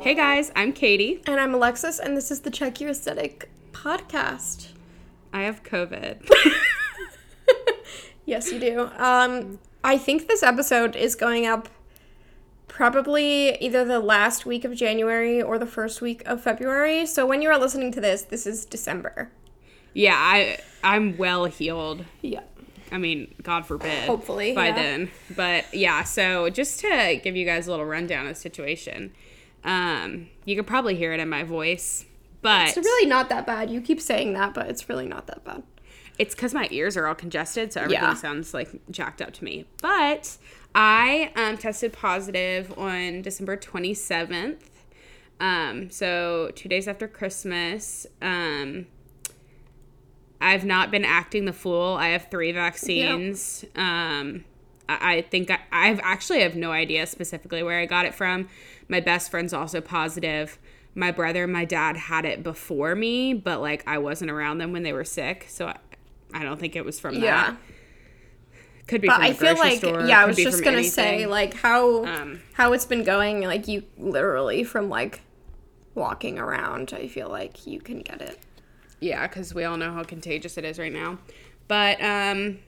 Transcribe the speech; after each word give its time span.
Hey 0.00 0.14
guys, 0.14 0.52
I'm 0.54 0.72
Katie. 0.72 1.20
And 1.26 1.40
I'm 1.40 1.52
Alexis, 1.52 1.98
and 1.98 2.16
this 2.16 2.30
is 2.30 2.40
the 2.42 2.50
Check 2.50 2.80
Your 2.80 2.90
Aesthetic 2.90 3.50
podcast. 3.72 4.68
I 5.32 5.42
have 5.42 5.62
COVID. 5.62 6.28
Yes, 8.24 8.52
you 8.52 8.60
do. 8.60 8.90
Um, 8.98 9.58
I 9.82 9.96
think 9.96 10.28
this 10.28 10.42
episode 10.42 10.94
is 10.94 11.14
going 11.14 11.46
up 11.46 11.70
probably 12.68 13.56
either 13.56 13.86
the 13.86 14.00
last 14.00 14.44
week 14.44 14.66
of 14.66 14.74
January 14.74 15.40
or 15.40 15.58
the 15.58 15.64
first 15.66 16.02
week 16.02 16.22
of 16.26 16.42
February. 16.42 17.06
So 17.06 17.24
when 17.26 17.40
you 17.40 17.48
are 17.48 17.58
listening 17.58 17.90
to 17.92 18.00
this, 18.02 18.20
this 18.22 18.46
is 18.46 18.66
December. 18.66 19.30
yeah, 19.94 20.14
I 20.14 20.58
I'm 20.84 21.16
well 21.16 21.46
healed. 21.46 22.04
Yeah. 22.20 22.42
I 22.90 22.98
mean, 22.98 23.34
God 23.42 23.66
forbid. 23.66 24.04
Hopefully, 24.04 24.54
by 24.54 24.68
yeah. 24.68 24.74
then. 24.74 25.10
But 25.36 25.72
yeah, 25.74 26.04
so 26.04 26.48
just 26.50 26.80
to 26.80 27.20
give 27.22 27.36
you 27.36 27.44
guys 27.44 27.66
a 27.66 27.70
little 27.70 27.86
rundown 27.86 28.26
of 28.26 28.34
the 28.34 28.40
situation, 28.40 29.12
um, 29.64 30.28
you 30.44 30.56
could 30.56 30.66
probably 30.66 30.94
hear 30.94 31.12
it 31.12 31.20
in 31.20 31.28
my 31.28 31.42
voice, 31.42 32.04
but 32.42 32.68
It's 32.68 32.76
really 32.76 33.08
not 33.08 33.28
that 33.28 33.46
bad. 33.46 33.70
You 33.70 33.80
keep 33.80 34.00
saying 34.00 34.32
that, 34.34 34.54
but 34.54 34.68
it's 34.68 34.88
really 34.88 35.06
not 35.06 35.26
that 35.26 35.44
bad. 35.44 35.62
it's 36.18 36.34
because 36.34 36.54
my 36.54 36.66
ears 36.70 36.96
are 36.96 37.06
all 37.06 37.14
congested, 37.14 37.72
so 37.72 37.80
everything 37.82 38.02
Yeah. 38.02 38.14
sounds 38.14 38.54
like 38.54 38.70
jacked 38.90 39.20
up 39.22 39.32
to 39.34 39.44
me. 39.44 39.66
But 39.82 40.36
I 40.74 41.30
um, 41.36 41.58
tested 41.58 41.92
positive 41.92 42.76
on 42.78 43.22
December 43.22 43.56
27th. 43.56 44.58
Um, 45.40 45.90
so 45.90 46.50
two 46.54 46.68
days 46.68 46.88
after 46.88 47.06
Christmas. 47.06 48.06
Um, 48.22 48.86
I've 50.40 50.64
not 50.64 50.90
been 50.90 51.04
acting 51.04 51.44
the 51.46 51.52
fool. 51.52 51.96
I 51.98 52.08
have 52.08 52.28
three 52.30 52.52
vaccines. 52.52 53.64
Um, 53.74 54.44
I, 54.88 55.16
I 55.16 55.22
think 55.22 55.50
I, 55.50 55.58
I've 55.72 56.00
actually 56.02 56.40
have 56.42 56.54
no 56.54 56.70
idea 56.70 57.06
specifically 57.06 57.62
where 57.62 57.80
I 57.80 57.86
got 57.86 58.06
it 58.06 58.14
from. 58.14 58.48
My 58.88 59.00
best 59.00 59.30
friend's 59.30 59.52
also 59.52 59.80
positive. 59.80 60.58
My 60.94 61.10
brother 61.10 61.44
and 61.44 61.52
my 61.52 61.64
dad 61.64 61.96
had 61.96 62.24
it 62.24 62.42
before 62.42 62.94
me, 62.94 63.34
but 63.34 63.60
like 63.60 63.82
I 63.86 63.98
wasn't 63.98 64.30
around 64.30 64.58
them 64.58 64.72
when 64.72 64.82
they 64.82 64.92
were 64.92 65.04
sick, 65.04 65.46
so 65.48 65.66
I, 65.68 65.76
I 66.32 66.42
don't 66.44 66.58
think 66.58 66.76
it 66.76 66.84
was 66.84 66.98
from 67.00 67.14
that. 67.16 67.20
Yeah. 67.20 67.50
that. 67.50 67.56
Could 68.86 69.00
be 69.02 69.08
But 69.08 69.16
from 69.16 69.24
I 69.24 69.30
the 69.32 69.34
feel 69.36 69.58
like 69.58 69.78
store, 69.78 70.06
yeah, 70.06 70.22
I 70.22 70.24
was 70.24 70.36
just 70.36 70.64
gonna 70.64 70.78
anything. 70.78 70.90
say 70.90 71.26
like 71.26 71.52
how 71.54 72.06
Um, 72.06 72.40
how 72.54 72.72
it's 72.72 72.86
been 72.86 73.04
going. 73.04 73.42
Like 73.42 73.68
you 73.68 73.82
literally 73.98 74.64
from 74.64 74.88
like 74.88 75.20
walking 75.94 76.38
around. 76.38 76.94
I 76.96 77.06
feel 77.06 77.28
like 77.28 77.66
you 77.66 77.80
can 77.80 78.00
get 78.00 78.22
it. 78.22 78.38
Yeah, 79.00 79.26
because 79.26 79.54
we 79.54 79.64
all 79.64 79.76
know 79.76 79.92
how 79.92 80.02
contagious 80.04 80.58
it 80.58 80.64
is 80.64 80.78
right 80.78 80.92
now. 80.92 81.18
But 81.68 82.02
um, 82.02 82.58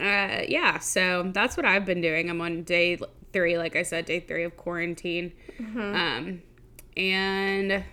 uh, 0.00 0.42
yeah, 0.48 0.78
so 0.78 1.30
that's 1.34 1.56
what 1.56 1.66
I've 1.66 1.84
been 1.84 2.00
doing. 2.00 2.30
I'm 2.30 2.40
on 2.40 2.62
day 2.62 2.98
three, 3.32 3.58
like 3.58 3.76
I 3.76 3.82
said, 3.82 4.04
day 4.06 4.20
three 4.20 4.44
of 4.44 4.56
quarantine. 4.56 5.32
Um, 5.58 6.42
and 6.96 7.84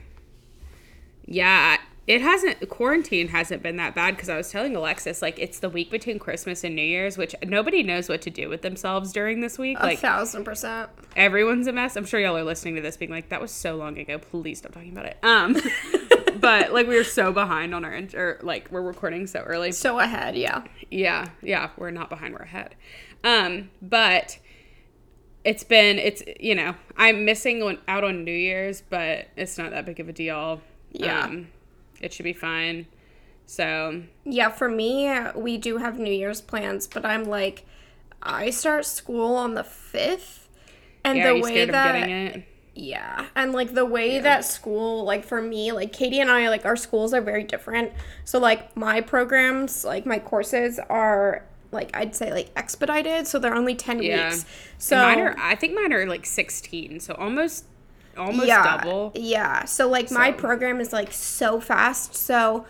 yeah, 1.26 1.78
it 2.06 2.22
hasn't 2.22 2.70
quarantine 2.70 3.30
hasn't 3.30 3.64
been 3.64 3.78
that 3.78 3.96
bad 3.96 4.16
because 4.16 4.28
I 4.30 4.36
was 4.38 4.52
telling 4.52 4.76
Alexis 4.76 5.22
like 5.22 5.40
it's 5.40 5.60
the 5.60 5.70
week 5.70 5.90
between 5.90 6.20
Christmas 6.20 6.64
and 6.64 6.76
New 6.76 6.82
Year's, 6.82 7.18
which 7.18 7.34
nobody 7.46 7.82
knows 7.84 8.10
what 8.10 8.22
to 8.24 8.30
do 8.30 8.50
with 8.50 8.62
themselves 8.62 9.12
during 9.14 9.40
this 9.42 9.58
week. 9.58 9.78
A 9.80 9.86
Like 9.86 10.00
thousand 10.00 10.44
percent. 10.44 10.90
everyone's 11.16 11.68
a 11.68 11.72
mess. 11.72 11.96
I'm 11.96 12.06
sure 12.06 12.20
y'all 12.20 12.38
are 12.38 12.44
listening 12.44 12.76
to 12.76 12.82
this 12.82 12.98
being 12.98 13.12
like, 13.12 13.30
that 13.30 13.42
was 13.42 13.52
so 13.52 13.76
long 13.76 13.98
ago. 13.98 14.18
Please 14.20 14.60
stop 14.60 14.74
talking 14.74 14.92
about 14.92 15.06
it. 15.06 15.18
Um, 15.24 15.56
but 16.44 16.74
like 16.74 16.88
we 16.88 16.96
were 16.96 17.04
so 17.04 17.32
behind 17.32 17.74
on 17.74 17.84
our, 17.86 17.94
in- 17.94 18.16
or 18.16 18.38
like 18.44 18.70
we're 18.72 18.82
recording 18.82 19.26
so 19.26 19.40
early. 19.40 19.72
So 19.72 20.00
ahead, 20.00 20.36
yeah. 20.36 20.64
Yeah, 20.92 21.26
yeah, 21.42 21.70
we're 21.78 21.92
not 21.92 22.10
behind, 22.10 22.34
we're 22.34 22.42
ahead. 22.42 22.76
Um, 23.24 23.70
but 23.82 24.38
it's 25.44 25.64
been, 25.64 25.98
it's, 25.98 26.22
you 26.40 26.54
know, 26.56 26.76
I'm 26.98 27.26
missing 27.26 27.64
on, 27.64 27.80
out 27.88 28.04
on 28.04 28.24
New 28.24 28.32
Year's, 28.32 28.82
but 28.82 29.28
it's 29.36 29.58
not 29.58 29.72
that 29.72 29.86
big 29.86 30.00
of 30.00 30.10
a 30.10 30.14
deal. 30.14 30.62
Yeah. 30.92 31.24
Um, 31.24 31.48
it 32.02 32.14
should 32.14 32.24
be 32.24 32.34
fine. 32.34 32.86
So, 33.46 34.04
Yeah, 34.24 34.50
for 34.50 34.70
me, 34.70 35.12
we 35.36 35.58
do 35.58 35.78
have 35.78 36.00
New 36.00 36.14
Year's 36.14 36.42
plans, 36.42 36.88
but 36.88 37.06
I'm 37.06 37.24
like, 37.26 37.66
I 38.22 38.52
start 38.52 38.86
school 38.86 39.36
on 39.36 39.54
the 39.54 39.64
fifth, 39.66 40.48
and 41.04 41.18
yeah, 41.18 41.34
the 41.34 41.42
way 41.42 41.66
that 41.66 41.96
of 41.96 42.02
getting 42.02 42.16
it? 42.16 42.48
Yeah, 42.76 43.28
and 43.36 43.54
like 43.54 43.74
the 43.74 43.86
way 43.86 44.20
that 44.20 44.44
school, 44.46 45.04
like 45.04 45.24
for 45.24 45.42
me, 45.42 45.72
like 45.72 45.94
Katie 45.94 46.20
and 46.20 46.32
I, 46.32 46.50
like 46.50 46.66
our 46.66 46.76
schools 46.76 47.14
are 47.14 47.22
very 47.22 47.44
different. 47.44 47.92
So 48.26 48.40
like 48.40 48.76
my 48.76 49.02
programs, 49.02 49.84
like 49.86 50.06
my 50.06 50.18
courses 50.20 50.80
are 50.90 51.44
like 51.72 51.92
I'd 51.96 52.16
say 52.16 52.32
like 52.32 52.50
expedited, 52.56 53.28
so 53.28 53.38
they're 53.40 53.56
only 53.56 53.76
ten 53.76 54.02
Yeah. 54.02 54.30
weeks. 54.30 54.44
And 54.44 54.82
So 54.82 54.96
mine 54.98 55.20
are, 55.20 55.36
I 55.38 55.56
think 55.56 55.76
mine 55.76 55.94
are 55.94 56.06
like 56.08 56.26
16, 56.26 57.00
so 57.00 57.14
almost, 57.16 57.66
almost 58.18 58.48
yeah, 58.48 58.78
double. 58.78 59.12
Yeah. 59.16 59.66
So 59.66 59.88
like 59.88 60.10
my 60.12 60.32
program 60.32 60.80
is 60.80 60.92
like 60.94 61.12
so 61.14 61.60
fast. 61.60 62.16
So 62.16 62.66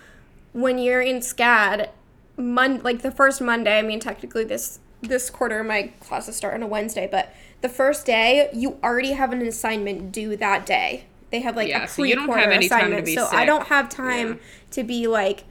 when 0.54 0.78
you're 0.78 1.02
in 1.02 1.18
SCAD, 1.20 1.90
mon 2.38 2.82
like 2.84 3.02
the 3.04 3.12
first 3.12 3.42
Monday, 3.42 3.78
I 3.78 3.82
mean 3.84 4.00
technically 4.00 4.44
this 4.44 4.80
this 5.02 5.30
quarter 5.30 5.64
my 5.64 5.92
classes 6.00 6.36
start 6.36 6.54
on 6.56 6.64
a 6.64 6.68
Wednesday, 6.68 7.08
but 7.12 7.34
the 7.64 7.70
first 7.70 8.06
day 8.06 8.50
you 8.54 8.78
already 8.84 9.14
have 9.14 9.32
an 9.34 9.42
assignment 9.42 10.12
due 10.12 10.36
that 10.38 10.66
day. 10.68 11.06
They 11.32 11.40
have 11.40 11.56
like 11.56 11.70
Yeah, 11.70 11.86
a 11.86 11.88
so 11.88 12.04
you 12.04 12.14
don't 12.14 12.28
have 12.28 12.46
pre-quarter 12.50 12.68
time 12.68 12.92
to 12.92 12.96
assignment. 12.98 13.08
so 13.32 13.36
I 13.36 13.46
don't 13.46 13.68
have 13.68 13.90
time 13.90 14.28
Yeah. 14.34 14.40
to 14.72 14.84
be 14.84 15.08
like 15.08 15.46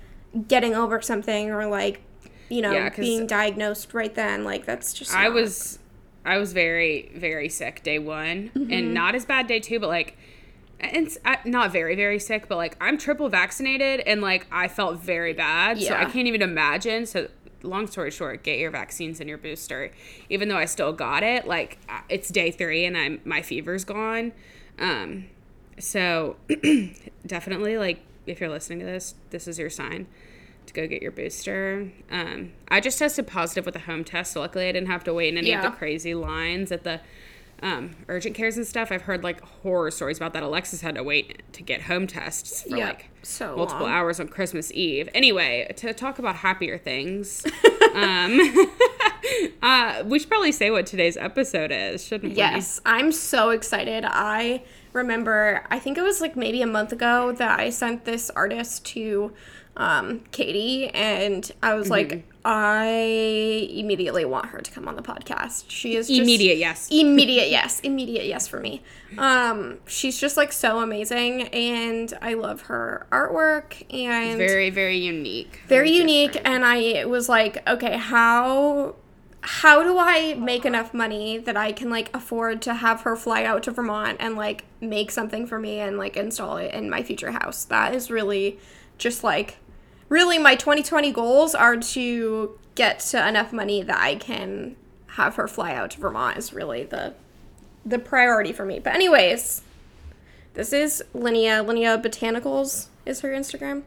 getting 0.46 0.74
over 0.76 1.00
something 1.02 1.50
or 1.50 1.66
like 1.66 2.02
you 2.48 2.60
know 2.62 2.70
Yeah, 2.72 2.90
being 2.90 3.26
diagnosed 3.26 3.92
right 3.94 4.14
then. 4.14 4.44
Like 4.44 4.64
that's 4.66 4.92
just 4.92 5.12
I 5.12 5.24
not- 5.24 5.32
was 5.32 5.78
I 6.24 6.38
was 6.38 6.52
very 6.52 7.10
very 7.16 7.48
sick 7.48 7.82
day 7.82 7.98
one 7.98 8.50
Mm-hmm. 8.54 8.72
and 8.72 8.94
not 8.94 9.14
as 9.16 9.24
bad 9.24 9.46
day 9.48 9.58
two, 9.58 9.80
but 9.80 9.88
like 9.88 10.16
and 10.80 11.16
not 11.46 11.72
very 11.72 11.94
very 11.96 12.18
sick, 12.18 12.46
but 12.48 12.56
like 12.56 12.76
I'm 12.80 12.98
triple 12.98 13.28
vaccinated 13.30 14.00
and 14.00 14.20
like 14.20 14.46
I 14.52 14.68
felt 14.68 14.98
very 15.00 15.32
bad, 15.32 15.80
so 15.80 15.94
I 15.94 16.04
can't 16.04 16.28
even 16.28 16.42
imagine. 16.42 17.06
So 17.06 17.28
long 17.62 17.86
story 17.86 18.10
short, 18.10 18.42
get 18.42 18.58
your 18.58 18.70
vaccines 18.70 19.20
and 19.20 19.28
your 19.28 19.38
booster. 19.38 19.92
Even 20.28 20.48
though 20.48 20.56
I 20.56 20.64
still 20.64 20.92
got 20.92 21.22
it, 21.22 21.46
like 21.46 21.78
uh, 21.88 22.00
it's 22.08 22.28
day 22.28 22.50
three 22.50 22.84
and 22.84 22.96
I'm 22.96 23.20
my 23.24 23.42
fever's 23.42 23.84
gone. 23.84 24.32
Um, 24.78 25.26
so 25.78 26.36
definitely 27.26 27.78
like 27.78 28.00
if 28.26 28.40
you're 28.40 28.50
listening 28.50 28.80
to 28.80 28.84
this, 28.84 29.14
this 29.30 29.48
is 29.48 29.58
your 29.58 29.70
sign 29.70 30.06
to 30.66 30.72
go 30.72 30.86
get 30.86 31.02
your 31.02 31.10
booster. 31.10 31.90
Um, 32.10 32.52
I 32.68 32.80
just 32.80 32.98
tested 32.98 33.26
positive 33.26 33.66
with 33.66 33.76
a 33.76 33.80
home 33.80 34.04
test, 34.04 34.32
so 34.32 34.40
luckily 34.40 34.68
I 34.68 34.72
didn't 34.72 34.88
have 34.88 35.04
to 35.04 35.14
wait 35.14 35.28
in 35.28 35.38
any 35.38 35.52
of 35.52 35.62
the 35.62 35.70
crazy 35.70 36.14
lines 36.14 36.70
at 36.70 36.84
the 36.84 37.00
um, 37.62 37.94
urgent 38.08 38.34
cares 38.34 38.56
and 38.56 38.66
stuff. 38.66 38.90
I've 38.90 39.02
heard 39.02 39.22
like 39.22 39.40
horror 39.40 39.90
stories 39.90 40.16
about 40.16 40.32
that. 40.34 40.42
Alexis 40.42 40.80
had 40.80 40.96
to 40.96 41.02
wait 41.02 41.42
to 41.52 41.62
get 41.62 41.82
home 41.82 42.06
tests 42.06 42.62
for 42.62 42.76
Yeah, 42.76 42.86
like 42.88 43.08
so 43.22 43.56
multiple 43.56 43.86
long. 43.86 43.92
hours 43.94 44.18
on 44.20 44.28
Christmas 44.28 44.72
Eve. 44.72 45.08
Anyway, 45.14 45.72
to 45.76 45.94
talk 45.94 46.18
about 46.18 46.36
happier 46.36 46.76
things, 46.76 47.44
um, 47.94 48.40
uh, 49.62 50.02
we 50.06 50.18
should 50.18 50.28
probably 50.28 50.52
say 50.52 50.70
what 50.70 50.86
today's 50.86 51.16
episode 51.16 51.70
is, 51.72 52.04
shouldn't 52.04 52.32
we? 52.32 52.36
Yes, 52.38 52.80
I'm 52.84 53.12
so 53.12 53.50
excited. 53.50 54.04
I 54.06 54.62
remember, 54.92 55.64
I 55.70 55.78
think 55.78 55.98
it 55.98 56.02
was 56.02 56.20
like 56.20 56.36
maybe 56.36 56.62
a 56.62 56.66
month 56.66 56.92
ago 56.92 57.32
that 57.32 57.58
I 57.60 57.70
sent 57.70 58.04
this 58.04 58.28
artist 58.30 58.84
to 58.86 59.32
um, 59.76 60.20
Katie, 60.32 60.88
and 60.88 61.50
I 61.62 61.74
was 61.74 61.84
Mm-hmm. 61.88 61.92
like, 61.92 62.31
I 62.44 63.68
immediately 63.70 64.24
want 64.24 64.46
her 64.46 64.60
to 64.60 64.70
come 64.70 64.88
on 64.88 64.96
the 64.96 65.02
podcast. 65.02 65.64
She 65.68 65.94
is 65.96 66.08
just, 66.08 66.18
Immediate, 66.20 66.58
yes. 66.58 66.88
immediate 66.90 67.50
yes, 67.50 67.80
immediate 67.80 68.26
yes 68.26 68.48
for 68.48 68.58
me. 68.60 68.82
Um, 69.16 69.78
she's 69.86 70.18
just 70.18 70.36
like 70.36 70.52
so 70.52 70.80
amazing, 70.80 71.42
and 71.48 72.12
I 72.20 72.34
love 72.34 72.62
her 72.62 73.06
artwork 73.12 73.82
and 73.94 74.38
Very, 74.38 74.70
very 74.70 74.96
unique. 74.98 75.60
very 75.68 75.90
unique 75.92 76.40
and 76.44 76.64
i 76.64 77.04
was 77.04 77.28
like 77.28 77.66
okay 77.68 77.96
how 77.96 78.94
how 79.42 79.82
do 79.82 79.96
i 79.98 80.34
make 80.34 80.64
enough 80.64 80.92
money 80.94 81.36
that 81.38 81.56
i 81.56 81.72
can 81.72 81.90
like 81.90 82.14
afford 82.14 82.62
to 82.62 82.74
have 82.74 83.02
her 83.02 83.16
fly 83.16 83.44
out 83.44 83.62
to 83.64 83.70
vermont 83.70 84.16
and 84.20 84.34
like 84.36 84.64
make 84.80 85.10
something 85.10 85.46
for 85.46 85.58
me 85.58 85.78
and 85.80 85.98
like 85.98 86.16
install 86.16 86.56
it 86.56 86.72
in 86.72 86.88
my 86.88 87.02
future 87.02 87.30
house 87.32 87.64
that 87.64 87.94
is 87.94 88.10
really 88.10 88.58
just 88.98 89.22
like 89.24 89.56
really 90.12 90.38
my 90.38 90.54
2020 90.54 91.10
goals 91.12 91.54
are 91.54 91.76
to 91.76 92.58
get 92.74 93.00
to 93.00 93.28
enough 93.28 93.52
money 93.52 93.82
that 93.82 93.98
i 93.98 94.14
can 94.14 94.76
have 95.06 95.36
her 95.36 95.48
fly 95.48 95.74
out 95.74 95.90
to 95.90 96.00
vermont 96.00 96.36
is 96.36 96.52
really 96.52 96.84
the 96.84 97.14
the 97.84 97.98
priority 97.98 98.52
for 98.52 98.64
me. 98.64 98.78
But 98.78 98.94
anyways 98.94 99.62
this 100.54 100.72
is 100.72 101.02
linnea. 101.14 101.64
Linnea 101.64 102.02
botanicals 102.02 102.88
is 103.06 103.20
her 103.20 103.30
instagram. 103.30 103.82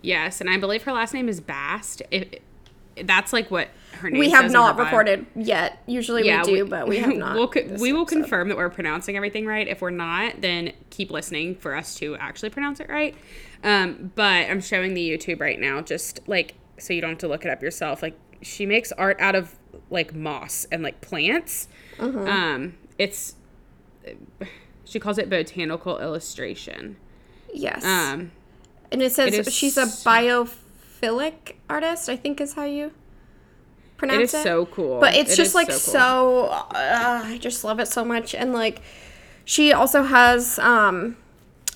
Yes, 0.00 0.40
and 0.40 0.48
I 0.48 0.58
believe 0.58 0.84
her 0.84 0.92
last 0.92 1.14
name 1.14 1.28
is 1.28 1.40
Bast. 1.40 2.02
It, 2.10 2.42
that's 3.02 3.32
like 3.32 3.50
what 3.50 3.68
her 3.96 4.10
name. 4.10 4.18
we 4.18 4.30
have 4.30 4.50
not 4.50 4.78
recorded 4.78 5.26
yet. 5.34 5.82
Usually 5.86 6.22
we 6.22 6.42
do, 6.42 6.66
but 6.66 6.88
we 6.88 6.98
have 6.98 7.14
not. 7.16 7.34
We'll, 7.34 7.50
we 7.78 7.92
will 7.92 8.02
episode. 8.02 8.20
confirm 8.20 8.48
that 8.48 8.56
we're 8.56 8.70
pronouncing 8.70 9.16
everything 9.16 9.46
right. 9.46 9.66
If 9.66 9.80
we're 9.80 9.90
not, 9.90 10.40
then 10.40 10.72
keep 10.90 11.10
listening 11.10 11.56
for 11.56 11.74
us 11.74 11.94
to 11.96 12.16
actually 12.16 12.50
pronounce 12.50 12.80
it 12.80 12.88
right. 12.88 13.14
Um, 13.64 14.12
but 14.14 14.50
I'm 14.50 14.60
showing 14.60 14.94
the 14.94 15.10
YouTube 15.10 15.40
right 15.40 15.58
now, 15.58 15.80
just 15.80 16.20
like 16.26 16.54
so 16.78 16.92
you 16.92 17.00
don't 17.00 17.10
have 17.10 17.18
to 17.18 17.28
look 17.28 17.44
it 17.44 17.50
up 17.50 17.62
yourself. 17.62 18.02
Like 18.02 18.18
she 18.42 18.66
makes 18.66 18.92
art 18.92 19.20
out 19.20 19.34
of 19.34 19.56
like 19.90 20.14
moss 20.14 20.66
and 20.70 20.82
like 20.82 21.00
plants. 21.00 21.68
Mm-hmm. 21.98 22.28
Um, 22.28 22.74
it's 22.98 23.34
she 24.84 25.00
calls 25.00 25.18
it 25.18 25.28
botanical 25.28 25.98
illustration. 25.98 26.96
Yes. 27.52 27.84
Um, 27.84 28.32
and 28.92 29.02
it 29.02 29.12
says 29.12 29.34
it 29.34 29.52
she's 29.52 29.76
a 29.76 29.84
biophilic 29.84 31.56
artist, 31.68 32.08
I 32.08 32.16
think 32.16 32.40
is 32.40 32.54
how 32.54 32.64
you 32.64 32.92
it 33.96 33.98
pronounce 33.98 34.34
is 34.34 34.42
so 34.42 34.66
cool. 34.66 35.00
But 35.00 35.14
it's 35.14 35.32
It 35.32 35.36
just 35.36 35.50
is 35.50 35.54
like 35.54 35.68
cool. 35.68 35.78
so, 35.78 36.46
uh, 36.46 37.22
I 37.24 37.38
just 37.40 37.64
love 37.64 37.80
it 37.80 37.88
so 37.88 38.04
much. 38.04 38.34
And 38.34 38.52
like, 38.52 38.80
she 39.44 39.72
also 39.72 40.02
has, 40.02 40.58
um, 40.58 41.16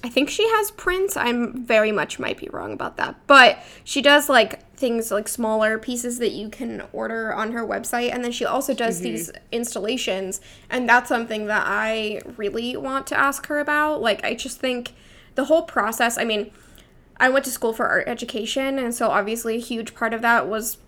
I 0.02 0.08
think 0.08 0.30
she 0.30 0.48
has 0.48 0.70
prints. 0.70 1.16
I'm 1.16 1.64
very 1.64 1.92
much 1.92 2.18
might 2.18 2.38
be 2.38 2.48
wrong 2.52 2.72
about 2.72 2.96
that, 2.96 3.16
but 3.26 3.58
she 3.84 4.00
does 4.00 4.28
like 4.28 4.66
things 4.74 5.10
like 5.10 5.28
smaller 5.28 5.78
pieces 5.78 6.18
that 6.20 6.30
you 6.30 6.48
can 6.48 6.82
order 6.92 7.34
on 7.34 7.52
her 7.52 7.66
website, 7.66 8.10
and 8.12 8.24
then 8.24 8.32
she 8.32 8.46
also 8.46 8.72
does 8.72 8.96
Mm-hmm. 8.96 9.04
these 9.04 9.30
installations, 9.52 10.40
and 10.70 10.88
that's 10.88 11.08
something 11.08 11.46
that 11.46 11.64
I 11.66 12.22
really 12.38 12.76
want 12.78 13.06
to 13.08 13.18
ask 13.18 13.46
her 13.48 13.60
about. 13.60 14.00
Like, 14.00 14.24
I 14.24 14.34
just 14.34 14.58
think 14.58 14.94
the 15.34 15.44
whole 15.44 15.62
process. 15.62 16.16
I 16.16 16.24
mean, 16.24 16.50
I 17.18 17.28
went 17.28 17.44
to 17.44 17.50
school 17.50 17.74
for 17.74 17.86
art 17.86 18.08
education, 18.08 18.78
and 18.78 18.94
so 18.94 19.10
obviously 19.10 19.56
a 19.56 19.60
huge 19.60 19.94
part 19.94 20.14
of 20.14 20.22
that 20.22 20.48
was 20.48 20.78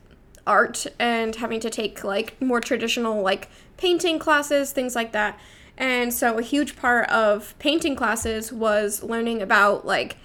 art 0.47 0.87
and 0.99 1.37
having 1.37 1.61
to 1.61 1.71
take 1.71 2.03
like 2.05 2.41
more 2.41 2.61
traditional 2.61 3.23
like 3.23 3.49
painting 3.77 4.19
classes, 4.19 4.73
things 4.73 4.95
like 4.95 5.13
that. 5.13 5.39
And 5.77 6.13
so 6.13 6.39
a 6.39 6.43
huge 6.43 6.77
part 6.77 7.09
of 7.09 7.59
painting 7.59 7.97
classes 7.97 8.53
was 8.53 9.03
learning 9.03 9.43
about 9.43 9.87
like 9.87 10.17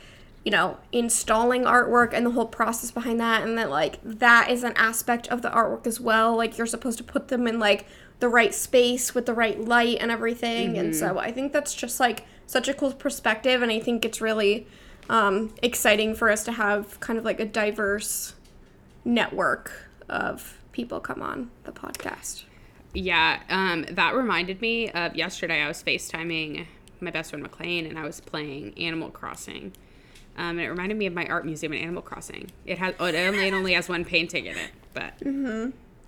you 0.44 0.52
know, 0.52 0.78
installing 0.94 1.64
artwork 1.64 2.14
and 2.14 2.26
the 2.26 2.32
whole 2.32 2.46
process 2.46 2.90
behind 2.90 3.20
that 3.20 3.44
and 3.44 3.58
that 3.58 3.70
like 3.70 4.00
that 4.02 4.50
is 4.50 4.64
an 4.64 4.72
aspect 4.78 5.28
of 5.28 5.42
the 5.42 5.50
artwork 5.50 5.86
as 5.86 6.00
well. 6.00 6.38
Like 6.38 6.58
you're 6.58 6.66
supposed 6.66 6.98
to 7.00 7.04
put 7.04 7.28
them 7.28 7.48
in 7.48 7.60
like 7.60 7.86
the 8.20 8.30
right 8.30 8.56
space 8.56 9.14
with 9.14 9.26
the 9.26 9.34
right 9.34 9.60
light 9.60 9.98
and 10.00 10.10
everything. 10.10 10.78
And 10.78 10.96
so 10.96 11.20
I 11.20 11.34
think 11.34 11.52
that's 11.52 11.76
just 11.76 12.00
like 12.00 12.26
such 12.46 12.70
a 12.70 12.74
cool 12.74 12.94
perspective 12.94 13.62
and 13.62 13.70
I 13.70 13.82
think 13.82 14.06
it's 14.06 14.22
really 14.22 14.68
um, 15.10 15.54
exciting 15.62 16.16
for 16.16 16.32
us 16.32 16.46
to 16.46 16.54
have 16.54 16.98
kind 17.02 17.20
of 17.20 17.26
like 17.26 17.42
a 17.42 17.46
diverse 17.46 18.34
network 19.04 19.87
of 20.10 20.58
people 20.72 21.00
come 21.00 21.22
on 21.22 21.50
the 21.64 21.72
podcast. 21.72 22.44
Yeah, 22.94 23.42
um, 23.50 23.86
that 23.92 24.16
reminded 24.16 24.62
me 24.62 24.90
of 24.92 25.16
yesterday. 25.16 25.62
I 25.62 25.68
was 25.68 25.84
FaceTiming 25.84 26.66
my 27.00 27.12
best 27.12 27.30
friend 27.30 27.44
McLean, 27.44 27.86
and 27.86 28.00
I 28.00 28.04
was 28.04 28.20
playing 28.20 28.74
Animal 28.78 29.10
Crossing. 29.10 29.74
Um, 30.38 30.52
and 30.58 30.62
it 30.62 30.70
reminded 30.70 30.98
me 30.98 31.06
of 31.08 31.14
my 31.14 31.26
art 31.28 31.46
museum 31.46 31.74
in 31.74 31.82
Animal 31.82 32.02
Crossing. 32.02 32.50
It 32.66 32.78
has 32.78 32.94
oh, 33.00 33.06
it 33.06 33.16
only 33.16 33.48
it 33.48 33.54
only 33.54 33.74
has 33.74 33.90
one 33.90 34.06
painting 34.06 34.46
in 34.46 34.56
it, 34.58 34.72
but 34.94 35.14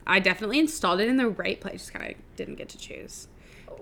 I 0.08 0.20
definitely 0.20 0.60
installed 0.60 1.00
it 1.00 1.08
in 1.08 1.18
the 1.18 1.28
right 1.30 1.60
place. 1.60 1.82
Just 1.82 1.94
kind 1.94 2.12
of 2.12 2.18
didn't 2.36 2.56
get 2.56 2.70
to 2.70 2.78
choose. 2.78 3.28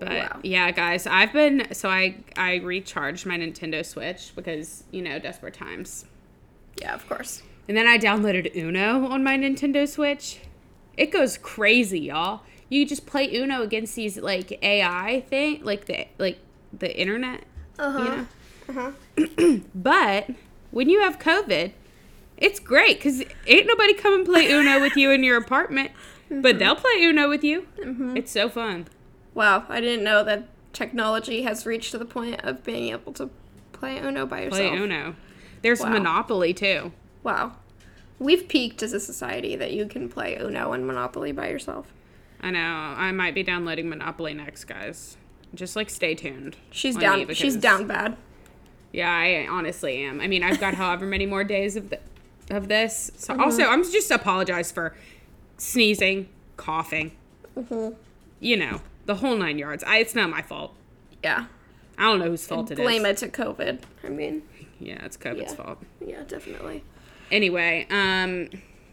But 0.00 0.10
Wow. 0.10 0.40
yeah, 0.42 0.70
guys, 0.70 1.06
I've 1.06 1.32
been 1.32 1.72
so 1.74 1.88
I 1.88 2.16
I 2.36 2.56
recharged 2.56 3.26
my 3.26 3.36
Nintendo 3.38 3.84
Switch 3.84 4.32
because 4.34 4.84
you 4.90 5.02
know 5.02 5.18
desperate 5.18 5.54
times. 5.54 6.04
Yeah, 6.80 6.94
of 6.94 7.08
course. 7.08 7.42
And 7.68 7.76
then 7.76 7.86
I 7.86 7.98
downloaded 7.98 8.54
Uno 8.56 9.06
on 9.06 9.22
my 9.22 9.36
Nintendo 9.36 9.86
Switch. 9.86 10.40
It 10.96 11.12
goes 11.12 11.36
crazy, 11.38 12.00
y'all. 12.00 12.42
You 12.70 12.86
just 12.86 13.06
play 13.06 13.34
Uno 13.36 13.62
against 13.62 13.94
these 13.94 14.16
like 14.16 14.58
AI 14.62 15.22
thing, 15.28 15.62
like 15.62 15.84
the 15.84 16.06
like 16.18 16.38
the 16.76 16.98
internet. 16.98 17.44
Uh-huh. 17.78 17.98
You 17.98 18.04
know? 18.74 18.92
Uh-huh. 19.16 19.58
But 19.74 20.30
when 20.70 20.88
you 20.88 21.00
have 21.00 21.18
COVID, 21.18 21.72
it's 22.36 22.60
great 22.60 22.98
because 22.98 23.22
ain't 23.46 23.66
nobody 23.66 23.94
come 23.94 24.14
and 24.14 24.24
play 24.26 24.50
Uno 24.50 24.80
with 24.80 24.96
you 24.96 25.10
in 25.10 25.22
your 25.24 25.36
apartment. 25.38 25.92
But 26.30 26.58
they'll 26.58 26.76
play 26.76 27.02
Uno 27.02 27.28
with 27.28 27.42
you. 27.42 27.66
Mhm. 27.82 28.16
It's 28.16 28.30
so 28.30 28.48
fun. 28.50 28.86
Wow, 29.34 29.64
I 29.68 29.80
didn't 29.80 30.04
know 30.04 30.22
that 30.24 30.48
technology 30.74 31.42
has 31.42 31.64
reached 31.64 31.90
to 31.92 31.98
the 31.98 32.04
point 32.04 32.40
of 32.44 32.62
being 32.64 32.90
able 32.92 33.12
to 33.14 33.30
play 33.72 33.98
Uno 33.98 34.26
by 34.26 34.42
yourself. 34.42 34.70
Play 34.72 34.78
Uno. 34.78 35.16
There's 35.62 35.80
Wow. 35.80 35.90
Monopoly 35.90 36.52
too. 36.52 36.92
Wow. 37.22 37.52
We've 38.18 38.48
peaked 38.48 38.82
as 38.82 38.92
a 38.92 39.00
society 39.00 39.54
that 39.56 39.72
you 39.72 39.86
can 39.86 40.08
play 40.08 40.36
Uno 40.36 40.72
and 40.72 40.86
Monopoly 40.86 41.32
by 41.32 41.48
yourself. 41.48 41.92
I 42.40 42.50
know. 42.50 42.58
I 42.60 43.12
might 43.12 43.34
be 43.34 43.42
downloading 43.42 43.88
Monopoly 43.88 44.34
next, 44.34 44.64
guys. 44.64 45.16
Just 45.54 45.76
like 45.76 45.88
stay 45.90 46.14
tuned. 46.14 46.56
She's 46.70 46.96
down. 46.96 47.26
me 47.26 47.34
She's 47.34 47.56
down 47.56 47.86
bad. 47.86 48.16
Yeah, 48.92 49.10
I 49.10 49.46
honestly 49.48 50.02
am. 50.04 50.20
I 50.20 50.26
mean, 50.26 50.42
I've 50.42 50.60
got 50.60 50.74
however 50.82 51.06
many 51.06 51.26
more 51.26 51.44
days 51.44 51.76
of 51.76 51.90
the, 51.90 52.00
of 52.50 52.68
this. 52.68 53.10
So 53.16 53.32
Mm-hmm. 53.34 53.42
also, 53.42 53.64
I'm 53.64 53.82
just 53.84 54.08
to 54.08 54.14
apologize 54.16 54.72
for 54.72 54.94
sneezing, 55.56 56.28
coughing. 56.56 57.12
Mm-hmm. 57.56 57.94
You 58.40 58.56
know, 58.56 58.80
the 59.06 59.16
whole 59.16 59.36
nine 59.36 59.58
yards. 59.58 59.82
I, 59.84 59.98
it's 59.98 60.14
not 60.14 60.30
my 60.30 60.42
fault. 60.42 60.74
Yeah. 61.22 61.46
I 61.96 62.02
don't 62.04 62.20
know 62.20 62.26
whose 62.30 62.46
fault 62.46 62.70
it 62.70 62.78
is. 62.78 62.84
Blame 62.84 63.04
it 63.06 63.16
to 63.18 63.28
COVID. 63.28 63.80
I 64.04 64.08
mean, 64.08 64.42
Yeah, 64.80 65.04
it's 65.04 65.16
COVID's 65.16 65.40
Yeah. 65.40 65.54
fault. 65.54 65.82
yeah, 66.06 66.22
definitely. 66.28 66.84
Anyway, 67.30 67.86
um, 67.90 68.48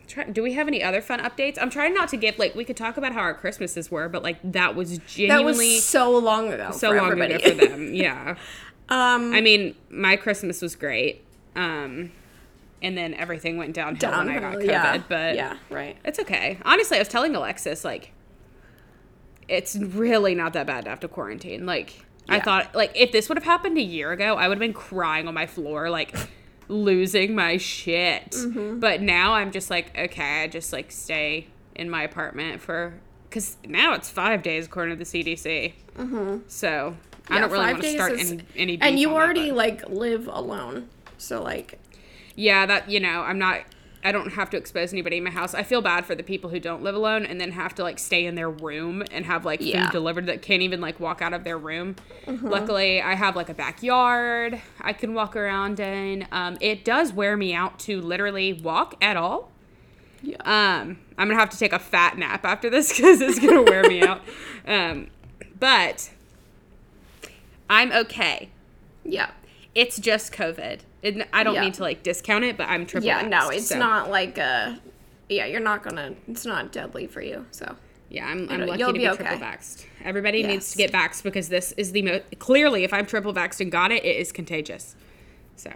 try, 0.07 0.23
do 0.25 0.43
we 0.43 0.53
have 0.53 0.67
any 0.67 0.83
other 0.83 1.01
fun 1.01 1.19
updates? 1.19 1.57
I'm 1.61 1.69
trying 1.69 1.93
not 1.93 2.09
to 2.09 2.17
give 2.17 2.37
like 2.39 2.55
we 2.55 2.65
could 2.65 2.77
talk 2.77 2.97
about 2.97 3.13
how 3.13 3.21
our 3.21 3.33
Christmases 3.33 3.89
were, 3.91 4.09
but 4.09 4.23
like 4.23 4.37
that 4.43 4.75
was 4.75 4.97
genuinely 4.99 5.67
That 5.69 5.75
was 5.75 5.85
so 5.85 6.17
long 6.17 6.51
ago. 6.51 6.71
so 6.71 6.91
long 6.91 7.11
everybody. 7.11 7.33
ago 7.35 7.49
for 7.57 7.65
them. 7.67 7.93
Yeah. 7.93 8.35
um, 8.89 9.33
I 9.33 9.41
mean, 9.41 9.75
my 9.89 10.15
Christmas 10.15 10.61
was 10.61 10.75
great. 10.75 11.23
Um, 11.55 12.11
and 12.81 12.97
then 12.97 13.13
everything 13.15 13.57
went 13.57 13.73
downhill, 13.73 14.11
when 14.11 14.29
I 14.29 14.39
got. 14.39 14.55
COVID. 14.55 14.65
Yeah. 14.65 15.01
But 15.07 15.35
yeah, 15.35 15.57
right. 15.69 15.97
it's 16.05 16.19
okay. 16.19 16.59
Honestly, 16.65 16.97
I 16.97 17.01
was 17.01 17.07
telling 17.07 17.35
Alexis 17.35 17.83
like, 17.83 18.11
it's 19.47 19.75
really 19.75 20.35
not 20.35 20.53
that 20.53 20.67
bad 20.67 20.83
to 20.83 20.89
have 20.89 20.99
to 20.99 21.07
quarantine. 21.07 21.65
Like, 21.65 22.05
I 22.27 22.39
thought 22.39 22.73
like 22.75 22.91
if 22.95 23.11
this 23.11 23.29
would 23.29 23.37
have 23.37 23.43
happened 23.45 23.77
a 23.77 23.81
year 23.81 24.11
ago, 24.11 24.35
I 24.35 24.47
would 24.47 24.55
have 24.55 24.59
been 24.59 24.73
crying 24.73 25.27
on 25.27 25.33
my 25.33 25.45
floor, 25.47 25.89
like 25.89 26.15
losing 26.67 27.35
my 27.35 27.57
shit. 27.57 28.31
Mm-hmm. 28.31 28.79
But 28.79 29.01
now 29.01 29.33
I'm 29.33 29.51
just 29.51 29.69
like, 29.69 29.97
okay, 29.97 30.43
I 30.43 30.47
just 30.47 30.73
like 30.73 30.91
stay 30.91 31.47
in 31.75 31.89
my 31.89 32.03
apartment 32.03 32.61
for 32.61 32.93
because 33.29 33.57
now 33.67 33.93
it's 33.93 34.09
five 34.09 34.41
days 34.43 34.65
according 34.65 34.97
to 34.97 35.03
the 35.03 35.23
CDC. 35.23 35.73
Mm-hmm. 35.97 36.37
So 36.47 36.95
I 37.29 37.39
don't 37.39 37.51
really 37.51 37.65
want 37.73 37.83
to 37.83 37.91
start 37.93 38.13
is- 38.13 38.31
any 38.31 38.43
any. 38.55 38.81
And 38.81 38.99
you 38.99 39.09
that, 39.09 39.15
already 39.15 39.49
but- 39.49 39.57
like 39.57 39.89
live 39.89 40.27
alone, 40.27 40.89
so 41.17 41.41
like, 41.41 41.79
yeah, 42.35 42.65
that 42.65 42.89
you 42.89 42.99
know, 42.99 43.21
I'm 43.21 43.39
not. 43.39 43.61
I 44.05 44.11
don't 44.11 44.33
have 44.33 44.49
to 44.51 44.57
expose 44.57 44.93
anybody 44.93 45.17
in 45.17 45.23
my 45.23 45.31
house. 45.31 45.53
I 45.53 45.63
feel 45.63 45.81
bad 45.81 46.05
for 46.05 46.15
the 46.15 46.23
people 46.23 46.49
who 46.49 46.59
don't 46.59 46.83
live 46.83 46.95
alone 46.95 47.25
and 47.25 47.41
then 47.41 47.51
have 47.51 47.73
to 47.75 47.83
like 47.83 47.99
stay 47.99 48.25
in 48.25 48.35
their 48.35 48.49
room 48.49 49.03
and 49.11 49.25
have 49.25 49.43
like 49.43 49.59
Yeah. 49.61 49.85
food 49.87 49.91
delivered 49.91 50.27
that 50.27 50.41
can't 50.41 50.61
even 50.61 50.79
like 50.79 50.99
walk 50.99 51.21
out 51.21 51.33
of 51.33 51.43
their 51.43 51.57
room. 51.57 51.95
Luckily, 52.27 53.01
I 53.01 53.15
have 53.15 53.35
like 53.35 53.49
a 53.49 53.53
backyard 53.53 54.61
I 54.79 54.93
can 54.93 55.13
walk 55.13 55.35
around 55.35 55.79
in. 55.79 56.27
Um, 56.31 56.57
it 56.61 56.85
does 56.85 57.11
wear 57.11 57.35
me 57.35 57.53
out 57.53 57.79
to 57.79 57.99
literally 57.99 58.53
walk 58.53 58.95
at 59.01 59.17
all. 59.17 59.51
yeah. 60.21 60.37
Um, 60.45 60.99
I'm 61.17 61.27
gonna 61.27 61.39
have 61.39 61.49
to 61.49 61.57
take 61.57 61.73
a 61.73 61.79
fat 61.79 62.17
nap 62.17 62.45
after 62.45 62.69
this 62.69 62.89
because 62.95 63.21
it's 63.21 63.39
gonna 63.39 63.63
wear 63.63 63.83
me 63.83 64.01
out. 64.03 64.21
Um, 64.67 65.07
but 65.59 66.09
I'm 67.69 67.91
okay. 67.91 68.49
yeah. 69.03 69.31
It's 69.73 69.97
just 69.99 70.31
COVID. 70.31 70.79
It, 71.05 71.27
I 71.31 71.43
don't 71.43 71.53
Yeah. 71.55 71.61
mean 71.61 71.71
to 71.73 71.83
like 71.83 72.03
discount 72.03 72.43
it, 72.43 72.57
but 72.57 72.67
I'm 72.67 72.85
triple. 72.85 73.05
Yeah, 73.07 73.21
no, 73.21 73.49
it's 73.49 73.67
so- 73.67 73.77
not 73.77 74.09
like 74.09 74.37
uh 74.39 74.75
yeah, 75.29 75.45
you're 75.45 75.59
not 75.59 75.83
gonna 75.83 76.13
it's 76.27 76.45
not 76.45 76.71
deadly 76.71 77.07
for 77.07 77.21
you, 77.21 77.45
so 77.51 77.75
Yeah, 78.09 78.25
I'm, 78.27 78.47
I'm 78.49 78.65
lucky 78.65 78.79
You'll 78.79 78.89
to 78.89 78.93
be 78.93 78.99
be, 78.99 79.07
okay. 79.09 79.23
triple 79.23 79.45
vaxxed. 79.45 79.85
Everybody 80.03 80.43
needs 80.43 80.71
to 80.71 80.77
get 80.77 80.91
vaxxed 80.91 81.23
because 81.23 81.49
this 81.49 81.71
is 81.73 81.91
the 81.91 82.01
most 82.03 82.23
clearly. 82.39 82.83
If 82.83 82.93
I'm 82.93 83.05
triple 83.05 83.33
vaxxed 83.33 83.61
and 83.61 83.71
got 83.71 83.91
it, 83.91 84.03
it 84.05 84.17
is 84.17 84.31
contagious. 84.31 84.95
So 85.55 85.71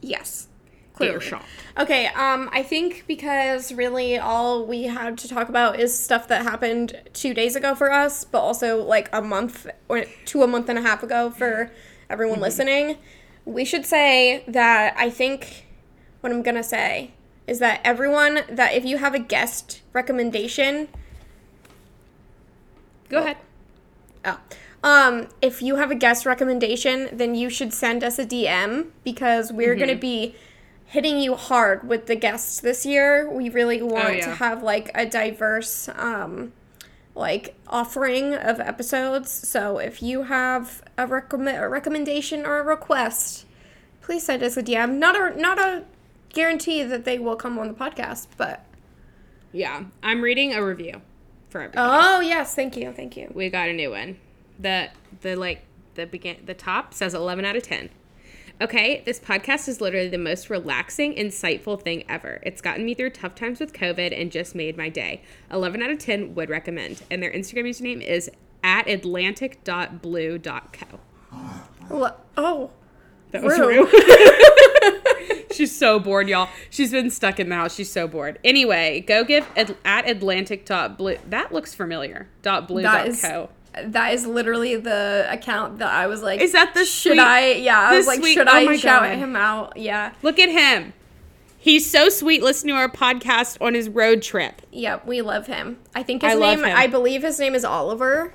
yes. 0.00 0.46
Clearly. 0.92 1.24
shot. 1.24 1.44
Okay, 1.78 2.06
um, 2.08 2.50
I 2.52 2.62
think 2.62 3.04
because 3.06 3.72
really 3.72 4.18
all 4.18 4.66
we 4.66 4.82
had 4.82 5.16
to 5.18 5.28
talk 5.28 5.48
about 5.48 5.80
is 5.80 5.98
stuff 5.98 6.28
that 6.28 6.42
happened 6.42 7.00
two 7.14 7.32
days 7.32 7.56
ago 7.56 7.74
for 7.74 7.90
us, 7.90 8.24
but 8.24 8.40
also 8.40 8.82
like 8.84 9.08
a 9.10 9.22
month 9.22 9.66
or 9.88 10.04
to 10.26 10.42
a 10.42 10.46
month 10.46 10.68
and 10.68 10.78
a 10.78 10.82
half 10.82 11.02
ago 11.02 11.30
for 11.30 11.70
everyone 12.10 12.34
Mm-hmm. 12.34 12.42
listening. 12.42 12.96
We 13.44 13.64
should 13.64 13.86
say 13.86 14.44
that 14.46 14.94
I 14.96 15.10
think 15.10 15.66
what 16.20 16.32
I'm 16.32 16.42
gonna 16.42 16.62
say 16.62 17.12
is 17.46 17.58
that 17.58 17.80
everyone 17.84 18.42
that 18.48 18.74
if 18.74 18.84
you 18.84 18.98
have 18.98 19.14
a 19.14 19.18
guest 19.18 19.82
recommendation, 19.92 20.88
Go 23.10 23.18
ahead. 23.18 23.36
Oh. 24.24 24.38
Um, 24.82 25.28
if 25.42 25.60
you 25.60 25.76
have 25.76 25.90
a 25.90 25.94
guest 25.94 26.24
recommendation, 26.24 27.08
then 27.12 27.34
you 27.34 27.50
should 27.50 27.74
send 27.74 28.02
us 28.02 28.18
a 28.18 28.24
DM 28.24 28.86
because 29.04 29.52
we're 29.52 29.74
going 29.74 29.90
to 29.90 29.96
be 29.96 30.36
hitting 30.86 31.20
you 31.20 31.34
hard 31.34 31.86
with 31.86 32.06
the 32.06 32.16
guests 32.16 32.60
this 32.60 32.86
year. 32.86 33.28
We 33.28 33.50
really 33.50 33.82
want 33.82 34.08
to 34.08 34.16
yeah. 34.18 34.34
have 34.36 34.62
like 34.62 34.90
a 34.94 35.04
diverse 35.04 35.88
um 35.96 36.52
like 37.20 37.54
offering 37.68 38.34
of 38.34 38.58
episodes. 38.58 39.30
So 39.30 39.78
if 39.78 40.02
you 40.02 40.24
have 40.24 40.82
a 40.98 41.06
recommend 41.06 41.62
a 41.62 41.68
recommendation 41.68 42.44
or 42.44 42.58
a 42.58 42.64
request, 42.64 43.46
please 44.00 44.24
send 44.24 44.42
us 44.42 44.56
a 44.56 44.62
DM. 44.62 44.96
Not 44.96 45.14
a 45.14 45.38
not 45.40 45.58
a 45.58 45.84
guarantee 46.32 46.82
that 46.82 47.04
they 47.04 47.18
will 47.18 47.36
come 47.36 47.58
on 47.58 47.68
the 47.68 47.74
podcast, 47.74 48.26
but 48.36 48.64
Yeah, 49.52 49.84
I'm 50.02 50.22
reading 50.22 50.54
a 50.54 50.64
review 50.64 51.02
for 51.50 51.60
everybody. 51.60 51.88
Oh 51.92 52.20
yes, 52.20 52.54
thank 52.54 52.76
you, 52.76 52.92
thank 52.92 53.16
you. 53.16 53.30
We 53.34 53.50
got 53.50 53.68
a 53.68 53.72
new 53.72 53.90
one. 53.90 54.16
The 54.58 54.88
the 55.20 55.36
like 55.36 55.62
the 55.94 56.06
begin 56.06 56.36
the 56.44 56.54
top 56.54 56.94
says 56.94 57.14
11 57.14 57.44
out 57.44 57.56
of 57.56 57.62
10. 57.62 57.90
Okay, 58.60 59.02
this 59.06 59.18
podcast 59.18 59.68
is 59.68 59.80
literally 59.80 60.10
the 60.10 60.18
most 60.18 60.50
relaxing, 60.50 61.14
insightful 61.14 61.80
thing 61.80 62.04
ever. 62.10 62.40
It's 62.42 62.60
gotten 62.60 62.84
me 62.84 62.92
through 62.92 63.08
tough 63.10 63.34
times 63.34 63.58
with 63.58 63.72
COVID 63.72 64.14
and 64.18 64.30
just 64.30 64.54
made 64.54 64.76
my 64.76 64.90
day. 64.90 65.22
11 65.50 65.80
out 65.80 65.88
of 65.88 65.98
10 65.98 66.34
would 66.34 66.50
recommend. 66.50 67.02
And 67.10 67.22
their 67.22 67.32
Instagram 67.32 67.70
username 67.70 68.02
is 68.02 68.30
at 68.62 68.86
atlantic.blue.co. 68.86 71.00
Lo- 71.88 72.10
oh, 72.36 72.70
That 73.30 73.42
was 73.42 73.58
Rue. 73.58 73.86
Rue. 73.86 75.00
She's 75.52 75.74
so 75.74 75.98
bored, 75.98 76.28
y'all. 76.28 76.50
She's 76.68 76.92
been 76.92 77.08
stuck 77.08 77.40
in 77.40 77.48
the 77.48 77.54
house. 77.54 77.74
She's 77.74 77.90
so 77.90 78.06
bored. 78.06 78.38
Anyway, 78.44 79.00
go 79.00 79.24
give 79.24 79.48
at, 79.56 79.74
at 79.86 80.06
atlantic.blue. 80.06 81.16
That 81.28 81.50
looks 81.52 81.74
familiar. 81.74 82.28
Dot 82.42 82.68
blue 82.68 82.82
that 82.82 82.98
dot 82.98 83.06
is 83.08 83.22
co. 83.22 83.48
that 83.84 84.12
is 84.14 84.26
literally 84.26 84.76
the 84.76 85.26
account 85.30 85.78
that 85.78 85.92
I 85.92 86.06
was 86.06 86.22
like. 86.22 86.40
Is 86.40 86.52
that 86.52 86.74
the 86.74 86.84
should 86.84 87.12
sweet- 87.12 87.20
I? 87.20 87.52
Yeah, 87.52 87.78
I 87.78 87.96
was 87.96 88.06
like, 88.06 88.20
sweet- 88.20 88.34
should 88.34 88.48
oh 88.48 88.52
I 88.52 88.76
shout 88.76 89.02
God. 89.04 89.18
him 89.18 89.36
out? 89.36 89.76
Yeah, 89.76 90.12
Look 90.22 90.38
at 90.38 90.48
him. 90.48 90.92
He's 91.62 91.88
so 91.90 92.08
sweet 92.08 92.42
listening 92.42 92.74
to 92.74 92.80
our 92.80 92.88
podcast 92.88 93.58
on 93.60 93.74
his 93.74 93.88
road 93.88 94.22
trip. 94.22 94.62
yeah, 94.72 95.00
we 95.04 95.20
love 95.20 95.46
him. 95.46 95.78
I 95.94 96.02
think 96.02 96.22
his 96.22 96.32
I 96.34 96.38
name. 96.38 96.64
I 96.64 96.86
believe 96.86 97.22
his 97.22 97.38
name 97.38 97.54
is 97.54 97.64
Oliver. 97.66 98.32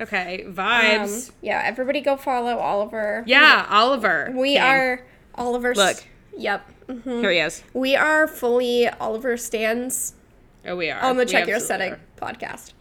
Okay, 0.00 0.44
Um, 0.46 0.54
vibes. 0.54 1.32
yeah, 1.42 1.60
everybody 1.64 2.00
go 2.00 2.16
follow 2.16 2.56
Oliver. 2.56 3.24
yeah, 3.26 3.66
Oliver. 3.68 4.32
we 4.34 4.54
King. 4.54 4.62
are 4.62 5.04
Oliver's. 5.34 5.76
Look. 5.76 6.02
Yep. 6.36 6.66
mhm. 6.88 7.20
Here 7.20 7.30
he 7.30 7.38
is. 7.40 7.62
We 7.74 7.94
are 7.94 8.26
fully 8.26 8.88
Oliver 8.88 9.36
stands 9.36 10.14
Oh, 10.66 10.74
we 10.74 10.90
are. 10.90 10.98
on 11.02 11.18
the 11.18 11.24
We 11.24 11.30
Check 11.30 11.46
Your 11.46 11.58
Aesthetic 11.58 11.98
podcast. 12.16 12.72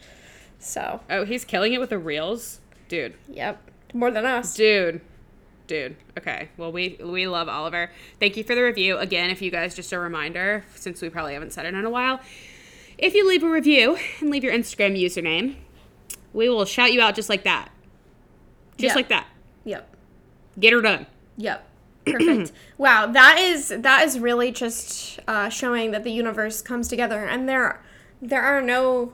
So. 0.62 1.02
Oh, 1.10 1.26
he's 1.26 1.44
killing 1.44 1.74
it 1.74 1.80
with 1.80 1.90
the 1.90 1.98
reels, 2.00 2.60
dude. 2.88 3.16
yep, 3.28 3.62
more 3.94 4.12
than 4.12 4.26
us. 4.26 4.54
Dude. 4.56 5.02
Dude. 5.68 5.96
Okay. 6.18 6.50
Well, 6.58 6.72
we 6.72 6.98
we 7.04 7.28
love 7.28 7.48
Oliver. 7.50 7.92
Thank 8.20 8.36
you 8.38 8.44
for 8.44 8.56
the 8.56 8.62
review. 8.64 8.98
Again, 8.98 9.30
if 9.30 9.42
you 9.42 9.50
guys 9.52 9.74
just 9.76 9.92
a 9.94 10.00
reminder, 10.00 10.66
since 10.76 11.02
we 11.02 11.10
probably 11.10 11.34
haven't 11.34 11.54
said 11.54 11.66
it 11.66 11.74
in 11.74 11.86
a 11.86 11.90
while, 11.90 12.20
if 12.98 13.14
you 13.16 13.28
leave 13.28 13.42
a 13.44 13.50
review 13.50 13.98
and 14.20 14.30
leave 14.30 14.44
your 14.44 14.54
Instagram 14.54 15.00
username, 15.02 15.56
we 16.34 16.50
will 16.50 16.66
shout 16.66 16.92
you 16.92 17.02
out 17.02 17.16
just 17.16 17.30
like 17.30 17.44
that. 17.44 17.70
Just 18.78 18.92
Yeah. 18.92 18.96
like 18.96 19.10
that. 19.10 19.28
Yep. 19.64 19.96
Get 20.60 20.74
her 20.74 20.82
done. 20.82 21.06
Yep. 21.38 21.68
Perfect. 22.06 22.52
wow, 22.78 23.08
that 23.08 23.38
is 23.40 23.70
that 23.70 24.04
is 24.06 24.20
really 24.20 24.52
just 24.52 25.20
uh, 25.28 25.48
showing 25.50 25.92
that 25.92 26.04
the 26.04 26.12
universe 26.12 26.62
comes 26.62 26.88
together, 26.90 27.24
and 27.24 27.48
there 27.48 27.82
there 28.22 28.42
are 28.42 28.62
no 28.62 29.14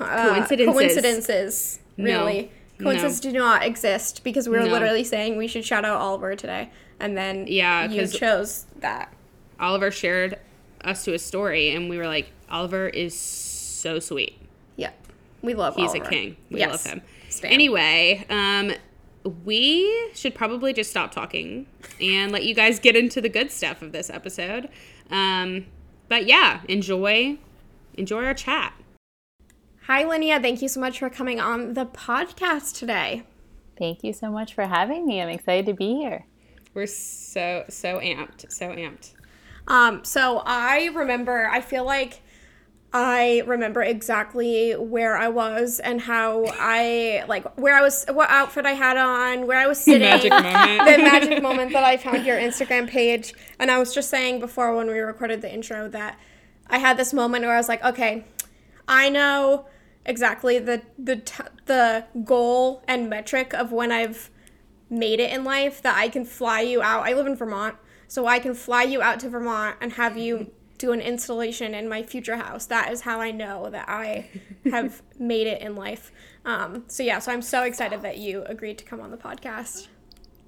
uh, 0.00 0.28
Coincidences. 0.34 0.74
coincidences. 0.74 1.78
No. 1.96 2.26
Really, 2.26 2.50
coincidences 2.80 3.20
do 3.20 3.32
not 3.32 3.64
exist 3.64 4.24
because 4.24 4.48
we 4.48 4.56
were 4.58 4.64
No. 4.64 4.72
literally 4.72 5.04
saying 5.04 5.36
we 5.36 5.46
should 5.46 5.64
shout 5.64 5.84
out 5.84 6.00
Oliver 6.00 6.34
today, 6.36 6.70
and 7.00 7.16
then 7.16 7.46
Yeah, 7.46 7.88
you 7.90 8.06
chose 8.06 8.66
that. 8.80 9.12
Oliver 9.60 9.90
shared 9.90 10.38
us 10.82 11.04
to 11.04 11.14
a 11.14 11.18
story, 11.18 11.70
and 11.70 11.88
we 11.88 11.96
were 11.96 12.06
like, 12.06 12.30
Oliver 12.50 12.88
is 12.88 13.18
so 13.18 13.98
sweet. 14.00 14.36
Yeah, 14.76 14.90
we 15.42 15.54
love. 15.54 15.76
He's 15.76 15.90
Oliver. 15.90 16.04
a 16.04 16.08
king. 16.08 16.36
We 16.50 16.58
Yes. 16.60 16.70
love 16.70 16.94
him. 16.94 17.02
Stan. 17.30 17.52
Anyway, 17.52 18.24
um, 18.28 18.72
we 19.44 20.10
should 20.14 20.34
probably 20.34 20.72
just 20.72 20.90
stop 20.90 21.10
talking 21.12 21.66
and 22.00 22.30
let 22.32 22.44
you 22.44 22.54
guys 22.54 22.78
get 22.78 22.94
into 22.96 23.20
the 23.20 23.28
good 23.28 23.50
stuff 23.50 23.80
of 23.82 23.92
this 23.92 24.10
episode. 24.10 24.68
Um, 25.10 25.66
but 26.08 26.26
yeah, 26.26 26.60
enjoy, 26.68 27.38
enjoy 27.96 28.24
our 28.24 28.34
chat. 28.34 28.74
Hi, 29.86 30.02
Linnea. 30.02 30.40
Thank 30.40 30.62
you 30.62 30.68
so 30.68 30.80
much 30.80 30.98
for 30.98 31.10
coming 31.10 31.40
on 31.40 31.74
the 31.74 31.84
podcast 31.84 32.78
today. 32.78 33.24
Thank 33.78 34.02
you 34.02 34.14
so 34.14 34.30
much 34.30 34.54
for 34.54 34.64
having 34.64 35.04
me. 35.06 35.20
I'm 35.20 35.28
excited 35.28 35.66
to 35.66 35.74
be 35.74 35.96
here. 35.96 36.24
We're 36.72 36.86
so 36.86 37.66
so 37.68 37.98
amped, 37.98 38.50
so 38.50 38.68
amped. 38.70 39.12
Um, 39.68 40.02
so 40.02 40.42
I 40.46 40.86
remember, 40.94 41.50
I 41.52 41.60
feel 41.60 41.84
like 41.84 42.22
I 42.94 43.42
remember 43.44 43.82
exactly 43.82 44.72
where 44.72 45.18
I 45.18 45.28
was 45.28 45.80
and 45.80 46.00
how 46.00 46.46
I, 46.48 47.24
like, 47.28 47.44
where 47.58 47.76
I 47.76 47.82
was, 47.82 48.06
what 48.10 48.30
outfit 48.30 48.64
I 48.64 48.72
had 48.72 48.96
on, 48.96 49.46
where 49.46 49.58
I 49.58 49.66
was 49.66 49.78
sitting. 49.78 50.00
Magic 50.00 50.30
moment. 50.30 50.54
the 50.86 51.02
magic 51.02 51.42
moment 51.42 51.72
that 51.74 51.84
I 51.84 51.98
found 51.98 52.24
your 52.24 52.38
Instagram 52.38 52.88
page. 52.88 53.34
And 53.58 53.70
I 53.70 53.78
was 53.78 53.92
just 53.92 54.08
saying 54.08 54.40
before 54.40 54.74
when 54.74 54.86
we 54.86 54.98
recorded 55.00 55.42
the 55.42 55.52
intro 55.52 55.88
that 55.88 56.18
I 56.68 56.78
had 56.78 56.96
this 56.96 57.12
moment 57.12 57.44
where 57.44 57.54
I 57.54 57.58
was 57.58 57.68
like, 57.68 57.84
okay, 57.84 58.24
I 58.88 59.10
know 59.10 59.66
exactly 60.06 60.58
the 60.58 60.82
the 60.98 61.16
t- 61.16 61.42
the 61.66 62.04
goal 62.24 62.82
and 62.86 63.08
metric 63.08 63.52
of 63.54 63.72
when 63.72 63.90
I've 63.90 64.30
made 64.90 65.20
it 65.20 65.32
in 65.32 65.44
life 65.44 65.82
that 65.82 65.96
I 65.96 66.08
can 66.08 66.24
fly 66.24 66.60
you 66.60 66.82
out. 66.82 67.06
I 67.06 67.14
live 67.14 67.26
in 67.26 67.36
Vermont, 67.36 67.76
so 68.08 68.26
I 68.26 68.38
can 68.38 68.54
fly 68.54 68.82
you 68.82 69.02
out 69.02 69.20
to 69.20 69.28
Vermont 69.28 69.76
and 69.80 69.92
have 69.94 70.16
you 70.16 70.50
do 70.78 70.92
an 70.92 71.00
installation 71.00 71.74
in 71.74 71.88
my 71.88 72.02
future 72.02 72.36
house. 72.36 72.66
That 72.66 72.92
is 72.92 73.02
how 73.02 73.20
I 73.20 73.30
know 73.30 73.70
that 73.70 73.88
I 73.88 74.28
have 74.70 75.02
made 75.18 75.46
it 75.46 75.62
in 75.62 75.76
life. 75.76 76.12
Um, 76.44 76.84
so 76.88 77.02
yeah, 77.02 77.18
so 77.20 77.32
I'm 77.32 77.42
so 77.42 77.62
excited 77.62 78.02
that 78.02 78.18
you 78.18 78.42
agreed 78.44 78.78
to 78.78 78.84
come 78.84 79.00
on 79.00 79.10
the 79.10 79.16
podcast. 79.16 79.88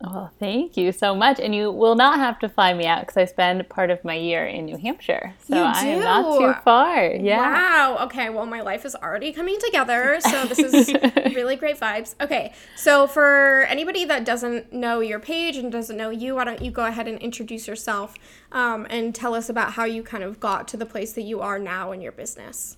Well, 0.00 0.31
thank 0.38 0.76
you 0.76 0.93
so 0.93 1.15
much. 1.15 1.41
And 1.41 1.55
you 1.55 1.71
will 1.73 1.95
not 1.95 2.19
have 2.19 2.38
to 2.41 2.49
fly 2.49 2.75
me 2.75 2.87
out 2.87 3.00
because 3.00 3.17
I 3.17 3.25
spend 3.25 3.67
part 3.69 3.91
of 3.91 4.05
my 4.05 4.15
year 4.15 4.45
in 4.45 4.67
New 4.67 4.76
Hampshire. 4.76 5.35
So 5.49 5.57
I 5.57 5.81
am 5.85 6.00
not 6.00 6.38
too 6.38 6.62
far. 6.62 7.07
Yeah. 7.07 7.38
Wow. 7.38 8.05
Okay. 8.05 8.29
Well, 8.29 8.45
my 8.45 8.61
life 8.61 8.85
is 8.85 8.95
already 8.95 9.33
coming 9.33 9.59
together. 9.59 10.19
So 10.21 10.45
this 10.45 10.59
is 10.59 10.93
really 11.35 11.57
great 11.57 11.81
vibes. 11.81 12.15
Okay. 12.21 12.53
So 12.76 13.07
for 13.07 13.62
anybody 13.69 14.05
that 14.05 14.26
doesn't 14.26 14.73
know 14.73 15.00
your 15.00 15.19
page 15.19 15.57
and 15.57 15.73
doesn't 15.73 15.97
know 15.97 16.11
you, 16.11 16.35
why 16.35 16.45
don't 16.45 16.61
you 16.61 16.71
go 16.71 16.85
ahead 16.85 17.09
and 17.09 17.19
introduce 17.19 17.67
yourself 17.67 18.15
um, 18.53 18.87
and 18.91 19.15
tell 19.15 19.35
us 19.35 19.49
about 19.49 19.73
how 19.73 19.85
you 19.85 20.03
kind 20.03 20.23
of 20.23 20.38
got 20.38 20.69
to 20.69 20.76
the 20.76 20.87
place 20.87 21.12
that 21.12 21.23
you 21.23 21.41
are 21.41 21.59
now 21.59 21.93
in 21.93 22.03
your 22.03 22.12
business? 22.12 22.76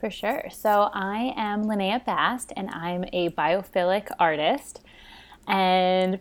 For 0.00 0.10
sure. 0.10 0.44
So 0.50 0.90
I 0.94 1.34
am 1.36 1.64
Linnea 1.64 2.04
Bast, 2.04 2.52
and 2.56 2.70
I'm 2.70 3.04
a 3.12 3.30
biophilic 3.30 4.08
artist. 4.18 4.80
And 5.48 6.20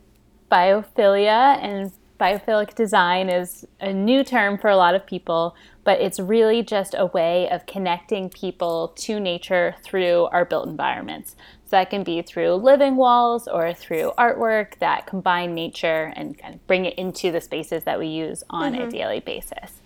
biophilia 0.52 1.62
and 1.62 1.92
biophilic 2.20 2.74
design 2.76 3.30
is 3.30 3.66
a 3.80 3.94
new 3.94 4.24
term 4.24 4.58
for 4.58 4.70
a 4.70 4.76
lot 4.76 4.96
of 4.96 5.06
people, 5.06 5.56
but 5.84 6.02
it's 6.02 6.20
really 6.20 6.64
just 6.64 6.96
a 6.98 7.06
way 7.06 7.50
of 7.50 7.66
connecting 7.66 8.30
people 8.30 8.90
to 8.96 9.20
nature 9.20 9.76
through 9.84 10.26
our 10.32 10.44
built 10.44 10.68
environments. 10.68 11.36
So 11.66 11.72
that 11.72 11.90
can 11.90 12.04
be 12.04 12.22
through 12.22 12.56
living 12.56 12.96
walls 12.96 13.48
or 13.48 13.74
through 13.74 14.14
artwork 14.18 14.80
that 14.80 15.06
combine 15.06 15.54
nature 15.54 16.14
and 16.16 16.38
kind 16.38 16.56
of 16.56 16.66
bring 16.66 16.86
it 16.86 16.98
into 16.98 17.32
the 17.32 17.42
spaces 17.42 17.84
that 17.84 18.00
we 18.00 18.08
use 18.08 18.44
on 18.50 18.74
a 18.74 18.90
daily 18.90 19.20
basis. 19.20 19.82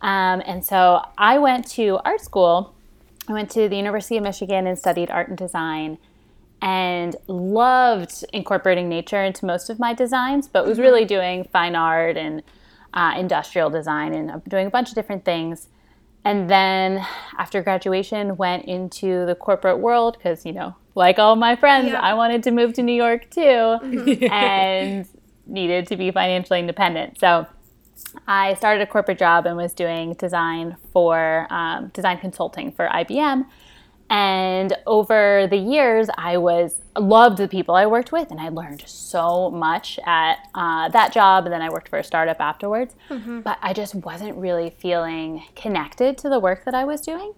Um, 0.00 0.42
and 0.46 0.64
so 0.64 1.02
I 1.18 1.38
went 1.38 1.66
to 1.70 1.98
art 2.04 2.20
school. 2.20 2.74
I 3.26 3.32
went 3.32 3.50
to 3.52 3.68
the 3.68 3.76
University 3.76 4.16
of 4.16 4.22
Michigan 4.22 4.66
and 4.66 4.78
studied 4.78 5.10
art 5.10 5.28
and 5.28 5.36
design 5.36 5.98
and 6.64 7.14
loved 7.26 8.24
incorporating 8.32 8.88
nature 8.88 9.22
into 9.22 9.44
most 9.44 9.68
of 9.68 9.78
my 9.78 9.92
designs, 9.92 10.48
but 10.48 10.66
was 10.66 10.78
really 10.78 11.04
doing 11.04 11.44
fine 11.52 11.76
art 11.76 12.16
and 12.16 12.42
uh, 12.94 13.14
industrial 13.18 13.68
design 13.68 14.14
and 14.14 14.42
doing 14.48 14.66
a 14.66 14.70
bunch 14.70 14.88
of 14.88 14.94
different 14.94 15.26
things. 15.26 15.68
And 16.24 16.48
then 16.48 17.06
after 17.38 17.62
graduation, 17.62 18.38
went 18.38 18.64
into 18.64 19.26
the 19.26 19.34
corporate 19.34 19.78
world 19.78 20.16
because, 20.16 20.46
you 20.46 20.52
know, 20.52 20.74
like 20.94 21.18
all 21.18 21.36
my 21.36 21.54
friends, 21.54 21.88
Yeah. 21.92 22.00
I 22.00 22.14
wanted 22.14 22.42
to 22.44 22.50
move 22.50 22.72
to 22.74 22.82
New 22.82 22.94
York 22.94 23.28
too 23.28 23.76
and 24.30 25.06
needed 25.46 25.86
to 25.88 25.96
be 25.98 26.10
financially 26.12 26.60
independent. 26.60 27.20
So 27.20 27.46
I 28.26 28.54
started 28.54 28.80
a 28.80 28.86
corporate 28.86 29.18
job 29.18 29.44
and 29.44 29.58
was 29.58 29.74
doing 29.74 30.14
design 30.14 30.78
for 30.94 31.46
um, 31.50 31.88
design 31.88 32.16
consulting 32.16 32.72
for 32.72 32.88
IBM. 32.88 33.44
And 34.10 34.76
over 34.86 35.46
the 35.50 35.56
years, 35.56 36.08
I 36.16 36.36
was 36.36 36.82
loved 36.96 37.38
the 37.38 37.48
people 37.48 37.74
I 37.74 37.86
worked 37.86 38.12
with, 38.12 38.30
and 38.30 38.40
I 38.40 38.48
learned 38.50 38.84
so 38.86 39.50
much 39.50 39.98
at 40.06 40.36
uh, 40.54 40.88
that 40.90 41.12
job. 41.12 41.44
And 41.44 41.52
then 41.52 41.62
I 41.62 41.68
worked 41.70 41.88
for 41.88 41.98
a 41.98 42.04
startup 42.04 42.40
afterwards. 42.40 42.94
But 43.40 43.58
I 43.62 43.72
just 43.72 43.94
wasn't 43.94 44.36
really 44.36 44.70
feeling 44.78 45.42
connected 45.56 46.16
to 46.18 46.28
the 46.28 46.38
work 46.38 46.64
that 46.64 46.74
I 46.74 46.84
was 46.84 47.00
doing. 47.00 47.32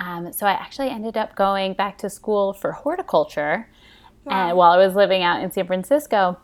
Um, 0.00 0.32
so 0.32 0.46
I 0.46 0.52
actually 0.52 0.90
ended 0.90 1.16
up 1.16 1.34
going 1.34 1.72
back 1.74 1.98
to 1.98 2.10
school 2.10 2.52
for 2.52 2.72
horticulture, 2.72 3.68
and 4.26 4.56
while 4.56 4.72
I 4.72 4.76
was 4.76 4.94
living 4.94 5.22
out 5.22 5.42
in 5.42 5.50
San 5.50 5.66
Francisco 5.66 6.38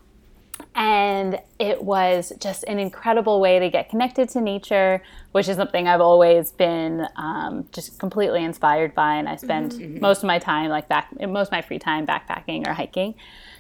and 0.75 1.41
it 1.59 1.83
was 1.83 2.33
just 2.41 2.65
an 2.65 2.79
incredible 2.79 3.41
way 3.41 3.59
to 3.59 3.71
get 3.71 3.89
connected 3.89 4.29
to 4.29 4.41
nature 4.41 5.03
which 5.33 5.49
is 5.49 5.57
something 5.57 5.89
i've 5.89 6.01
always 6.01 6.53
been 6.53 7.07
um, 7.17 7.67
just 7.73 7.99
completely 7.99 8.45
inspired 8.45 8.95
by. 8.95 9.15
And 9.17 9.29
i 9.29 9.37
spend 9.37 9.73
mm-hmm. 9.73 9.83
Mm-hmm. 9.83 10.01
most 10.01 10.19
of 10.19 10.25
my 10.25 10.39
time 10.39 10.71
like 10.71 10.89
back 10.89 11.09
most 11.21 11.49
of 11.49 11.53
my 11.53 11.63
free 11.63 11.79
time 11.79 12.07
backpacking 12.07 12.67
or 12.67 12.73
hiking. 12.73 13.15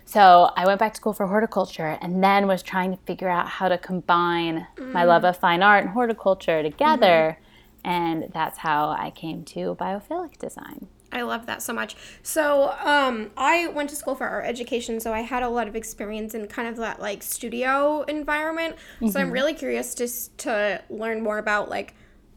So 0.04 0.50
i 0.56 0.66
went 0.66 0.78
back 0.80 0.94
to 0.94 0.96
school 0.96 1.12
for 1.12 1.26
horticulture 1.26 1.98
and 2.00 2.22
then 2.22 2.46
was 2.46 2.62
trying 2.62 2.90
to 2.96 3.02
figure 3.04 3.28
out 3.28 3.48
how 3.48 3.68
to 3.68 3.78
combine 3.78 4.66
my 4.78 5.04
mm. 5.04 5.08
love 5.08 5.24
of 5.24 5.36
fine 5.36 5.62
art 5.62 5.84
and 5.84 5.92
horticulture 5.92 6.62
together. 6.62 7.38
Mm-hmm. 7.38 7.40
And 7.86 8.32
that's 8.32 8.58
how 8.58 8.88
I 8.88 9.10
came 9.10 9.44
to 9.44 9.76
biophilic 9.78 10.38
design. 10.38 10.88
I 11.14 11.22
love 11.22 11.46
that 11.46 11.62
so 11.62 11.72
much. 11.72 11.96
So, 12.22 12.74
um, 12.80 13.30
I 13.36 13.68
went 13.68 13.88
to 13.90 13.96
school 13.96 14.14
for 14.14 14.26
art 14.26 14.44
education, 14.44 15.00
so 15.00 15.14
I 15.14 15.20
had 15.20 15.42
a 15.42 15.48
lot 15.48 15.68
of 15.68 15.76
experience 15.76 16.34
in 16.34 16.46
kind 16.48 16.68
of 16.68 16.76
that 16.76 17.00
like 17.00 17.22
studio 17.22 18.02
environment. 18.02 18.76
So 19.10 19.20
I'm 19.20 19.30
really 19.30 19.54
curious 19.54 19.94
just 19.94 20.36
to 20.38 20.82
learn 20.90 21.22
more 21.22 21.38
about 21.38 21.70
like 21.70 21.94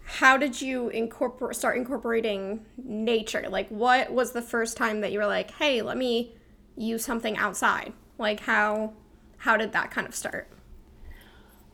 how 0.07 0.37
did 0.37 0.61
you 0.61 0.87
incorporate 0.89 1.55
start 1.57 1.75
incorporating 1.75 2.65
nature? 2.81 3.47
Like, 3.49 3.67
what 3.67 4.11
was 4.11 4.31
the 4.31 4.41
first 4.41 4.77
time 4.77 5.01
that 5.01 5.11
you 5.11 5.19
were 5.19 5.25
like, 5.25 5.51
hey, 5.51 5.81
let 5.81 5.97
me 5.97 6.31
use 6.77 7.03
something 7.03 7.35
outside? 7.35 7.91
Like, 8.17 8.39
how 8.39 8.93
how 9.37 9.57
did 9.57 9.73
that 9.73 9.91
kind 9.91 10.07
of 10.07 10.15
start? 10.15 10.49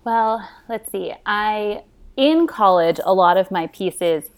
Well, 0.04 0.50
let's 0.68 0.92
see. 0.92 1.14
I 1.28 1.84
in 2.18 2.48
college, 2.48 3.00
a 3.06 3.14
lot 3.14 3.38
of 3.38 3.52
my 3.52 3.68
pieces 3.68 4.30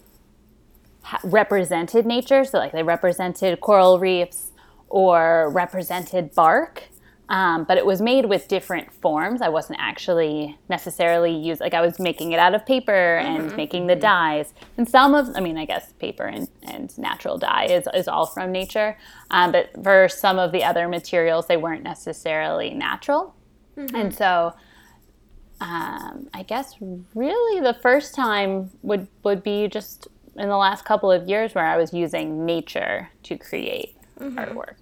ha- 1.06 1.20
represented 1.22 2.04
nature, 2.06 2.44
so 2.44 2.58
like 2.58 2.72
they 2.72 2.82
represented 2.82 3.60
coral 3.60 3.98
reefs 3.98 4.52
or 4.88 5.50
represented 5.50 6.34
bark. 6.34 6.84
Um, 7.28 7.64
but 7.64 7.76
it 7.76 7.84
was 7.84 8.00
made 8.00 8.26
with 8.26 8.46
different 8.46 8.92
forms. 8.92 9.42
I 9.42 9.48
wasn't 9.48 9.80
actually 9.80 10.56
necessarily 10.68 11.34
used 11.34 11.60
like 11.60 11.74
I 11.74 11.80
was 11.80 11.98
making 11.98 12.30
it 12.30 12.38
out 12.38 12.54
of 12.54 12.64
paper 12.64 13.16
and 13.16 13.56
making 13.56 13.88
the 13.88 13.96
dyes. 13.96 14.54
And 14.76 14.88
some 14.88 15.12
of, 15.12 15.30
I 15.34 15.40
mean, 15.40 15.58
I 15.58 15.64
guess 15.64 15.92
paper 15.94 16.26
and, 16.26 16.48
and 16.62 16.96
natural 16.96 17.36
dye 17.36 17.64
is, 17.64 17.88
is 17.94 18.06
all 18.06 18.26
from 18.26 18.52
nature. 18.52 18.96
Um, 19.32 19.50
but 19.50 19.70
for 19.82 20.08
some 20.08 20.38
of 20.38 20.52
the 20.52 20.62
other 20.62 20.86
materials, 20.86 21.48
they 21.48 21.56
weren't 21.56 21.82
necessarily 21.82 22.70
natural. 22.70 23.34
And 23.92 24.14
so 24.14 24.54
um, 25.60 26.28
I 26.32 26.42
guess 26.46 26.76
really 27.14 27.60
the 27.60 27.76
first 27.80 28.14
time 28.14 28.70
would 28.82 29.08
would 29.24 29.42
be 29.42 29.68
just 29.68 30.06
in 30.38 30.48
the 30.48 30.56
last 30.56 30.84
couple 30.84 31.10
of 31.10 31.28
years 31.28 31.54
where 31.54 31.66
I 31.66 31.76
was 31.76 31.92
using 31.92 32.44
nature 32.44 33.10
to 33.24 33.36
create 33.36 33.96
artwork. 34.20 34.76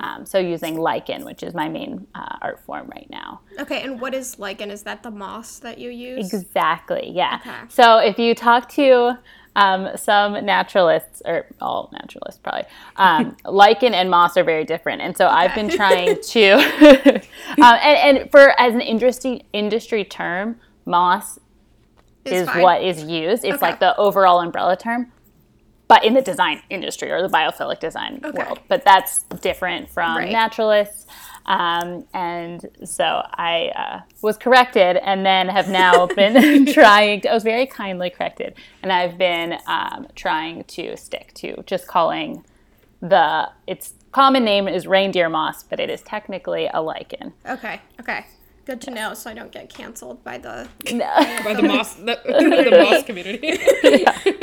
Um, 0.00 0.24
so 0.24 0.38
using 0.38 0.78
lichen, 0.78 1.24
which 1.24 1.42
is 1.42 1.52
my 1.52 1.68
main 1.68 2.06
uh, 2.14 2.36
art 2.40 2.60
form 2.60 2.88
right 2.88 3.08
now. 3.10 3.40
Okay, 3.58 3.82
and 3.82 4.00
what 4.00 4.14
is 4.14 4.38
lichen? 4.38 4.70
Is 4.70 4.82
that 4.84 5.02
the 5.02 5.10
moss 5.10 5.58
that 5.58 5.78
you 5.78 5.90
use? 5.90 6.32
Exactly, 6.32 7.10
yeah. 7.10 7.38
Okay. 7.40 7.52
So 7.68 7.98
if 7.98 8.18
you 8.18 8.34
talk 8.34 8.68
to 8.70 9.18
um, 9.56 9.88
some 9.96 10.44
naturalists, 10.44 11.20
or 11.26 11.46
all 11.60 11.90
naturalists 11.92 12.40
probably, 12.40 12.64
um, 12.96 13.36
lichen 13.44 13.92
and 13.92 14.10
moss 14.10 14.36
are 14.36 14.44
very 14.44 14.64
different. 14.64 15.02
And 15.02 15.16
so 15.16 15.26
I've 15.26 15.54
been 15.54 15.68
trying 15.76 16.20
to, 16.20 16.52
um, 17.58 17.76
and, 17.82 18.18
and 18.18 18.30
for 18.30 18.58
as 18.58 18.74
an 18.74 18.80
industry 18.80 19.42
industry 19.52 20.04
term, 20.04 20.58
moss 20.86 21.38
Is 22.32 22.48
what 22.48 22.82
is 22.82 23.02
used. 23.02 23.44
It's 23.44 23.56
Okay. 23.56 23.66
like 23.66 23.80
the 23.80 23.96
overall 23.96 24.40
umbrella 24.40 24.76
term, 24.76 25.12
but 25.88 26.04
in 26.04 26.14
the 26.14 26.20
design 26.22 26.60
industry 26.70 27.10
or 27.10 27.22
the 27.22 27.28
biophilic 27.28 27.80
design 27.80 28.20
Okay. 28.24 28.36
world. 28.38 28.60
But 28.68 28.84
that's 28.84 29.24
different 29.40 29.90
from 29.90 30.16
Right. 30.16 30.30
naturalists. 30.32 31.06
Um, 31.46 32.06
and 32.12 32.66
so 32.84 33.22
I 33.32 33.72
uh, 33.74 34.00
was 34.22 34.36
corrected 34.36 34.96
and 34.98 35.24
then 35.24 35.48
have 35.48 35.68
now 35.68 36.06
been 36.16 36.66
trying 36.72 37.22
to, 37.22 37.30
I 37.30 37.34
was 37.34 37.42
very 37.42 37.66
kindly 37.66 38.10
corrected, 38.10 38.54
and 38.82 38.92
I've 38.92 39.16
been 39.16 39.58
um, 39.66 40.06
trying 40.14 40.64
to 40.64 40.96
stick 40.96 41.32
to 41.36 41.62
just 41.66 41.86
calling 41.86 42.44
the, 43.00 43.48
its 43.66 43.94
common 44.12 44.44
name 44.44 44.68
is 44.68 44.86
reindeer 44.86 45.28
moss, 45.30 45.62
but 45.62 45.80
it 45.80 45.88
is 45.88 46.02
technically 46.02 46.68
a 46.74 46.82
lichen. 46.82 47.32
Okay, 47.48 47.80
okay. 48.00 48.26
Good 48.68 48.82
to 48.82 48.90
know 48.90 49.14
so 49.14 49.30
I 49.30 49.32
don't 49.32 49.50
get 49.50 49.72
canceled 49.72 50.22
by 50.22 50.36
the 50.36 50.68
By 50.84 51.54
the 51.54 51.62
moss, 51.62 51.94
the, 51.94 52.20
the 52.26 52.84
moss 52.84 53.02
community. 53.02 53.56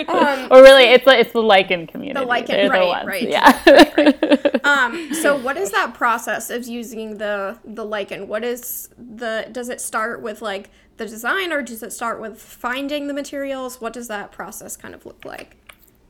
Or 0.50 0.62
really, 0.64 0.86
it's 0.86 1.06
the, 1.06 1.20
it's 1.20 1.32
the 1.32 1.44
lichen 1.44 1.86
community. 1.86 2.20
The 2.20 2.26
lichen, 2.26 2.48
They're 2.48 2.64
the 2.64 2.70
right, 2.72 2.88
ones, 2.88 3.08
right. 3.08 3.30
Yeah. 3.30 4.60
Um, 4.64 5.14
so 5.14 5.38
what 5.38 5.58
is 5.58 5.70
that 5.72 5.94
process 5.94 6.50
of 6.50 6.66
using 6.66 7.20
the 7.20 7.60
the 7.66 7.86
lichen? 7.86 8.28
What 8.28 8.44
is 8.44 8.90
the 8.98 9.48
does 9.52 9.70
it 9.70 9.80
start 9.80 10.24
with 10.24 10.42
like 10.42 10.72
the 10.98 11.06
design 11.06 11.54
or 11.54 11.62
does 11.62 11.84
it 11.84 11.94
start 11.94 12.20
with 12.20 12.42
finding 12.42 13.06
the 13.06 13.14
materials? 13.14 13.80
What 13.80 13.94
does 13.94 14.08
that 14.08 14.32
process 14.32 14.76
kind 14.76 14.96
of 14.96 15.06
look 15.06 15.24
like? 15.24 15.56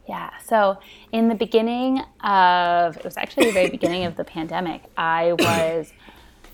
Yeah. 0.07 0.29
So 0.45 0.79
in 1.11 1.27
the 1.27 1.35
beginning 1.35 2.01
of, 2.23 2.95
it 2.95 3.03
was 3.03 3.17
actually 3.17 3.47
the 3.47 3.51
very 3.51 3.69
beginning 3.69 4.05
of 4.05 4.15
the 4.15 4.23
pandemic, 4.23 4.83
I 4.95 5.33
was 5.39 5.91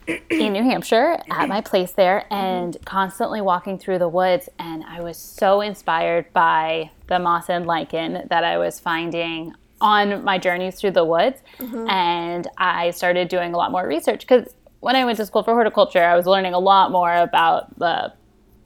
in 0.07 0.53
New 0.53 0.63
Hampshire 0.63 1.19
at 1.29 1.47
my 1.47 1.61
place 1.61 1.91
there 1.91 2.25
and 2.31 2.77
constantly 2.85 3.41
walking 3.41 3.77
through 3.77 3.99
the 3.99 4.09
woods. 4.09 4.49
And 4.59 4.83
I 4.83 5.01
was 5.01 5.17
so 5.17 5.61
inspired 5.61 6.31
by 6.33 6.91
the 7.07 7.19
moss 7.19 7.49
and 7.49 7.65
lichen 7.65 8.25
that 8.29 8.43
I 8.43 8.57
was 8.57 8.79
finding 8.79 9.53
on 9.79 10.23
my 10.23 10.37
journeys 10.37 10.75
through 10.75 10.91
the 10.91 11.05
woods. 11.05 11.41
And 11.87 12.47
I 12.57 12.91
started 12.91 13.27
doing 13.29 13.53
a 13.53 13.57
lot 13.57 13.71
more 13.71 13.87
research 13.87 14.21
because 14.21 14.53
when 14.79 14.95
I 14.95 15.05
went 15.05 15.17
to 15.17 15.25
school 15.25 15.43
for 15.43 15.53
horticulture, 15.53 16.03
I 16.03 16.15
was 16.15 16.25
learning 16.25 16.53
a 16.53 16.59
lot 16.59 16.91
more 16.91 17.13
about 17.13 17.77
the 17.77 18.13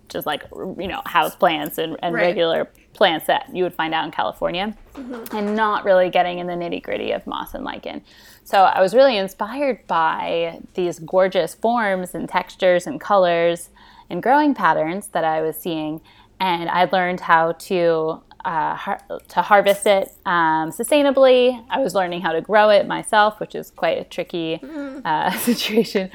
just 0.08 0.28
like 0.28 0.44
you 0.54 0.88
know 0.88 1.02
house 1.06 1.36
plants 1.36 1.78
and, 1.78 1.98
and 2.02 2.14
Right. 2.14 2.28
regular 2.28 2.70
plants 2.94 3.28
that 3.28 3.50
you 3.54 3.64
would 3.64 3.74
find 3.74 3.94
out 3.94 4.06
in 4.06 4.12
California, 4.12 4.76
mm-hmm. 4.94 5.36
and 5.36 5.56
not 5.56 5.84
really 5.84 6.10
getting 6.10 6.40
in 6.40 6.48
the 6.48 6.54
nitty 6.54 6.82
gritty 6.82 7.12
of 7.12 7.26
moss 7.28 7.54
and 7.54 7.66
lichen. 7.66 8.02
So 8.46 8.60
I 8.60 8.80
was 8.80 8.94
really 8.94 9.18
inspired 9.18 9.88
by 9.88 10.60
these 10.76 11.00
gorgeous 11.00 11.56
forms 11.56 12.14
and 12.14 12.30
textures 12.30 12.86
and 12.86 13.02
colors 13.02 13.70
and 14.08 14.22
growing 14.22 14.54
patterns 14.54 15.08
that 15.10 15.24
I 15.24 15.42
was 15.42 15.58
seeing, 15.58 16.00
and 16.40 16.70
I 16.70 16.86
learned 16.86 17.20
how 17.22 17.54
to. 17.54 18.22
Uh, 18.46 18.76
har- 18.76 19.02
to 19.28 19.42
harvest 19.42 19.88
it 19.88 20.12
um, 20.28 20.70
sustainably. 20.70 21.66
I 21.68 21.80
was 21.80 21.96
learning 21.96 22.22
how 22.22 22.32
to 22.32 22.42
grow 22.42 22.70
it 22.70 22.86
myself, 22.86 23.40
which 23.40 23.56
is 23.56 23.72
quite 23.72 23.98
a 23.98 24.04
tricky 24.04 24.62
uh, 25.04 25.32
situation. 25.40 26.12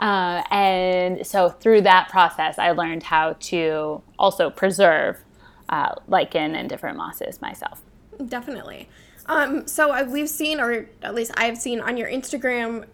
Uh, 0.00 0.42
and 0.50 1.26
so 1.26 1.50
through 1.50 1.82
that 1.82 2.08
process, 2.08 2.58
I 2.58 2.70
learned 2.70 3.02
how 3.02 3.34
to 3.34 4.00
also 4.18 4.48
preserve 4.48 5.18
uh, 5.68 5.94
lichen 6.08 6.54
and 6.54 6.70
different 6.70 6.96
mosses 6.96 7.42
myself. 7.42 7.82
Definitely. 8.28 8.88
Um, 9.26 9.66
so 9.66 9.90
I, 9.90 10.02
we've 10.02 10.28
seen, 10.28 10.60
or 10.60 10.86
at 11.02 11.14
least 11.14 11.32
I've 11.36 11.58
seen 11.58 11.80
on 11.80 11.96
your 11.96 12.08
Instagram, 12.08 12.86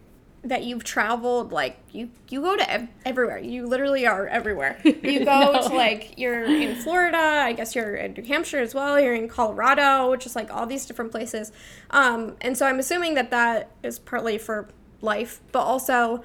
that 0.42 0.64
you've 0.64 0.84
traveled 0.84 1.52
like 1.52 1.78
you 1.92 2.08
you 2.30 2.40
go 2.40 2.56
to 2.56 2.70
ev- 2.70 2.88
everywhere. 3.04 3.38
You 3.38 3.66
literally 3.66 4.06
are 4.06 4.26
everywhere. 4.26 4.80
You 4.84 5.24
go 5.24 5.68
to 5.68 5.74
like 5.74 6.14
you're 6.16 6.44
in 6.44 6.76
Florida. 6.76 7.18
I 7.18 7.52
guess 7.52 7.74
you're 7.74 7.94
in 7.96 8.14
New 8.14 8.22
Hampshire 8.22 8.60
as 8.60 8.74
well. 8.74 8.98
You're 8.98 9.14
in 9.14 9.28
Colorado, 9.28 10.10
which 10.10 10.26
is 10.26 10.36
like 10.36 10.52
all 10.52 10.66
these 10.66 10.86
different 10.86 11.10
places. 11.10 11.52
Um, 11.90 12.36
and 12.40 12.56
so 12.56 12.66
I'm 12.66 12.78
assuming 12.78 13.14
that 13.14 13.30
that 13.30 13.70
is 13.82 13.98
partly 13.98 14.38
for 14.38 14.68
life, 15.00 15.40
but 15.52 15.60
also 15.60 16.22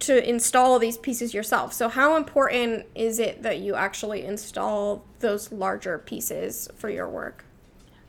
to 0.00 0.28
install 0.28 0.78
these 0.78 0.96
pieces 0.96 1.34
yourself. 1.34 1.72
So 1.72 1.88
how 1.88 2.16
important 2.16 2.86
is 2.94 3.18
it 3.18 3.42
that 3.42 3.58
you 3.58 3.74
actually 3.74 4.24
install 4.24 5.04
those 5.18 5.50
larger 5.50 5.98
pieces 5.98 6.68
for 6.76 6.88
your 6.88 7.08
work? 7.08 7.44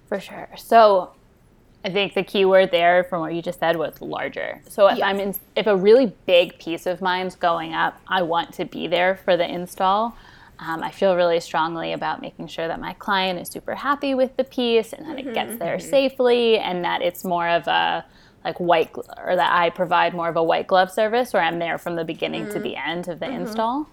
For 0.08 0.20
sure. 0.20 0.50
So 0.58 1.14
I 1.84 1.90
think 1.90 2.14
the 2.14 2.24
key 2.24 2.44
word 2.44 2.72
there 2.72 3.06
from 3.06 3.22
what 3.22 3.34
you 3.34 3.42
just 3.42 3.60
said 3.60 3.78
was 3.78 4.02
larger. 4.02 4.62
So 4.68 4.88
if 4.88 4.98
Yes. 4.98 5.06
I'm 5.08 5.20
in, 5.20 5.36
if 5.56 5.66
a 5.66 5.76
really 5.78 6.12
big 6.26 6.60
piece 6.60 6.86
of 6.86 7.02
mine's 7.02 7.36
going 7.36 7.74
up, 7.74 8.00
I 8.08 8.22
want 8.22 8.54
to 8.56 8.66
be 8.66 8.88
there 8.88 9.16
for 9.24 9.38
the 9.38 9.50
install. 9.50 10.18
Um, 10.60 10.84
I 10.84 10.92
feel 10.92 11.16
really 11.16 11.40
strongly 11.40 11.94
about 11.94 12.22
making 12.22 12.48
sure 12.48 12.68
that 12.68 12.82
my 12.82 12.92
client 12.94 13.40
is 13.40 13.48
super 13.48 13.76
happy 13.76 14.14
with 14.14 14.36
the 14.36 14.44
piece 14.44 14.92
and 14.92 15.08
that 15.08 15.18
it 15.18 15.34
gets 15.34 15.56
there 15.58 15.80
safely 15.80 16.58
and 16.58 16.84
that 16.84 17.02
it's 17.02 17.24
more 17.24 17.48
of 17.48 17.66
a 17.68 18.04
like 18.44 18.60
white 18.60 18.92
or 19.24 19.36
that 19.38 19.54
I 19.54 19.70
provide 19.70 20.14
more 20.14 20.28
of 20.28 20.36
a 20.36 20.44
white 20.44 20.68
glove 20.68 20.92
service 20.92 21.32
where 21.32 21.42
I'm 21.44 21.60
there 21.60 21.78
from 21.78 21.96
the 21.96 22.04
beginning 22.04 22.50
to 22.50 22.60
the 22.60 22.76
end 22.76 23.08
of 23.08 23.20
the 23.20 23.30
install. 23.30 23.88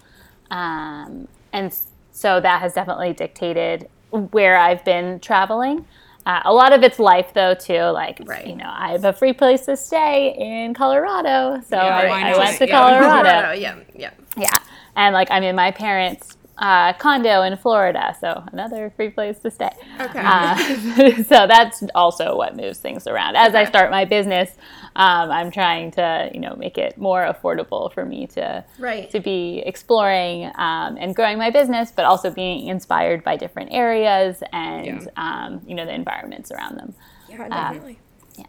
Um, 0.51 1.29
and 1.53 1.73
so 2.11 2.41
that 2.41 2.61
has 2.61 2.73
definitely 2.73 3.13
dictated 3.13 3.87
where 4.11 4.57
I've 4.57 4.83
been 4.83 5.19
traveling. 5.21 5.85
Uh, 6.27 6.41
a 6.43 6.53
lot 6.53 6.73
of 6.73 6.83
it's 6.83 6.99
life, 6.99 7.33
though, 7.33 7.53
too. 7.53 7.81
Like, 7.83 8.19
Right. 8.25 8.45
you 8.45 8.55
know, 8.57 8.69
I 8.69 8.91
have 8.91 9.05
a 9.05 9.13
free 9.13 9.31
place 9.31 9.65
to 9.65 9.77
stay 9.77 10.35
in 10.37 10.73
Colorado, 10.73 11.61
so 11.69 11.77
I, 11.77 12.05
why 12.07 12.21
I 12.33 12.37
went 12.37 12.57
to 12.57 12.67
Yeah. 12.67 12.71
Colorado. 12.99 13.51
yeah, 13.53 13.75
yeah. 13.95 14.09
Yeah, 14.35 14.49
and 14.97 15.13
like 15.13 15.29
I'm 15.31 15.41
in 15.43 15.55
my 15.55 15.71
parents' 15.71 16.36
uh, 16.59 16.93
condo 16.93 17.41
in 17.43 17.55
Florida, 17.57 18.15
so 18.19 18.43
another 18.51 18.91
free 18.95 19.09
place 19.09 19.39
to 19.39 19.51
stay. 19.51 19.69
Okay. 19.99 20.19
Uh, 20.23 20.55
so 21.23 21.45
that's 21.47 21.83
also 21.93 22.35
what 22.35 22.55
moves 22.55 22.79
things 22.79 23.05
around. 23.07 23.35
As 23.35 23.53
I 23.55 23.63
start 23.65 23.91
my 23.91 24.05
business, 24.05 24.51
um, 24.95 25.29
I'm 25.31 25.51
trying 25.51 25.91
to 25.91 26.29
you 26.33 26.39
know 26.39 26.55
make 26.55 26.77
it 26.77 26.97
more 26.97 27.23
affordable 27.23 27.93
for 27.93 28.05
me 28.05 28.27
to 28.27 28.63
Right. 28.79 29.09
to 29.11 29.19
be 29.19 29.61
exploring 29.65 30.45
um, 30.55 30.97
and 30.99 31.15
growing 31.15 31.37
my 31.37 31.49
business, 31.51 31.91
but 31.91 32.05
also 32.05 32.31
being 32.31 32.67
inspired 32.67 33.23
by 33.23 33.35
different 33.37 33.69
areas 33.71 34.41
and 34.51 34.85
Yeah. 35.03 35.05
um, 35.15 35.61
you 35.67 35.75
know 35.75 35.85
the 35.85 35.93
environments 35.93 36.51
around 36.51 36.77
them. 36.77 36.95
Yeah, 37.29 37.47
definitely. 37.49 37.99
yeah. 38.37 38.45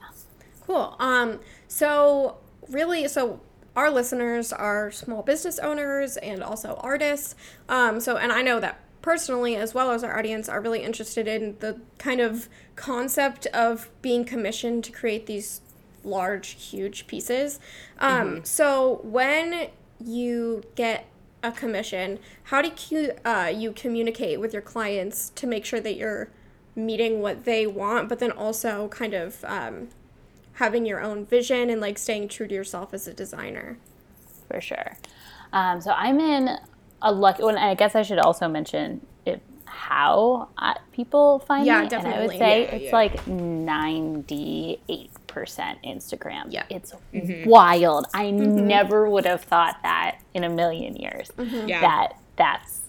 Cool. 0.66 0.96
Um, 0.98 1.40
so 1.66 2.38
really, 2.70 3.08
so 3.08 3.40
our 3.78 3.90
listeners 3.90 4.52
are 4.52 4.90
small 4.90 5.22
business 5.22 5.58
owners 5.60 6.16
and 6.30 6.42
also 6.42 6.70
artists. 6.92 7.36
Um, 7.68 8.00
so, 8.00 8.16
and 8.16 8.32
I 8.32 8.42
know 8.42 8.58
that 8.60 8.74
personally, 9.02 9.54
as 9.54 9.72
well 9.72 9.92
as 9.92 10.02
our 10.02 10.18
audience, 10.18 10.48
are 10.48 10.60
really 10.60 10.82
interested 10.82 11.26
in 11.28 11.56
the 11.60 11.72
kind 11.96 12.20
of 12.20 12.48
concept 12.74 13.46
of 13.66 13.88
being 14.02 14.24
commissioned 14.24 14.82
to 14.84 14.90
create 15.00 15.26
these 15.26 15.60
large, 16.02 16.48
huge 16.70 17.06
pieces. 17.06 17.60
Um, 18.00 18.44
So 18.44 19.00
when 19.18 19.68
you 20.18 20.62
get 20.74 21.06
a 21.42 21.52
commission, 21.52 22.18
how 22.50 22.60
do 22.62 22.70
you, 22.90 23.12
uh, 23.24 23.50
you 23.62 23.72
communicate 23.84 24.40
with 24.40 24.52
your 24.52 24.62
clients 24.74 25.30
to 25.36 25.46
make 25.46 25.64
sure 25.64 25.80
that 25.80 25.94
you're 25.94 26.24
meeting 26.74 27.20
what 27.20 27.44
they 27.44 27.64
want, 27.66 28.08
but 28.08 28.18
then 28.18 28.32
also 28.32 28.88
kind 28.88 29.14
of 29.14 29.44
um, 29.44 29.88
having 30.58 30.84
your 30.86 31.00
own 31.00 31.24
vision 31.26 31.70
and 31.70 31.80
like 31.80 31.98
staying 31.98 32.28
true 32.28 32.46
to 32.48 32.54
yourself 32.54 32.92
as 32.94 33.06
a 33.08 33.12
designer? 33.14 33.78
for 34.50 34.60
sure. 34.62 34.96
Um, 35.52 35.80
so 35.82 35.90
I'm 35.92 36.18
in 36.20 36.56
a 37.02 37.12
lucky. 37.12 37.42
Well, 37.42 37.58
I 37.58 37.74
guess 37.74 37.94
I 37.94 38.02
should 38.02 38.18
also 38.18 38.48
mention 38.48 39.00
it, 39.26 39.42
how 39.66 40.48
uh, 40.56 40.74
people 40.92 41.40
find 41.40 41.66
Yeah, 41.66 41.82
me. 41.82 41.88
And 41.92 42.06
I 42.06 42.20
would 42.26 42.30
say 42.30 42.62
Yeah, 42.62 42.74
it's 42.76 42.84
yeah. 42.86 42.92
like 42.96 43.26
98 43.26 45.10
percent 45.26 45.78
Instagram. 45.84 46.46
Yeah. 46.50 46.64
it's 46.70 46.92
Mm-hmm. 47.14 47.48
wild. 47.48 48.06
I 48.14 48.30
never 48.30 49.08
would 49.08 49.26
have 49.26 49.42
thought 49.44 49.76
that 49.82 50.18
in 50.34 50.44
a 50.44 50.48
million 50.48 50.96
years. 50.96 51.30
Yeah. 51.38 51.80
That 51.82 52.12
that's 52.36 52.82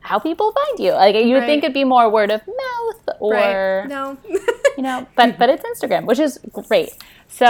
how 0.00 0.18
people 0.18 0.52
find 0.52 0.78
you. 0.80 0.92
Like 0.92 1.14
you 1.16 1.34
would 1.34 1.44
think 1.44 1.64
it'd 1.64 1.74
be 1.74 1.84
more 1.84 2.08
word 2.10 2.30
of 2.30 2.40
mouth 2.46 3.08
or 3.20 3.32
right? 3.34 3.88
No. 3.88 4.16
you 4.78 4.82
know 4.84 5.06
but 5.16 5.36
but 5.40 5.50
it's 5.50 5.64
instagram 5.64 6.06
which 6.06 6.20
is 6.20 6.38
great 6.68 6.90
so 7.26 7.46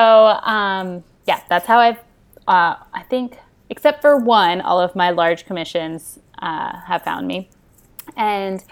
um, 0.54 1.04
yeah 1.26 1.40
that's 1.50 1.66
how 1.66 1.78
i've 1.78 1.98
uh, 2.48 2.74
i 2.94 3.02
think 3.10 3.36
except 3.70 4.00
for 4.00 4.16
one 4.16 4.60
all 4.62 4.80
of 4.80 4.96
my 4.96 5.10
large 5.10 5.44
commissions 5.46 6.18
uh, 6.40 6.72
have 6.90 7.02
found 7.02 7.26
me 7.28 7.48
and 8.16 8.64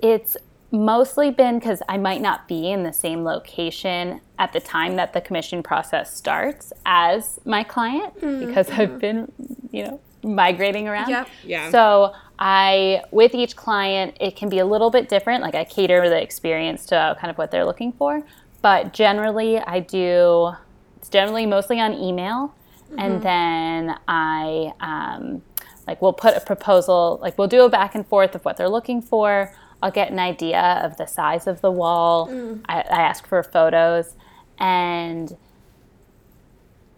it's 0.00 0.36
mostly 0.70 1.30
been 1.30 1.58
because 1.58 1.80
i 1.88 1.96
might 1.96 2.20
not 2.20 2.46
be 2.46 2.70
in 2.70 2.82
the 2.82 2.92
same 2.92 3.24
location 3.24 4.20
at 4.38 4.52
the 4.52 4.60
time 4.60 4.96
that 4.96 5.12
the 5.14 5.20
commission 5.20 5.62
process 5.62 6.14
starts 6.14 6.72
as 6.84 7.40
my 7.46 7.62
client 7.64 8.12
because 8.46 8.68
i've 8.72 8.98
been 8.98 9.30
you 9.70 9.82
know 9.84 10.00
migrating 10.24 10.88
around 10.88 11.08
Yep. 11.08 11.28
Yeah. 11.44 11.70
so 11.70 12.12
I, 12.38 13.02
with 13.10 13.34
each 13.34 13.54
client, 13.56 14.16
it 14.20 14.36
can 14.36 14.48
be 14.48 14.58
a 14.58 14.66
little 14.66 14.90
bit 14.90 15.08
different. 15.08 15.42
Like 15.42 15.54
I 15.54 15.64
cater 15.64 16.08
the 16.08 16.20
experience 16.20 16.86
to 16.86 17.16
kind 17.20 17.30
of 17.30 17.38
what 17.38 17.50
they're 17.50 17.64
looking 17.64 17.92
for. 17.92 18.22
But 18.62 18.92
generally, 18.92 19.58
I 19.58 19.80
do. 19.80 20.52
It's 20.96 21.08
generally 21.08 21.46
mostly 21.46 21.80
on 21.80 21.92
email, 21.92 22.54
and 22.96 23.22
then 23.22 23.96
I 24.08 24.72
um, 24.80 25.42
like 25.86 26.00
we'll 26.00 26.14
put 26.14 26.34
a 26.36 26.40
proposal. 26.40 27.18
Like 27.20 27.36
we'll 27.36 27.48
do 27.48 27.62
a 27.62 27.68
back 27.68 27.94
and 27.94 28.06
forth 28.06 28.34
of 28.34 28.44
what 28.44 28.56
they're 28.56 28.70
looking 28.70 29.02
for. 29.02 29.54
I'll 29.82 29.90
get 29.90 30.10
an 30.10 30.18
idea 30.18 30.80
of 30.82 30.96
the 30.96 31.06
size 31.06 31.46
of 31.46 31.60
the 31.60 31.70
wall. 31.70 32.28
I, 32.66 32.80
I 32.80 33.02
ask 33.02 33.26
for 33.26 33.42
photos, 33.42 34.14
and 34.58 35.36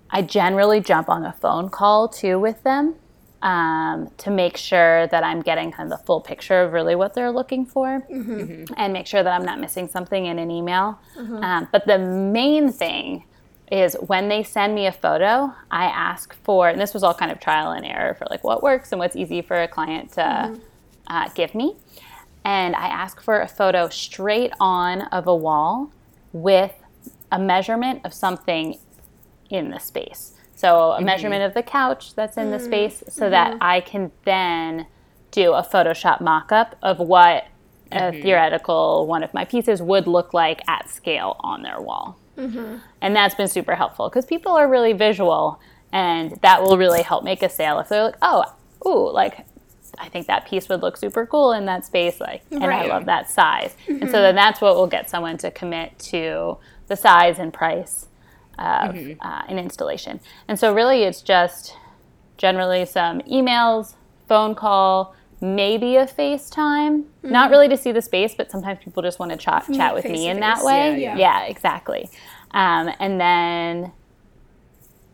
I 0.09 0.23
generally 0.23 0.81
jump 0.81 1.09
on 1.09 1.25
a 1.25 1.33
phone 1.33 1.69
call 1.69 2.07
too 2.09 2.39
with 2.39 2.63
them 2.63 2.95
um, 3.47 4.11
to 4.19 4.31
make 4.31 4.57
sure 4.57 5.07
that 5.07 5.23
I'm 5.23 5.41
getting 5.41 5.71
kind 5.71 5.91
of 5.93 5.99
the 5.99 6.05
full 6.05 6.21
picture 6.21 6.63
of 6.63 6.73
really 6.73 6.97
what 6.97 7.15
they're 7.15 7.31
looking 7.31 7.65
for 7.65 8.03
and 8.77 8.93
make 8.93 9.07
sure 9.07 9.23
that 9.23 9.33
I'm 9.33 9.45
not 9.47 9.61
missing 9.61 9.87
something 9.89 10.27
in 10.27 10.39
an 10.39 10.51
email. 10.51 10.99
Um, 11.45 11.69
but 11.71 11.87
the 11.87 11.99
main 11.99 12.73
thing 12.73 13.25
is 13.71 13.97
when 14.13 14.29
they 14.29 14.43
send 14.43 14.75
me 14.75 14.87
a 14.87 14.93
photo, 14.93 15.53
I 15.71 15.85
ask 15.87 16.35
for, 16.45 16.69
and 16.69 16.81
this 16.81 16.93
was 16.95 17.03
all 17.05 17.15
kind 17.15 17.31
of 17.31 17.39
trial 17.41 17.71
and 17.73 17.85
error 17.87 18.15
for 18.15 18.27
like 18.31 18.43
what 18.43 18.63
works 18.63 18.91
and 18.93 18.99
what's 18.99 19.17
easy 19.17 19.43
for 19.43 19.57
a 19.63 19.69
client 19.69 20.13
to 20.13 20.57
uh, 21.07 21.29
give 21.35 21.55
me. 21.55 21.77
And 22.45 22.75
I 22.77 22.87
ask 22.89 23.21
for 23.21 23.41
a 23.41 23.49
photo 23.49 23.89
straight 23.89 24.53
on 24.61 25.03
of 25.03 25.27
a 25.29 25.35
wall 25.35 25.93
with 26.33 26.75
a 27.31 27.39
measurement 27.39 28.01
of 28.05 28.13
something 28.13 28.79
in 29.51 29.71
the 29.71 29.79
space. 29.79 30.36
So 30.57 30.93
a 30.93 31.03
measurement 31.03 31.43
of 31.43 31.53
the 31.53 31.63
couch 31.63 32.15
that's 32.15 32.39
in 32.39 32.51
the 32.51 32.57
mm-hmm. 32.57 32.67
space 32.67 33.05
so 33.09 33.25
mm-hmm. 33.25 33.31
that 33.31 33.59
I 33.61 33.83
can 33.83 34.11
then 34.25 34.87
do 35.31 35.53
a 35.53 35.63
Photoshop 35.63 36.23
mock-up 36.23 36.77
of 36.83 36.99
what 36.99 37.47
a 37.93 37.97
mm-hmm. 37.97 38.23
theoretical 38.23 39.07
one 39.07 39.23
of 39.23 39.35
my 39.35 39.45
pieces 39.45 39.83
would 39.83 40.07
look 40.07 40.33
like 40.33 40.63
at 40.67 40.89
scale 40.89 41.37
on 41.41 41.63
their 41.63 41.79
wall. 41.81 42.19
And 43.03 43.15
that's 43.15 43.35
been 43.35 43.49
super 43.49 43.75
helpful 43.75 44.09
because 44.09 44.25
people 44.25 44.53
are 44.53 44.67
really 44.67 44.95
visual 44.95 45.61
and 45.93 46.33
that 46.41 46.63
will 46.63 46.79
really 46.79 47.03
help 47.03 47.23
make 47.23 47.43
a 47.43 47.51
sale 47.51 47.79
if 47.79 47.91
they're 47.91 48.05
like, 48.05 48.17
oh, 48.23 48.45
ooh, 48.87 49.11
like 49.13 49.47
I 49.99 50.09
think 50.09 50.27
that 50.27 50.47
piece 50.47 50.71
would 50.71 50.81
look 50.81 50.97
super 50.97 51.27
cool 51.27 51.53
in 51.53 51.67
that 51.67 51.85
space, 51.85 52.19
like, 52.19 52.43
and 52.51 52.65
I 52.65 52.87
love 52.87 53.05
that 53.07 53.31
size. 53.31 53.77
And 53.87 54.11
so 54.11 54.23
then 54.23 54.35
that's 54.35 54.61
what 54.61 54.75
will 54.75 54.87
get 54.87 55.09
someone 55.09 55.37
to 55.39 55.51
commit 55.51 55.99
to 56.11 56.59
the 56.89 56.97
size 56.97 57.39
and 57.39 57.53
price 57.53 58.07
of 58.59 58.97
uh, 59.21 59.43
an 59.49 59.59
installation. 59.59 60.21
And 60.49 60.59
so 60.59 60.75
really, 60.75 61.03
it's 61.03 61.23
just 61.23 61.75
generally 62.37 62.85
some 62.85 63.21
emails, 63.23 63.95
phone 64.29 64.55
call, 64.55 65.15
maybe 65.41 65.97
a 65.97 66.07
FaceTime. 66.07 67.05
Not 67.23 67.51
really 67.51 67.69
to 67.69 67.77
see 67.77 67.93
the 67.93 68.03
space, 68.03 68.35
but 68.35 68.51
sometimes 68.51 68.79
people 68.83 69.03
just 69.03 69.19
want 69.19 69.33
to 69.33 69.37
chat 69.39 69.67
chat 69.75 69.95
with 69.95 70.05
me 70.05 70.29
in 70.29 70.41
that 70.41 70.65
way. 70.65 71.01
Yeah, 71.01 71.17
Yeah, 71.17 71.19
yeah. 71.19 71.43
exactly. 71.45 72.09
Um, 72.53 72.91
and 73.01 73.21
then 73.21 73.93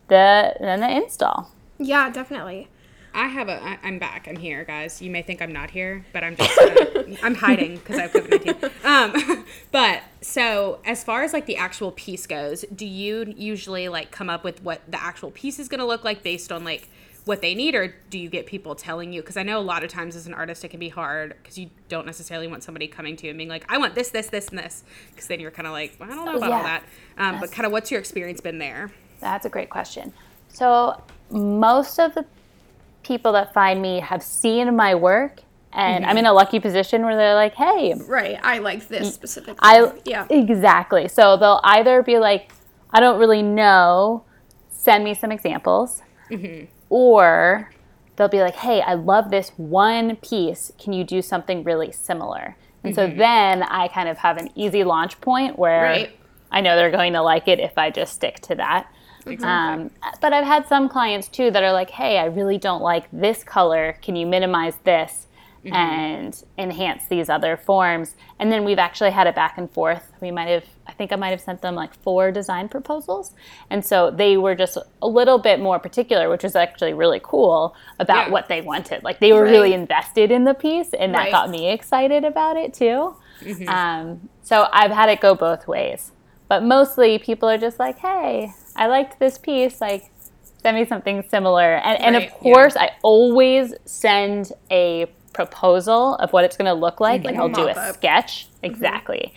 the 0.09 0.55
then 0.61 0.81
the 0.81 0.90
install. 0.90 1.50
Yeah, 1.78 2.11
definitely. 2.11 2.68
I 3.14 3.29
have 3.29 3.48
a. 3.48 3.62
I, 3.62 3.79
I'm 3.83 3.98
back. 3.98 4.27
I'm 4.29 4.37
here, 4.37 4.64
guys. 4.64 5.03
You 5.03 5.11
may 5.11 5.22
think 5.22 5.42
I'm 5.42 5.53
not 5.53 5.70
here, 5.70 6.05
but 6.12 6.25
I'm 6.25 6.37
just. 6.37 6.59
uh, 6.59 7.03
I'm 7.22 7.35
hiding 7.35 7.77
because 7.77 7.98
I 7.98 8.03
have 8.03 8.12
COVID 8.12 8.31
nineteen. 8.31 8.70
Um, 8.85 9.44
but 9.70 10.03
so 10.20 10.81
as 10.85 11.05
far 11.05 11.22
as 11.22 11.33
like 11.33 11.46
the 11.46 11.57
actual 11.57 11.92
piece 11.92 12.27
goes, 12.27 12.64
do 12.75 12.87
you 12.87 13.35
usually 13.37 13.88
like 13.88 14.11
come 14.11 14.31
up 14.31 14.44
with 14.44 14.62
what 14.62 14.81
the 14.88 15.03
actual 15.03 15.31
piece 15.31 15.59
is 15.59 15.68
going 15.68 15.81
to 15.81 15.87
look 15.87 16.05
like 16.05 16.22
based 16.22 16.51
on 16.51 16.64
like 16.64 16.88
what 17.25 17.40
they 17.40 17.55
need, 17.55 17.75
or 17.75 17.94
do 18.11 18.18
you 18.18 18.29
get 18.29 18.46
people 18.46 18.75
telling 18.75 19.12
you? 19.12 19.20
Because 19.20 19.37
I 19.37 19.42
know 19.42 19.59
a 19.59 19.61
lot 19.61 19.85
of 19.85 19.90
times 19.90 20.16
as 20.16 20.27
an 20.27 20.35
artist, 20.35 20.64
it 20.64 20.68
can 20.68 20.81
be 20.81 20.88
hard 20.88 21.37
because 21.42 21.57
you 21.57 21.70
don't 21.88 22.07
necessarily 22.07 22.48
want 22.48 22.64
somebody 22.64 22.88
coming 22.88 23.16
to 23.16 23.27
you 23.27 23.31
and 23.31 23.38
being 23.38 23.51
like, 23.51 23.70
"I 23.70 23.79
want 23.79 23.94
this, 23.94 24.11
this, 24.11 24.29
this, 24.29 24.48
and 24.48 24.59
this," 24.59 24.85
because 25.11 25.29
then 25.29 25.38
you're 25.38 25.53
kind 25.53 25.66
of 25.66 25.72
like, 25.72 25.96
well, 26.01 26.11
"I 26.11 26.14
don't 26.14 26.25
know 26.25 26.37
about 26.37 26.53
all 26.53 26.62
that." 26.62 26.83
Um, 27.18 27.40
but 27.40 27.53
kind 27.53 27.66
of, 27.66 27.72
what's 27.72 27.90
your 27.90 28.01
experience 28.01 28.40
been 28.40 28.59
there? 28.59 28.90
That's 29.20 29.46
a 29.46 29.48
great 29.48 29.70
question. 29.70 30.12
So 30.48 31.01
most 31.31 31.98
of 31.98 32.14
the 32.14 32.25
people 33.03 33.33
that 33.33 33.53
find 33.53 33.81
me 33.81 34.01
have 34.01 34.23
seen 34.23 34.75
my 34.77 34.95
work 34.95 35.43
and 35.73 36.05
I'm 36.05 36.19
in 36.19 36.25
mm-hmm. 36.25 36.31
a 36.31 36.35
lucky 36.35 36.61
position 36.61 37.03
where 37.03 37.17
they're 37.17 37.35
like, 37.35 37.55
"Hey, 37.55 37.95
Right. 37.95 38.38
I 38.43 38.59
like 38.59 38.88
this 38.88 39.09
mm, 39.09 39.12
specific. 39.12 39.57
I 39.61 39.91
yeah. 40.05 40.27
exactly." 40.29 41.09
So 41.09 41.37
they'll 41.37 41.61
either 41.65 42.03
be 42.03 42.19
like, 42.19 42.53
"I 42.91 43.01
don't 43.01 43.19
really 43.19 43.43
know, 43.43 44.25
send 44.69 45.05
me 45.05 45.15
some 45.15 45.33
examples." 45.33 46.03
Mm-hmm. 46.31 46.67
Or 46.91 47.71
they'll 48.17 48.29
be 48.29 48.43
like, 48.43 48.57
"Hey, 48.57 48.83
I 48.83 48.95
love 48.95 49.31
this 49.31 49.51
one 49.57 50.17
piece. 50.17 50.73
Can 50.79 50.93
you 50.93 51.05
do 51.05 51.23
something 51.23 51.65
really 51.65 51.91
similar?" 51.91 52.57
And 52.85 52.95
so 52.95 53.09
mm-hmm. 53.09 53.19
then 53.19 53.62
I 53.62 53.88
kind 53.88 54.09
of 54.09 54.19
have 54.19 54.37
an 54.37 54.51
easy 54.55 54.85
launch 54.85 55.21
point 55.21 55.59
where 55.59 55.83
Right. 55.85 56.19
I 56.51 56.61
know 56.61 56.77
they're 56.77 56.91
going 56.91 57.15
to 57.15 57.23
like 57.23 57.49
it 57.49 57.61
if 57.61 57.79
I 57.79 57.91
just 57.91 58.12
stick 58.12 58.41
to 58.41 58.57
that. 58.57 58.93
Um, 59.43 59.91
but 60.21 60.33
I've 60.33 60.45
had 60.45 60.67
some 60.67 60.89
clients 60.89 61.29
too 61.29 61.51
that 61.51 61.63
are 61.63 61.73
like, 61.73 61.91
hey, 61.91 62.19
I 62.19 62.25
really 62.27 62.59
don't 62.59 62.83
like 62.83 63.09
this 63.13 63.45
color. 63.45 63.97
Can 64.03 64.17
you 64.17 64.27
minimize 64.27 64.77
this 64.85 65.27
and 65.65 66.43
enhance 66.59 67.07
these 67.09 67.29
other 67.29 67.57
forms? 67.57 68.17
And 68.41 68.51
then 68.51 68.65
we've 68.65 68.81
actually 68.81 69.13
had 69.13 69.29
it 69.29 69.35
back 69.37 69.59
and 69.59 69.71
forth. 69.71 70.11
We 70.21 70.33
might 70.33 70.49
have, 70.49 70.65
I 70.89 70.93
think 70.93 71.13
I 71.13 71.17
might 71.17 71.31
have 71.31 71.41
sent 71.41 71.63
them 71.63 71.77
like 71.77 71.95
four 72.03 72.33
design 72.33 72.69
proposals. 72.69 73.33
And 73.71 73.85
so 73.85 74.11
they 74.11 74.37
were 74.37 74.57
just 74.57 74.77
a 75.01 75.07
little 75.07 75.39
bit 75.39 75.61
more 75.61 75.79
particular, 75.79 76.29
which 76.29 76.43
was 76.43 76.57
actually 76.57 76.95
really 76.95 77.21
cool 77.23 77.77
about 78.01 78.27
Yeah. 78.27 78.33
what 78.33 78.49
they 78.49 78.61
wanted. 78.61 79.05
Like 79.05 79.21
they 79.21 79.33
were 79.33 79.45
really 79.45 79.73
invested 79.73 80.33
in 80.33 80.43
the 80.45 80.55
piece, 80.55 80.93
and 80.95 81.15
that 81.15 81.19
Right. 81.19 81.31
got 81.33 81.49
me 81.51 81.71
excited 81.71 82.25
about 82.25 82.57
it 82.57 82.75
too. 82.75 83.15
Um, 83.69 84.29
so 84.43 84.69
I've 84.73 84.91
had 84.93 85.09
it 85.09 85.21
go 85.21 85.35
both 85.35 85.67
ways. 85.69 86.12
But 86.53 86.65
mostly 86.65 87.19
people 87.19 87.49
are 87.49 87.57
just 87.57 87.79
like, 87.79 87.97
hey, 87.97 88.53
I 88.77 88.87
liked 88.87 89.19
this 89.19 89.38
piece. 89.38 89.81
Like, 89.81 90.11
send 90.61 90.77
me 90.77 90.85
something 90.85 91.25
similar. 91.31 91.77
And, 91.77 91.99
and 91.99 92.15
Right, 92.15 92.31
of 92.31 92.35
course, 92.35 92.77
I 92.77 92.91
always 93.01 93.73
send 93.87 94.53
a 94.71 95.07
proposal 95.33 96.17
of 96.17 96.35
what 96.35 96.45
it's 96.45 96.59
going 96.59 96.67
to 96.67 96.75
look 96.75 97.01
like, 97.01 97.23
mm-hmm. 97.23 97.29
and 97.29 97.38
a 97.38 97.41
I'll 97.41 97.49
do 97.49 97.62
a 97.62 97.67
mock-up. 97.69 97.95
sketch. 97.95 98.49
Mm-hmm. 98.49 98.67
Exactly. 98.67 99.35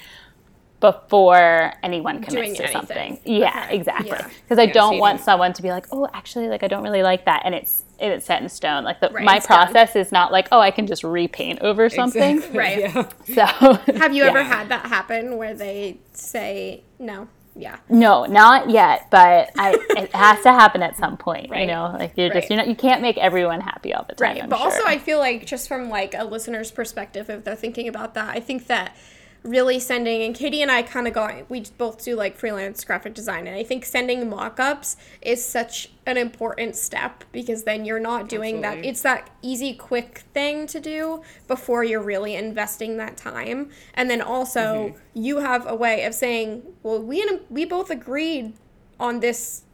Before 0.82 1.74
anyone 1.84 2.22
commits 2.22 2.34
Doing 2.34 2.56
to 2.56 2.64
anything. 2.64 2.72
something. 3.18 3.20
Yeah, 3.24 3.64
Okay. 3.66 3.76
exactly. 3.76 4.10
Because 4.44 4.60
I 4.60 4.64
Yeah, 4.64 4.68
so 4.68 4.74
don't 4.74 4.98
want 5.00 5.22
someone 5.22 5.54
to 5.54 5.62
be 5.64 5.70
like, 5.70 5.88
oh, 5.92 6.08
actually, 6.14 6.48
like, 6.48 6.64
I 6.64 6.68
don't 6.68 6.84
really 6.84 7.02
like 7.02 7.26
that. 7.26 7.42
And 7.46 7.56
it's, 7.56 7.84
and 8.00 8.12
it's 8.14 8.26
set 8.26 8.42
in 8.42 8.50
stone. 8.50 8.84
Like, 8.84 9.00
the, 9.00 9.10
Right, 9.10 9.24
my 9.26 9.38
it's 9.38 9.48
done. 9.48 9.64
process 9.66 9.96
is 9.96 10.12
not 10.12 10.32
like, 10.32 10.48
oh, 10.52 10.60
I 10.60 10.72
can 10.72 10.86
just 10.86 11.04
repaint 11.04 11.60
over 11.62 11.90
something. 11.90 12.44
Right. 12.54 12.80
Yeah. 12.80 13.10
So 13.26 13.74
Have 13.98 14.14
you 14.14 14.24
ever 14.24 14.44
had 14.44 14.70
that 14.70 14.86
happen 14.88 15.38
where 15.38 15.54
they 15.54 15.98
say 16.14 16.84
no? 17.00 17.30
yeah. 17.58 17.78
No, 17.90 18.26
not 18.26 18.70
yet, 18.70 19.08
but 19.10 19.50
I, 19.58 19.78
it 19.92 20.14
has 20.14 20.44
to 20.44 20.52
happen 20.52 20.84
at 20.84 20.98
some 20.98 21.16
point. 21.18 21.50
Right. 21.50 21.62
You 21.62 21.68
know, 21.68 21.96
like 21.98 22.12
you're 22.18 22.28
Right. 22.30 22.36
just 22.42 22.50
you're 22.50 22.58
not 22.58 22.68
you 22.68 22.76
can't 22.76 23.02
make 23.02 23.18
everyone 23.18 23.62
happy 23.62 23.94
all 23.94 24.06
the 24.08 24.14
time. 24.16 24.34
Right. 24.34 24.44
I'm 24.44 24.50
but 24.50 24.60
also. 24.60 24.82
I 24.86 24.98
feel 24.98 25.20
like 25.20 25.46
just 25.46 25.68
from 25.70 25.90
like 25.90 26.14
a 26.14 26.26
listener's 26.26 26.70
perspective, 26.70 27.30
if 27.30 27.46
they're 27.46 27.56
thinking 27.56 27.88
about 27.88 28.14
that, 28.16 28.36
I 28.36 28.42
think 28.42 28.68
that 28.68 28.96
really 29.46 29.80
sending 29.80 30.24
and 30.24 30.34
Katie 30.36 30.62
and 30.62 30.72
I 30.72 30.82
kind 30.82 31.08
of 31.08 31.14
go 31.14 31.46
we 31.50 31.66
both 31.78 32.04
do 32.04 32.16
like 32.16 32.36
freelance 32.36 32.84
graphic 32.84 33.14
design 33.14 33.46
and 33.46 33.56
I 33.56 33.64
think 33.64 33.86
sending 33.86 34.28
mock-ups 34.30 34.98
is 35.22 35.46
such 35.46 35.92
an 36.08 36.18
important 36.18 36.76
step 36.76 37.24
because 37.32 37.64
then 37.64 37.86
you're 37.86 38.00
not 38.00 38.28
doing 38.28 38.62
that 38.62 38.84
it's 38.84 39.02
that 39.04 39.30
easy 39.42 39.74
quick 39.74 40.24
thing 40.34 40.66
to 40.68 40.80
do 40.80 41.22
before 41.48 41.84
you're 41.84 42.02
really 42.02 42.36
investing 42.36 42.98
that 42.98 43.18
time. 43.18 43.70
And 43.94 44.10
then 44.10 44.22
also 44.22 44.90
mm-hmm. 44.90 44.98
you 45.14 45.38
have 45.38 45.68
a 45.68 45.76
way 45.76 46.04
of 46.06 46.14
saying 46.16 46.64
well 46.82 47.02
we 47.02 47.24
we 47.50 47.66
both 47.66 47.92
agreed 47.92 48.54
on 49.00 49.20
this 49.20 49.65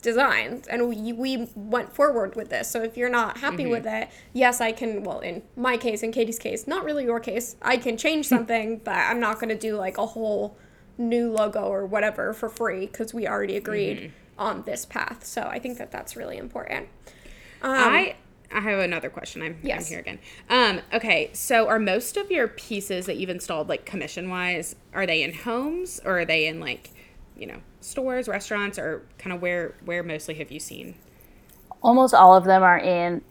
design 0.00 0.62
and 0.70 0.88
we, 0.88 1.12
we 1.12 1.48
went 1.54 1.92
forward 1.92 2.34
with 2.36 2.50
this. 2.50 2.70
So 2.70 2.82
if 2.82 2.96
you're 2.96 3.10
not 3.10 3.38
happy 3.38 3.66
with 3.66 3.86
it 3.86 4.08
yes 4.32 4.60
i 4.60 4.72
can 4.72 5.02
well 5.02 5.20
in 5.20 5.42
my 5.56 5.76
case 5.76 6.02
in 6.02 6.12
katie's 6.12 6.38
case 6.38 6.66
not 6.66 6.84
really 6.84 7.04
your 7.04 7.20
case 7.20 7.56
i 7.62 7.76
can 7.76 7.96
change 7.96 8.26
something 8.34 8.78
but 8.78 8.96
i'm 8.96 9.20
not 9.20 9.36
going 9.36 9.48
to 9.48 9.58
do 9.58 9.76
like 9.76 9.98
a 9.98 10.06
whole 10.06 10.56
new 10.98 11.32
logo 11.32 11.62
or 11.62 11.86
whatever 11.86 12.32
for 12.32 12.48
free 12.48 12.86
because 12.86 13.14
we 13.14 13.26
already 13.26 13.56
agreed 13.56 14.12
on 14.38 14.62
this 14.62 14.86
path. 14.86 15.24
So 15.24 15.42
i 15.42 15.58
think 15.58 15.78
that 15.78 15.90
that's 15.90 16.16
really 16.16 16.36
important. 16.36 16.88
Um, 17.62 17.74
I 17.74 18.16
I 18.52 18.60
have 18.60 18.80
another 18.80 19.10
question. 19.10 19.42
I'm, 19.42 19.58
I'm 19.62 19.84
here 19.84 20.00
again. 20.00 20.18
Um, 20.48 20.80
okay, 20.92 21.30
so 21.32 21.68
are 21.68 21.78
most 21.78 22.16
of 22.16 22.32
your 22.32 22.48
pieces 22.48 23.06
that 23.06 23.16
you've 23.16 23.30
installed, 23.30 23.68
like 23.68 23.84
commission 23.84 24.28
wise, 24.28 24.74
are 24.92 25.06
they 25.06 25.22
in 25.22 25.32
homes 25.32 26.00
or 26.04 26.18
are 26.18 26.24
they 26.24 26.48
in 26.48 26.58
like, 26.58 26.90
you 27.36 27.46
know, 27.46 27.60
stores, 27.80 28.28
restaurants, 28.28 28.78
or 28.78 29.02
kind 29.18 29.32
of 29.34 29.40
where 29.42 29.74
where 29.84 30.02
mostly 30.02 30.34
have 30.34 30.50
you 30.50 30.60
seen? 30.60 30.94
almost 31.82 32.12
all 32.12 32.36
of 32.36 32.44
them 32.44 32.62
are 32.62 32.78
in 32.78 33.22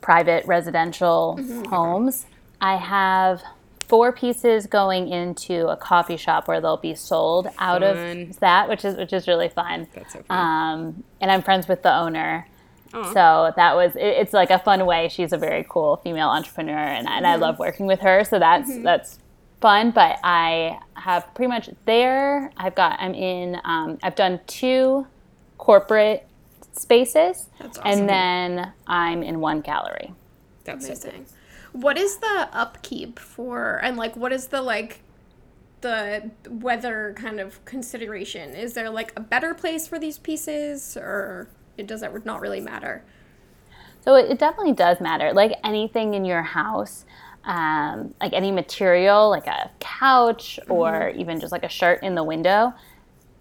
private 0.00 0.44
residential 0.44 1.36
Mm-hmm. 1.40 1.64
homes. 1.66 2.26
I 2.60 2.74
have 2.76 3.42
four 3.86 4.10
pieces 4.12 4.66
going 4.66 5.06
into 5.08 5.68
a 5.68 5.76
coffee 5.76 6.16
shop 6.16 6.48
where 6.48 6.60
they'll 6.60 6.76
be 6.76 6.96
sold 6.96 7.46
out 7.58 7.82
Fun. 7.82 8.22
of 8.30 8.40
that, 8.40 8.68
which 8.68 8.84
is 8.84 8.96
which 8.96 9.12
is 9.12 9.28
really 9.28 9.48
fun. 9.48 9.86
That's 9.94 10.14
so 10.14 10.22
fun. 10.22 10.38
Um, 10.38 11.04
and 11.20 11.30
I'm 11.30 11.42
friends 11.42 11.68
with 11.68 11.82
the 11.84 11.94
owner. 11.96 12.48
Aw. 12.94 13.12
So 13.12 13.52
that 13.54 13.76
was 13.76 13.94
it, 13.94 14.02
it's 14.02 14.32
like 14.32 14.50
a 14.50 14.58
fun 14.58 14.84
way. 14.84 15.08
She's 15.08 15.32
a 15.32 15.38
very 15.38 15.64
cool 15.68 15.96
female 15.98 16.28
entrepreneur, 16.28 16.76
and, 16.76 17.08
and 17.08 17.24
I 17.26 17.36
love 17.36 17.58
working 17.60 17.86
with 17.86 18.00
her. 18.00 18.24
So 18.24 18.38
that's 18.40 18.82
that's 18.82 19.18
fun. 19.62 19.92
But 19.92 20.18
I 20.24 20.80
have 20.94 21.32
pretty 21.34 21.48
much 21.48 21.70
there. 21.86 22.52
I've 22.58 22.74
got 22.74 23.00
I'm 23.00 23.14
in. 23.14 23.58
Um, 23.64 23.98
I've 24.02 24.16
done 24.16 24.40
two 24.46 25.06
corporate 25.58 26.26
spaces, 26.72 27.48
That's 27.60 27.78
awesome. 27.78 28.00
and 28.00 28.08
then 28.08 28.72
I'm 28.86 29.22
in 29.22 29.40
one 29.40 29.60
gallery. 29.62 30.12
That's 30.64 30.86
amazing 30.86 31.26
what 31.72 31.96
is 31.98 32.18
the 32.18 32.48
upkeep 32.52 33.18
for 33.18 33.76
and 33.82 33.96
like 33.96 34.16
what 34.16 34.32
is 34.32 34.48
the 34.48 34.60
like 34.62 35.00
the 35.80 36.30
weather 36.48 37.14
kind 37.16 37.40
of 37.40 37.64
consideration 37.64 38.54
is 38.54 38.74
there 38.74 38.90
like 38.90 39.12
a 39.16 39.20
better 39.20 39.54
place 39.54 39.86
for 39.88 39.98
these 39.98 40.18
pieces 40.18 40.96
or 40.96 41.48
it 41.76 41.86
does 41.86 42.02
that 42.02 42.24
not 42.24 42.40
really 42.40 42.60
matter 42.60 43.02
So 44.04 44.14
it, 44.16 44.30
it 44.30 44.38
definitely 44.38 44.72
does 44.74 45.00
matter. 45.00 45.32
Like 45.32 45.52
anything 45.64 46.14
in 46.14 46.24
your 46.24 46.42
house, 46.42 47.04
um, 47.44 48.14
like 48.20 48.32
any 48.32 48.50
material, 48.52 49.28
like 49.30 49.46
a 49.46 49.70
couch 49.80 50.58
or 50.68 51.10
even 51.16 51.40
just 51.40 51.52
like 51.52 51.64
a 51.64 51.68
shirt 51.68 52.02
in 52.02 52.14
the 52.14 52.22
window, 52.24 52.72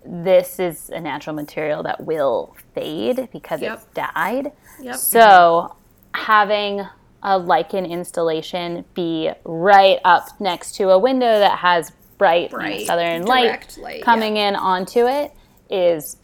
this 0.06 0.60
is 0.60 0.90
a 0.90 1.00
natural 1.00 1.36
material 1.36 1.84
that 1.84 2.04
will 2.04 2.56
fade 2.74 3.30
because 3.32 3.62
Yep. 3.62 3.74
it's 3.74 3.86
dyed. 3.94 4.52
Yep. 4.82 4.96
So 4.96 5.76
having 6.16 6.82
a 7.24 7.38
lichen 7.38 7.86
installation 7.86 8.84
be 8.96 9.30
right 9.44 10.00
up 10.04 10.28
next 10.40 10.76
to 10.78 10.90
a 10.90 10.98
window 10.98 11.40
that 11.40 11.60
has 11.60 11.92
bright, 12.18 12.50
Bright, 12.52 12.88
southern 12.88 13.26
light, 13.26 13.78
light, 13.80 14.04
coming 14.04 14.38
in 14.38 14.56
onto 14.56 15.08
it 15.08 15.32
is 15.70 16.18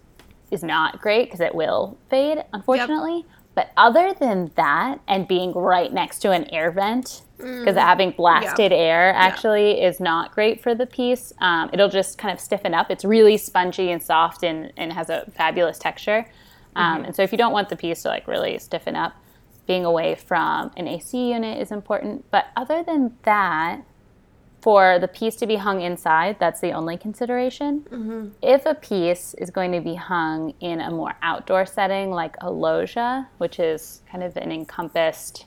is 0.49 0.63
not 0.63 1.01
great 1.01 1.25
because 1.25 1.41
it 1.41 1.53
will 1.53 1.97
fade, 2.09 2.43
unfortunately. 2.53 3.25
But 3.57 3.71
other 3.75 4.13
than 4.13 4.51
that, 4.53 4.99
and 5.07 5.27
being 5.27 5.51
right 5.51 5.91
next 5.91 6.19
to 6.19 6.29
an 6.31 6.43
air 6.53 6.69
vent, 6.69 7.23
because 7.39 7.75
having 7.75 8.11
blasted 8.11 8.71
air 8.71 9.11
actually 9.15 9.81
is 9.81 9.99
not 9.99 10.31
great 10.31 10.61
for 10.61 10.75
the 10.75 10.85
piece. 10.85 11.33
Um, 11.41 11.71
it'll 11.73 11.89
just 11.89 12.19
kind 12.19 12.31
of 12.31 12.39
stiffen 12.39 12.75
up. 12.75 12.91
It's 12.91 13.03
really 13.03 13.35
spongy 13.35 13.89
and 13.89 14.01
soft 14.01 14.43
and, 14.43 14.71
and 14.77 14.93
has 14.93 15.09
a 15.09 15.25
fabulous 15.35 15.79
texture. 15.79 16.29
Um, 16.75 17.05
And 17.05 17.15
so 17.15 17.23
if 17.23 17.31
you 17.31 17.37
don't 17.39 17.51
want 17.51 17.69
the 17.69 17.75
piece 17.75 18.03
to 18.03 18.09
like 18.09 18.27
really 18.27 18.59
stiffen 18.59 18.95
up, 18.95 19.13
being 19.65 19.85
away 19.85 20.13
from 20.13 20.69
an 20.77 20.87
AC 20.87 21.31
unit 21.31 21.59
is 21.59 21.71
important. 21.71 22.25
But 22.29 22.45
other 22.55 22.83
than 22.83 23.17
that, 23.23 23.81
for 24.61 24.99
the 24.99 25.07
piece 25.07 25.35
to 25.37 25.47
be 25.47 25.55
hung 25.55 25.81
inside, 25.81 26.37
that's 26.39 26.59
the 26.59 26.71
only 26.71 26.97
consideration. 26.97 27.81
Mm-hmm. 27.81 28.27
If 28.41 28.65
a 28.65 28.75
piece 28.75 29.33
is 29.35 29.49
going 29.49 29.71
to 29.71 29.81
be 29.81 29.95
hung 29.95 30.53
in 30.59 30.81
a 30.81 30.91
more 30.91 31.15
outdoor 31.21 31.65
setting, 31.65 32.11
like 32.11 32.35
a 32.41 32.49
loggia, 32.51 33.27
which 33.37 33.59
is 33.59 34.01
kind 34.11 34.23
of 34.23 34.35
an 34.35 34.51
encompassed 34.51 35.45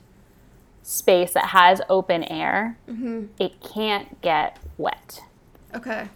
space 0.83 1.33
that 1.33 1.47
has 1.47 1.81
open 1.89 2.23
air, 2.23 2.77
mm-hmm. 2.89 3.25
it 3.37 3.61
can't 3.61 4.21
get 4.21 4.57
wet. 4.77 5.21
okay 5.75 6.07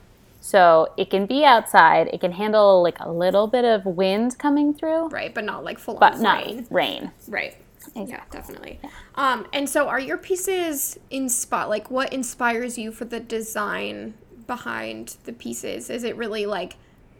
So 0.41 0.93
it 0.97 1.09
can 1.09 1.25
be 1.25 1.43
outside, 1.43 2.09
it 2.13 2.21
can 2.21 2.31
handle 2.31 2.81
like 2.81 2.99
a 2.99 3.11
little 3.11 3.47
bit 3.47 3.65
of 3.65 3.85
wind 3.85 4.37
coming 4.37 4.73
through, 4.73 5.09
right 5.09 5.33
but 5.33 5.43
not 5.43 5.63
like 5.63 5.79
full 5.79 5.95
but 5.95 6.13
on 6.15 6.21
not 6.23 6.45
rain 6.45 6.67
rain. 6.69 7.11
right 7.27 7.55
yeah 7.95 8.21
definitely 8.31 8.79
um 9.15 9.45
and 9.53 9.69
so 9.69 9.87
are 9.87 9.99
your 9.99 10.17
pieces 10.17 10.97
in 11.09 11.29
spot 11.29 11.69
like 11.69 11.89
what 11.91 12.11
inspires 12.11 12.77
you 12.77 12.91
for 12.91 13.05
the 13.05 13.19
design 13.19 14.13
behind 14.47 15.17
the 15.25 15.33
pieces 15.33 15.89
is 15.89 16.03
it 16.03 16.15
really 16.15 16.45
like 16.45 16.75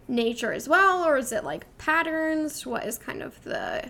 nature 0.08 0.54
as 0.54 0.70
well 0.70 1.04
or 1.04 1.18
is 1.18 1.32
it 1.32 1.44
like 1.44 1.66
patterns 1.78 2.66
what 2.66 2.86
is 2.86 2.98
kind 2.98 3.22
of 3.24 3.42
the 3.44 3.90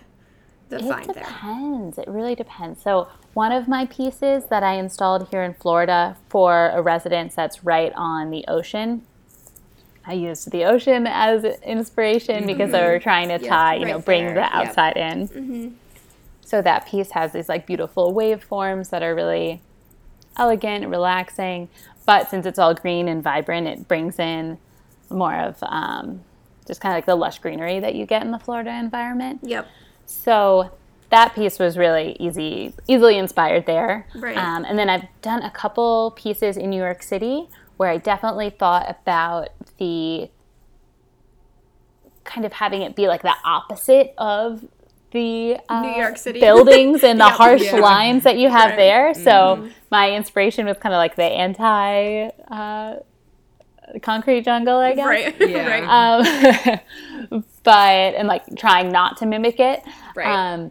the 0.68 0.76
It 0.76 0.82
find 0.82 1.10
there 1.10 1.22
It 1.22 1.28
depends. 1.28 1.98
It 1.98 2.08
really 2.08 2.34
depends. 2.34 2.82
So, 2.82 3.06
one 3.34 3.52
of 3.52 3.68
my 3.68 3.86
pieces 3.86 4.46
that 4.46 4.62
I 4.64 4.74
installed 4.74 5.28
here 5.28 5.42
in 5.44 5.54
Florida 5.54 6.16
for 6.28 6.70
a 6.70 6.82
residence 6.82 7.34
that's 7.36 7.62
right 7.62 7.92
on 7.94 8.30
the 8.30 8.44
ocean, 8.48 9.02
I 10.04 10.14
used 10.14 10.50
the 10.50 10.64
ocean 10.64 11.06
as 11.06 11.44
inspiration 11.62 12.46
because 12.46 12.72
they 12.72 12.82
were 12.82 12.98
trying 12.98 13.28
to 13.28 13.38
tie, 13.38 13.76
you 13.76 13.86
know, 13.86 13.98
Mm-hmm. 13.98 14.04
bring 14.04 14.24
there. 14.24 14.34
the 14.34 14.40
Yep. 14.40 14.74
Mm-hmm. 15.30 15.68
So, 16.46 16.62
that 16.62 16.86
piece 16.86 17.10
has 17.10 17.32
these 17.32 17.48
like 17.48 17.66
beautiful 17.66 18.14
waveforms 18.14 18.90
that 18.90 19.02
are 19.02 19.14
really 19.14 19.60
elegant, 20.36 20.84
and 20.84 20.90
relaxing. 20.90 21.68
But 22.04 22.30
since 22.30 22.46
it's 22.46 22.58
all 22.58 22.74
green 22.74 23.08
and 23.08 23.22
vibrant, 23.22 23.66
it 23.66 23.88
brings 23.88 24.18
in 24.18 24.58
more 25.10 25.34
of 25.34 25.56
um, 25.62 26.20
just 26.66 26.80
kind 26.80 26.92
of 26.92 26.96
like 26.96 27.06
the 27.06 27.14
lush 27.14 27.38
greenery 27.38 27.80
that 27.80 27.94
you 27.94 28.06
get 28.06 28.22
in 28.22 28.30
the 28.30 28.38
Florida 28.38 28.70
environment. 28.70 29.40
yep 29.42 29.68
So 30.06 30.72
that 31.10 31.34
piece 31.34 31.58
was 31.58 31.78
really 31.78 32.16
easy, 32.18 32.74
easily 32.88 33.16
inspired 33.16 33.66
there. 33.66 34.06
Right. 34.14 34.36
Um, 34.36 34.64
and 34.64 34.78
then 34.78 34.88
I've 34.88 35.06
done 35.22 35.42
a 35.42 35.50
couple 35.50 36.12
pieces 36.16 36.56
in 36.56 36.70
New 36.70 36.80
York 36.80 37.02
City 37.02 37.48
where 37.76 37.90
I 37.90 37.98
definitely 37.98 38.50
thought 38.50 38.88
about 38.88 39.50
the 39.78 40.30
kind 42.24 42.44
of 42.44 42.52
having 42.54 42.82
it 42.82 42.96
be 42.96 43.06
like 43.06 43.22
the 43.22 43.34
opposite 43.44 44.14
of 44.18 44.64
the 45.12 45.58
uh, 45.68 45.82
New 45.82 46.02
York 46.02 46.16
City. 46.18 46.40
buildings 46.40 47.02
and 47.08 47.20
the 47.20 47.24
Yep. 47.24 47.34
harsh 47.34 47.62
Yeah. 47.64 47.76
lines 47.80 48.24
that 48.24 48.36
you 48.38 48.48
have 48.48 48.70
Right. 48.70 48.76
there. 48.76 49.14
So 49.14 49.68
my 49.90 50.10
inspiration 50.12 50.66
was 50.66 50.76
kind 50.78 50.94
of 50.94 50.98
like 50.98 51.16
the 51.16 51.24
anti 51.24 52.28
uh, 52.50 52.96
concrete 54.02 54.42
jungle, 54.42 54.78
I 54.78 54.94
guess 54.94 55.06
right 55.06 55.34
Yeah. 55.40 55.66
right 55.88 56.80
um, 57.30 57.42
but 57.62 58.14
and 58.14 58.26
like 58.28 58.42
trying 58.56 58.90
not 58.90 59.16
to 59.18 59.26
mimic 59.26 59.60
it. 59.60 59.82
Right. 60.14 60.26
Um, 60.26 60.70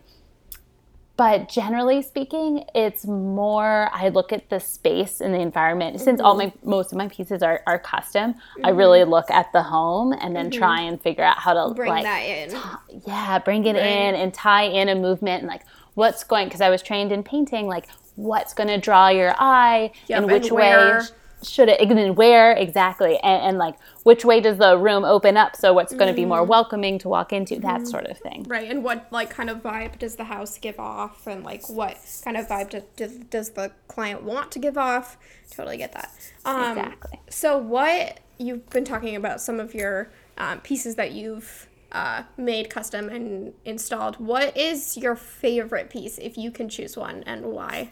but 1.18 1.48
generally 1.48 2.02
speaking, 2.02 2.66
it's 2.76 3.06
more 3.06 3.90
I 3.94 4.10
look 4.10 4.34
at 4.34 4.50
the 4.50 4.60
space 4.60 5.22
and 5.22 5.34
the 5.34 5.40
environment. 5.40 6.02
Since 6.02 6.20
all 6.20 6.36
mm-hmm. 6.38 6.58
my 6.66 6.76
most 6.78 6.92
of 6.92 6.98
my 6.98 7.08
pieces 7.08 7.42
are, 7.42 7.62
are 7.66 7.80
custom, 7.80 8.36
I 8.64 8.70
mm-hmm. 8.70 8.78
really 8.78 9.04
look 9.06 9.32
at 9.32 9.52
the 9.54 9.64
home 9.64 10.14
and 10.14 10.36
then 10.36 10.50
mm-hmm. 10.50 10.60
try 10.60 10.82
and 10.82 11.02
figure 11.02 11.24
out 11.24 11.38
how 11.38 11.54
to 11.54 11.74
bring 11.74 11.90
like 11.90 12.04
that 12.04 12.20
in. 12.20 13.02
yeah, 13.08 13.40
bring 13.40 13.66
it 13.66 13.78
in 13.78 14.16
and 14.16 14.34
tie 14.34 14.64
in 14.64 14.90
a 14.90 14.96
movement 14.96 15.44
and 15.44 15.48
like 15.48 15.62
what's 15.94 16.24
going 16.26 16.48
because 16.48 16.62
I 16.62 16.70
was 16.70 16.82
trained 16.82 17.14
in 17.14 17.24
painting, 17.24 17.68
like 17.68 17.88
what's 18.16 18.54
going 18.54 18.70
to 18.70 18.78
draw 18.78 19.08
your 19.08 19.34
eye 19.40 19.92
Yep, 20.08 20.18
and 20.18 20.32
and 20.32 20.42
which 20.42 20.52
where. 20.52 21.00
way 21.00 21.06
should 21.44 21.70
it 21.70 21.80
and 21.80 21.98
then 21.98 22.16
where 22.16 22.54
exactly 22.54 23.18
and, 23.18 23.44
and 23.44 23.58
like 23.58 23.76
which 24.06 24.24
way 24.24 24.40
does 24.40 24.60
the 24.60 24.78
room 24.78 25.04
open 25.04 25.36
up 25.36 25.56
so 25.56 25.74
what's 25.74 25.92
going 25.92 26.08
to 26.08 26.14
be 26.14 26.26
more 26.26 26.44
welcoming 26.44 27.00
to 27.00 27.10
walk 27.10 27.34
into 27.34 27.60
that 27.60 27.88
sort 27.88 28.06
of 28.06 28.16
thing. 28.20 28.46
Right, 28.48 28.70
and 28.70 28.84
what 28.84 29.08
like 29.12 29.32
kind 29.32 29.50
of 29.50 29.64
vibe 29.64 29.98
does 29.98 30.16
the 30.16 30.26
house 30.26 30.60
give 30.60 30.80
off, 30.80 31.26
and 31.26 31.44
like 31.44 31.68
what 31.68 31.98
kind 32.24 32.38
of 32.38 32.48
vibe 32.48 32.70
do, 32.70 32.84
does 32.96 33.18
does 33.18 33.50
the 33.50 33.72
client 33.88 34.22
want 34.22 34.52
to 34.52 34.60
give 34.60 34.78
off? 34.78 35.18
Totally 35.50 35.78
get 35.78 35.92
that. 35.94 36.12
Um, 36.46 36.78
Exactly. 36.78 37.20
So 37.32 37.58
what 37.58 38.20
you've 38.38 38.70
been 38.70 38.86
talking 38.86 39.16
about 39.16 39.42
some 39.42 39.60
of 39.60 39.74
your 39.74 40.12
um, 40.38 40.60
pieces 40.62 40.96
that 40.96 41.12
you've 41.12 41.68
uh, 41.92 42.24
made 42.38 42.70
custom 42.70 43.10
and 43.10 43.54
installed. 43.64 44.18
What 44.18 44.56
is 44.56 44.98
your 44.98 45.16
favorite 45.16 45.90
piece, 45.90 46.20
if 46.20 46.38
you 46.38 46.52
can 46.52 46.70
choose 46.70 46.96
one, 46.96 47.24
and 47.24 47.46
why? 47.46 47.92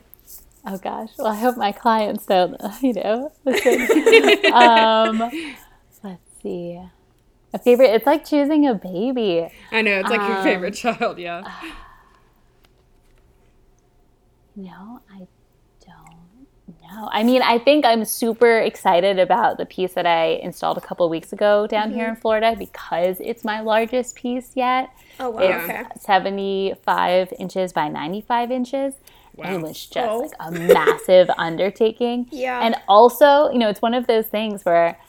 Oh 0.64 0.78
gosh. 0.78 1.10
Well, 1.18 1.28
I 1.28 1.36
hope 1.36 1.58
my 1.58 1.72
clients 1.72 2.28
don't, 2.28 2.56
you 2.82 2.94
know. 2.94 3.32
listen. 3.46 4.54
um, 4.54 5.32
see. 6.44 6.80
A 7.56 7.60
favorite. 7.60 7.92
It's 7.92 8.06
like 8.06 8.26
choosing 8.26 8.68
a 8.68 8.74
baby. 8.76 9.48
I 9.72 9.82
know 9.82 10.00
it's 10.00 10.10
like 10.10 10.22
your 10.22 10.38
Um, 10.38 10.44
favorite 10.44 10.74
child. 10.76 11.18
Yeah. 11.20 11.44
No, 14.56 15.02
I 15.12 15.26
don't 15.84 16.78
know. 16.84 17.10
I 17.12 17.24
mean, 17.24 17.42
I 17.42 17.58
think 17.58 17.86
I'm 17.86 18.06
super 18.06 18.60
excited 18.60 19.18
about 19.18 19.58
the 19.58 19.66
piece 19.66 19.94
that 19.94 20.06
I 20.06 20.26
installed 20.44 20.78
a 20.78 20.82
couple 20.82 21.10
weeks 21.10 21.34
ago 21.34 21.66
down 21.66 21.92
here 21.92 22.08
in 22.08 22.16
Florida 22.16 22.56
because 22.58 23.18
it's 23.20 23.44
my 23.44 23.62
largest 23.62 24.16
piece 24.16 24.52
yet. 24.56 24.90
Oh 25.20 25.32
wow, 25.32 25.40
It's 25.42 25.64
okay. 25.64 25.84
75 26.00 27.34
inches 27.40 27.74
by 27.74 27.88
95 27.88 28.52
inches. 28.52 28.94
And 29.44 29.56
it 29.56 29.62
was 29.68 29.84
just 29.88 30.08
Oh. 30.08 30.20
like 30.20 30.32
a 30.40 30.52
massive 30.52 31.32
undertaking. 31.40 32.28
Yeah. 32.32 32.64
And 32.64 32.76
also, 32.88 33.50
you 33.52 33.58
know, 33.58 33.70
it's 33.70 33.82
one 33.82 33.96
of 33.96 34.06
those 34.06 34.28
things 34.28 34.64
where 34.64 35.00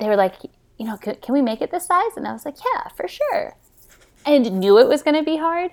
they 0.00 0.08
were 0.08 0.16
like, 0.16 0.34
you 0.78 0.86
know, 0.86 0.96
can, 0.96 1.16
can 1.16 1.32
we 1.34 1.42
make 1.42 1.60
it 1.60 1.70
this 1.70 1.86
size? 1.86 2.12
And 2.16 2.26
I 2.26 2.32
was 2.32 2.44
like, 2.44 2.56
yeah, 2.58 2.88
for 2.88 3.06
sure. 3.08 3.56
And 4.26 4.58
knew 4.60 4.78
it 4.78 4.88
was 4.88 5.02
going 5.02 5.16
to 5.16 5.22
be 5.22 5.36
hard. 5.36 5.72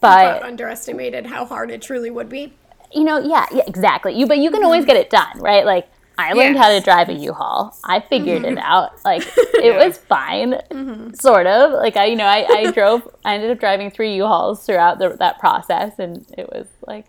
But 0.00 0.40
But, 0.40 0.42
underestimated 0.42 1.26
how 1.26 1.44
hard 1.46 1.70
it 1.70 1.82
truly 1.82 2.10
would 2.10 2.28
be. 2.28 2.52
you 2.92 3.04
know, 3.04 3.18
yeah, 3.18 3.46
yeah, 3.52 3.62
exactly. 3.66 4.16
You, 4.16 4.26
but 4.26 4.38
you 4.38 4.50
can 4.50 4.64
always 4.64 4.82
mm-hmm. 4.82 4.88
get 4.88 4.96
it 4.96 5.10
done, 5.10 5.38
right? 5.40 5.64
Like, 5.64 5.88
I 6.16 6.32
learned 6.32 6.56
how 6.56 6.68
to 6.68 6.80
drive 6.80 7.08
a 7.08 7.12
U-Haul. 7.12 7.76
I 7.82 7.98
figured 7.98 8.44
it 8.44 8.50
mm-hmm. 8.50 8.58
out. 8.58 9.04
Like, 9.04 9.22
it 9.36 9.74
Yeah. 9.74 9.84
was 9.84 9.98
fine, 9.98 10.52
mm-hmm. 10.70 11.12
sort 11.14 11.48
of. 11.48 11.72
Like, 11.72 11.96
I, 11.96 12.04
you 12.06 12.14
know, 12.16 12.26
I, 12.26 12.46
I 12.48 12.70
drove. 12.78 13.08
I 13.24 13.34
ended 13.34 13.50
up 13.50 13.58
driving 13.58 13.90
three 13.90 14.14
U-Hauls 14.16 14.64
throughout 14.64 14.98
the, 15.00 15.16
that 15.18 15.40
process, 15.40 15.98
and 15.98 16.24
it 16.38 16.48
was 16.52 16.66
like 16.86 17.06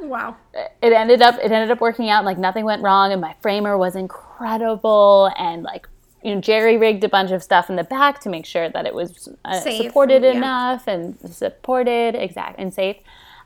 Wow. 0.00 0.36
it 0.54 0.92
ended 0.92 1.22
up 1.22 1.36
it 1.36 1.50
ended 1.50 1.70
up 1.70 1.80
working 1.80 2.08
out. 2.10 2.18
and, 2.18 2.26
Like 2.26 2.38
nothing 2.38 2.64
went 2.64 2.82
wrong, 2.82 3.12
and 3.12 3.20
my 3.20 3.34
framer 3.40 3.76
was 3.76 3.96
incredible, 3.96 5.30
and 5.38 5.62
like 5.62 5.88
you 6.22 6.34
know, 6.34 6.40
jerry 6.40 6.76
rigged 6.76 7.04
a 7.04 7.08
bunch 7.08 7.30
of 7.30 7.42
stuff 7.42 7.70
in 7.70 7.76
the 7.76 7.84
back 7.84 8.20
to 8.20 8.28
make 8.28 8.44
sure 8.44 8.68
that 8.68 8.86
it 8.86 8.94
was 8.94 9.28
uh, 9.44 9.60
supported 9.60 10.22
yeah. 10.24 10.32
enough 10.32 10.86
and 10.88 11.16
supported 11.32 12.14
exact 12.16 12.58
and 12.58 12.74
safe. 12.74 12.96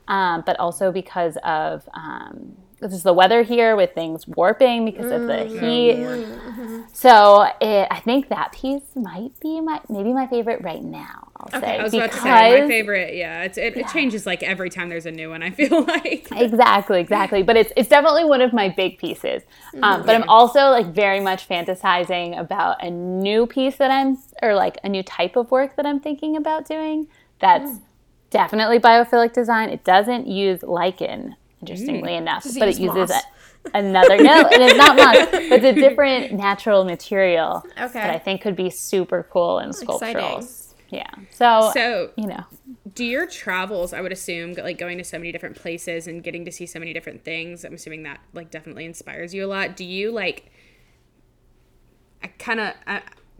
Um, 0.07 0.43
but 0.45 0.59
also 0.59 0.91
because 0.91 1.37
of 1.45 1.87
um, 1.93 2.57
this 2.81 2.91
is 2.91 3.03
the 3.03 3.13
weather 3.13 3.43
here 3.43 3.75
with 3.77 3.93
things 3.93 4.27
warping 4.27 4.83
because 4.85 5.09
of 5.11 5.21
the 5.21 5.47
Mm. 5.47 5.59
heat. 5.61 6.87
So 6.93 7.43
it, 7.61 7.87
I 7.89 7.99
think 8.01 8.27
that 8.29 8.51
piece 8.51 8.95
might 8.95 9.39
be 9.39 9.61
my 9.61 9.79
maybe 9.87 10.11
my 10.11 10.27
favorite 10.27 10.61
right 10.61 10.83
now. 10.83 11.22
I'll 11.51 11.61
say 11.61 11.79
I 11.79 11.83
was 11.83 11.93
about 11.93 12.11
to 12.11 12.17
say 12.17 12.61
my 12.61 12.67
favorite. 12.67 13.15
Yeah, 13.15 13.43
it's, 13.43 13.57
it, 13.57 13.75
it 13.77 13.87
changes 13.89 14.25
like 14.25 14.43
every 14.43 14.69
time 14.69 14.89
there's 14.89 15.05
a 15.05 15.11
new 15.11 15.29
one. 15.29 15.43
I 15.43 15.51
feel 15.51 15.83
like. 15.87 16.31
exactly 16.31 16.99
exactly 16.99 17.43
but 17.43 17.55
it's 17.55 17.71
it's 17.75 17.89
definitely 17.89 18.25
one 18.25 18.41
of 18.41 18.53
my 18.53 18.69
big 18.69 18.97
pieces 18.97 19.43
um, 19.81 20.05
but 20.05 20.15
i'm 20.15 20.21
mm-hmm. 20.21 20.29
also 20.29 20.69
like 20.69 20.87
very 20.87 21.19
much 21.19 21.47
fantasizing 21.47 22.37
about 22.39 22.83
a 22.83 22.89
new 22.89 23.45
piece 23.45 23.75
that 23.77 23.91
i'm 23.91 24.17
or 24.41 24.53
like 24.53 24.77
a 24.83 24.89
new 24.89 25.03
type 25.03 25.35
of 25.35 25.49
work 25.51 25.75
that 25.75 25.85
i'm 25.85 25.99
thinking 25.99 26.35
about 26.35 26.67
doing 26.67 27.07
that's 27.39 27.71
mm. 27.71 27.81
definitely 28.29 28.79
biophilic 28.79 29.33
design 29.33 29.69
it 29.69 29.83
doesn't 29.83 30.27
use 30.27 30.63
lichen 30.63 31.35
interestingly 31.61 32.11
mm. 32.11 32.17
enough 32.17 32.43
Does 32.43 32.57
but 32.57 32.67
it 32.67 32.79
use 32.79 32.95
uses 32.95 33.09
moss? 33.09 33.23
another 33.73 34.17
no 34.17 34.47
it 34.51 34.61
is 34.61 34.75
not 34.75 34.95
moss 34.95 35.15
but 35.31 35.41
it's 35.41 35.65
a 35.65 35.73
different 35.73 36.33
natural 36.33 36.83
material 36.83 37.63
Okay. 37.79 37.93
that 37.93 38.09
i 38.09 38.17
think 38.17 38.41
could 38.41 38.55
be 38.55 38.69
super 38.69 39.27
cool 39.31 39.59
and 39.59 39.73
sculptural 39.73 40.37
Exciting. 40.37 40.72
Yeah 40.93 41.11
so, 41.31 41.71
So, 41.73 42.11
you 42.15 42.27
know 42.27 42.45
do 42.95 43.05
your 43.05 43.25
travels? 43.25 43.93
I 43.93 44.01
would 44.01 44.11
assume, 44.11 44.53
like 44.53 44.77
going 44.77 44.97
to 44.97 45.03
so 45.03 45.17
many 45.17 45.31
different 45.31 45.55
places 45.55 46.07
and 46.07 46.23
getting 46.23 46.45
to 46.45 46.51
see 46.51 46.65
so 46.65 46.79
many 46.79 46.93
different 46.93 47.23
things. 47.23 47.63
I'm 47.63 47.73
assuming 47.73 48.03
that 48.03 48.19
like 48.33 48.51
definitely 48.51 48.85
inspires 48.85 49.33
you 49.33 49.45
a 49.45 49.47
lot. 49.47 49.75
Do 49.75 49.83
you 49.83 50.11
like? 50.11 50.51
I 52.21 52.27
kind 52.27 52.59
of. 52.59 52.73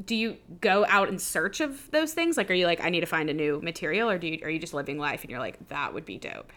Do 0.04 0.16
you 0.16 0.38
go 0.60 0.86
out 0.90 1.08
in 1.10 1.20
search 1.20 1.60
of 1.60 1.92
those 1.92 2.14
things? 2.14 2.36
Like, 2.36 2.50
are 2.50 2.56
you 2.56 2.66
like, 2.66 2.84
I 2.84 2.90
need 2.90 3.02
to 3.02 3.06
find 3.06 3.30
a 3.30 3.34
new 3.34 3.62
material, 3.62 4.10
or 4.10 4.18
do 4.18 4.28
you 4.28 4.40
are 4.44 4.50
you 4.50 4.60
just 4.60 4.74
living 4.74 4.98
life 4.98 5.22
and 5.22 5.30
you're 5.30 5.40
like, 5.40 5.68
that 5.70 5.94
would 5.94 6.06
be 6.06 6.18
dope? 6.18 6.52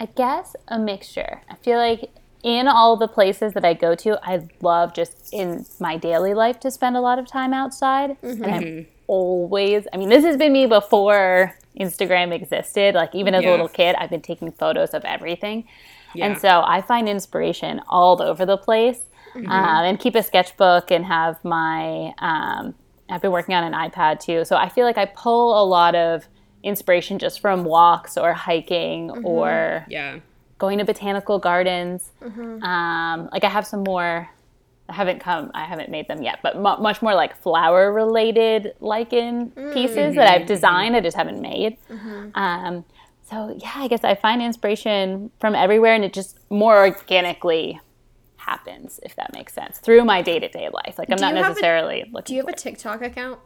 I 0.00 0.06
guess 0.06 0.56
a 0.68 0.78
mixture. 0.78 1.42
I 1.50 1.56
feel 1.56 1.78
like 1.78 2.10
in 2.42 2.66
all 2.68 2.96
the 2.96 3.08
places 3.08 3.52
that 3.52 3.64
I 3.64 3.74
go 3.74 3.94
to, 3.96 4.18
I 4.22 4.48
love 4.62 4.94
just 4.94 5.34
in 5.34 5.66
my 5.80 5.96
daily 5.96 6.34
life 6.34 6.60
to 6.60 6.70
spend 6.70 6.96
a 6.96 7.00
lot 7.00 7.18
of 7.18 7.26
time 7.26 7.52
outside. 7.52 8.16
Mm-hmm. 8.22 8.44
And 8.44 8.54
I'm 8.54 8.62
mm-hmm. 8.62 8.90
Always, 9.08 9.88
I 9.92 9.96
mean, 9.96 10.08
this 10.08 10.24
has 10.24 10.36
been 10.36 10.52
me 10.52 10.66
before 10.66 11.56
Instagram 11.80 12.32
existed. 12.32 12.94
Like, 12.94 13.14
even 13.14 13.34
as 13.34 13.42
Yeah. 13.42 13.50
a 13.50 13.52
little 13.52 13.68
kid, 13.68 13.96
I've 13.98 14.10
been 14.10 14.20
taking 14.22 14.52
photos 14.52 14.90
of 14.90 15.04
everything. 15.04 15.66
Yeah. 16.14 16.26
And 16.26 16.38
so 16.38 16.62
I 16.64 16.80
find 16.82 17.08
inspiration 17.08 17.80
all 17.88 18.22
over 18.22 18.46
the 18.46 18.56
place 18.56 19.00
um, 19.34 19.44
and 19.50 19.98
keep 19.98 20.14
a 20.14 20.22
sketchbook 20.22 20.90
and 20.90 21.04
have 21.04 21.42
my, 21.44 22.14
um, 22.18 22.74
I've 23.10 23.20
been 23.22 23.32
working 23.32 23.54
on 23.54 23.64
an 23.64 23.72
iPad 23.72 24.20
too. 24.20 24.44
So 24.44 24.56
I 24.56 24.68
feel 24.68 24.84
like 24.84 24.98
I 24.98 25.06
pull 25.06 25.60
a 25.60 25.64
lot 25.64 25.94
of 25.94 26.26
inspiration 26.62 27.18
just 27.18 27.40
from 27.40 27.64
walks 27.64 28.16
or 28.16 28.32
hiking 28.32 29.10
or 29.24 29.84
Yeah. 29.88 30.18
going 30.58 30.78
to 30.78 30.84
botanical 30.84 31.38
gardens. 31.38 32.10
Um, 32.62 33.28
like 33.32 33.44
I 33.44 33.48
have 33.48 33.66
some 33.66 33.84
more. 33.84 34.28
I 34.88 34.94
haven't 34.94 35.20
come. 35.20 35.50
I 35.54 35.64
haven't 35.64 35.90
made 35.90 36.08
them 36.08 36.22
yet, 36.22 36.38
but 36.42 36.56
mu 36.56 36.76
much 36.78 37.02
more 37.02 37.14
like 37.14 37.36
flower 37.42 37.92
related 37.92 38.72
lichen 38.80 39.50
mm. 39.50 39.74
pieces 39.74 40.14
that 40.14 40.28
mm-hmm, 40.28 40.42
I've 40.42 40.46
designed. 40.46 40.94
Mm-hmm. 40.94 40.96
I 40.96 41.00
just 41.00 41.16
haven't 41.16 41.40
made. 41.40 41.76
Mm-hmm. 41.90 42.30
Um, 42.34 42.84
so 43.28 43.56
yeah, 43.58 43.72
I 43.76 43.88
guess 43.88 44.04
I 44.04 44.14
find 44.14 44.40
inspiration 44.40 45.30
from 45.38 45.54
everywhere, 45.54 45.94
and 45.94 46.04
it 46.04 46.12
just 46.14 46.38
more 46.50 46.78
organically 46.78 47.80
happens, 48.36 48.98
if 49.02 49.14
that 49.16 49.32
makes 49.34 49.52
sense, 49.52 49.78
through 49.78 50.04
my 50.04 50.22
day 50.22 50.38
to 50.38 50.48
day 50.48 50.68
life. 50.72 50.98
Like 50.98 51.10
I'm 51.10 51.18
Do 51.18 51.22
not 51.22 51.34
you 51.34 51.36
have 51.36 51.46
a- 51.46 51.48
necessarily 51.50 52.04
looking. 52.10 52.24
Do 52.24 52.34
you 52.34 52.40
have 52.40 52.46
for 52.46 52.52
a 52.54 52.56
TikTok 52.56 53.02
account? 53.02 53.40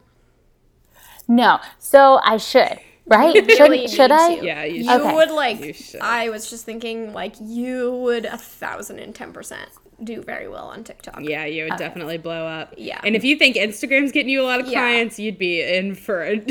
No, 1.27 1.59
so 1.77 2.19
I 2.23 2.37
should. 2.37 2.79
Right? 3.05 3.33
really 3.47 3.87
should 3.87 3.95
should 3.95 4.11
I? 4.11 4.35
to. 4.35 4.45
Yeah. 4.45 4.63
You 4.63 4.83
You. 4.83 4.91
Okay. 4.91 5.13
would 5.13 5.31
like. 5.31 5.59
You. 5.59 5.99
I 6.01 6.29
was 6.29 6.49
just 6.49 6.63
thinking 6.63 7.11
like 7.11 7.35
you 7.41 7.91
would 7.97 8.23
a 8.23 8.37
thousand 8.37 8.99
and 8.99 9.13
ten 9.13 9.33
percent 9.33 9.69
do 10.05 10.21
very 10.21 10.47
well 10.47 10.65
on 10.65 10.83
TikTok. 10.83 11.19
Yeah, 11.21 11.45
you 11.45 11.63
would 11.65 11.77
definitely 11.77 12.17
blow 12.17 12.45
up. 12.47 12.73
Yeah. 12.77 12.99
And 13.03 13.15
if 13.15 13.23
you 13.23 13.35
think 13.37 13.55
Instagram's 13.55 14.11
getting 14.11 14.29
you 14.29 14.41
a 14.41 14.43
lot 14.45 14.59
of 14.59 14.67
Yeah. 14.67 14.79
clients, 14.79 15.19
you'd 15.19 15.37
be 15.37 15.61
in 15.61 15.95
for 15.95 16.23
a, 16.23 16.41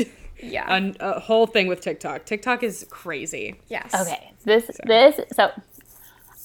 Yeah. 0.41 0.65
a, 0.75 0.93
a 0.99 1.19
whole 1.19 1.47
thing 1.47 1.67
with 1.67 1.81
TikTok. 1.81 2.25
TikTok 2.25 2.63
is 2.63 2.85
crazy. 2.89 3.55
Yes. 3.69 3.93
Okay. 3.93 4.31
This 4.43 4.69
this 4.85 5.19
so 5.31 5.51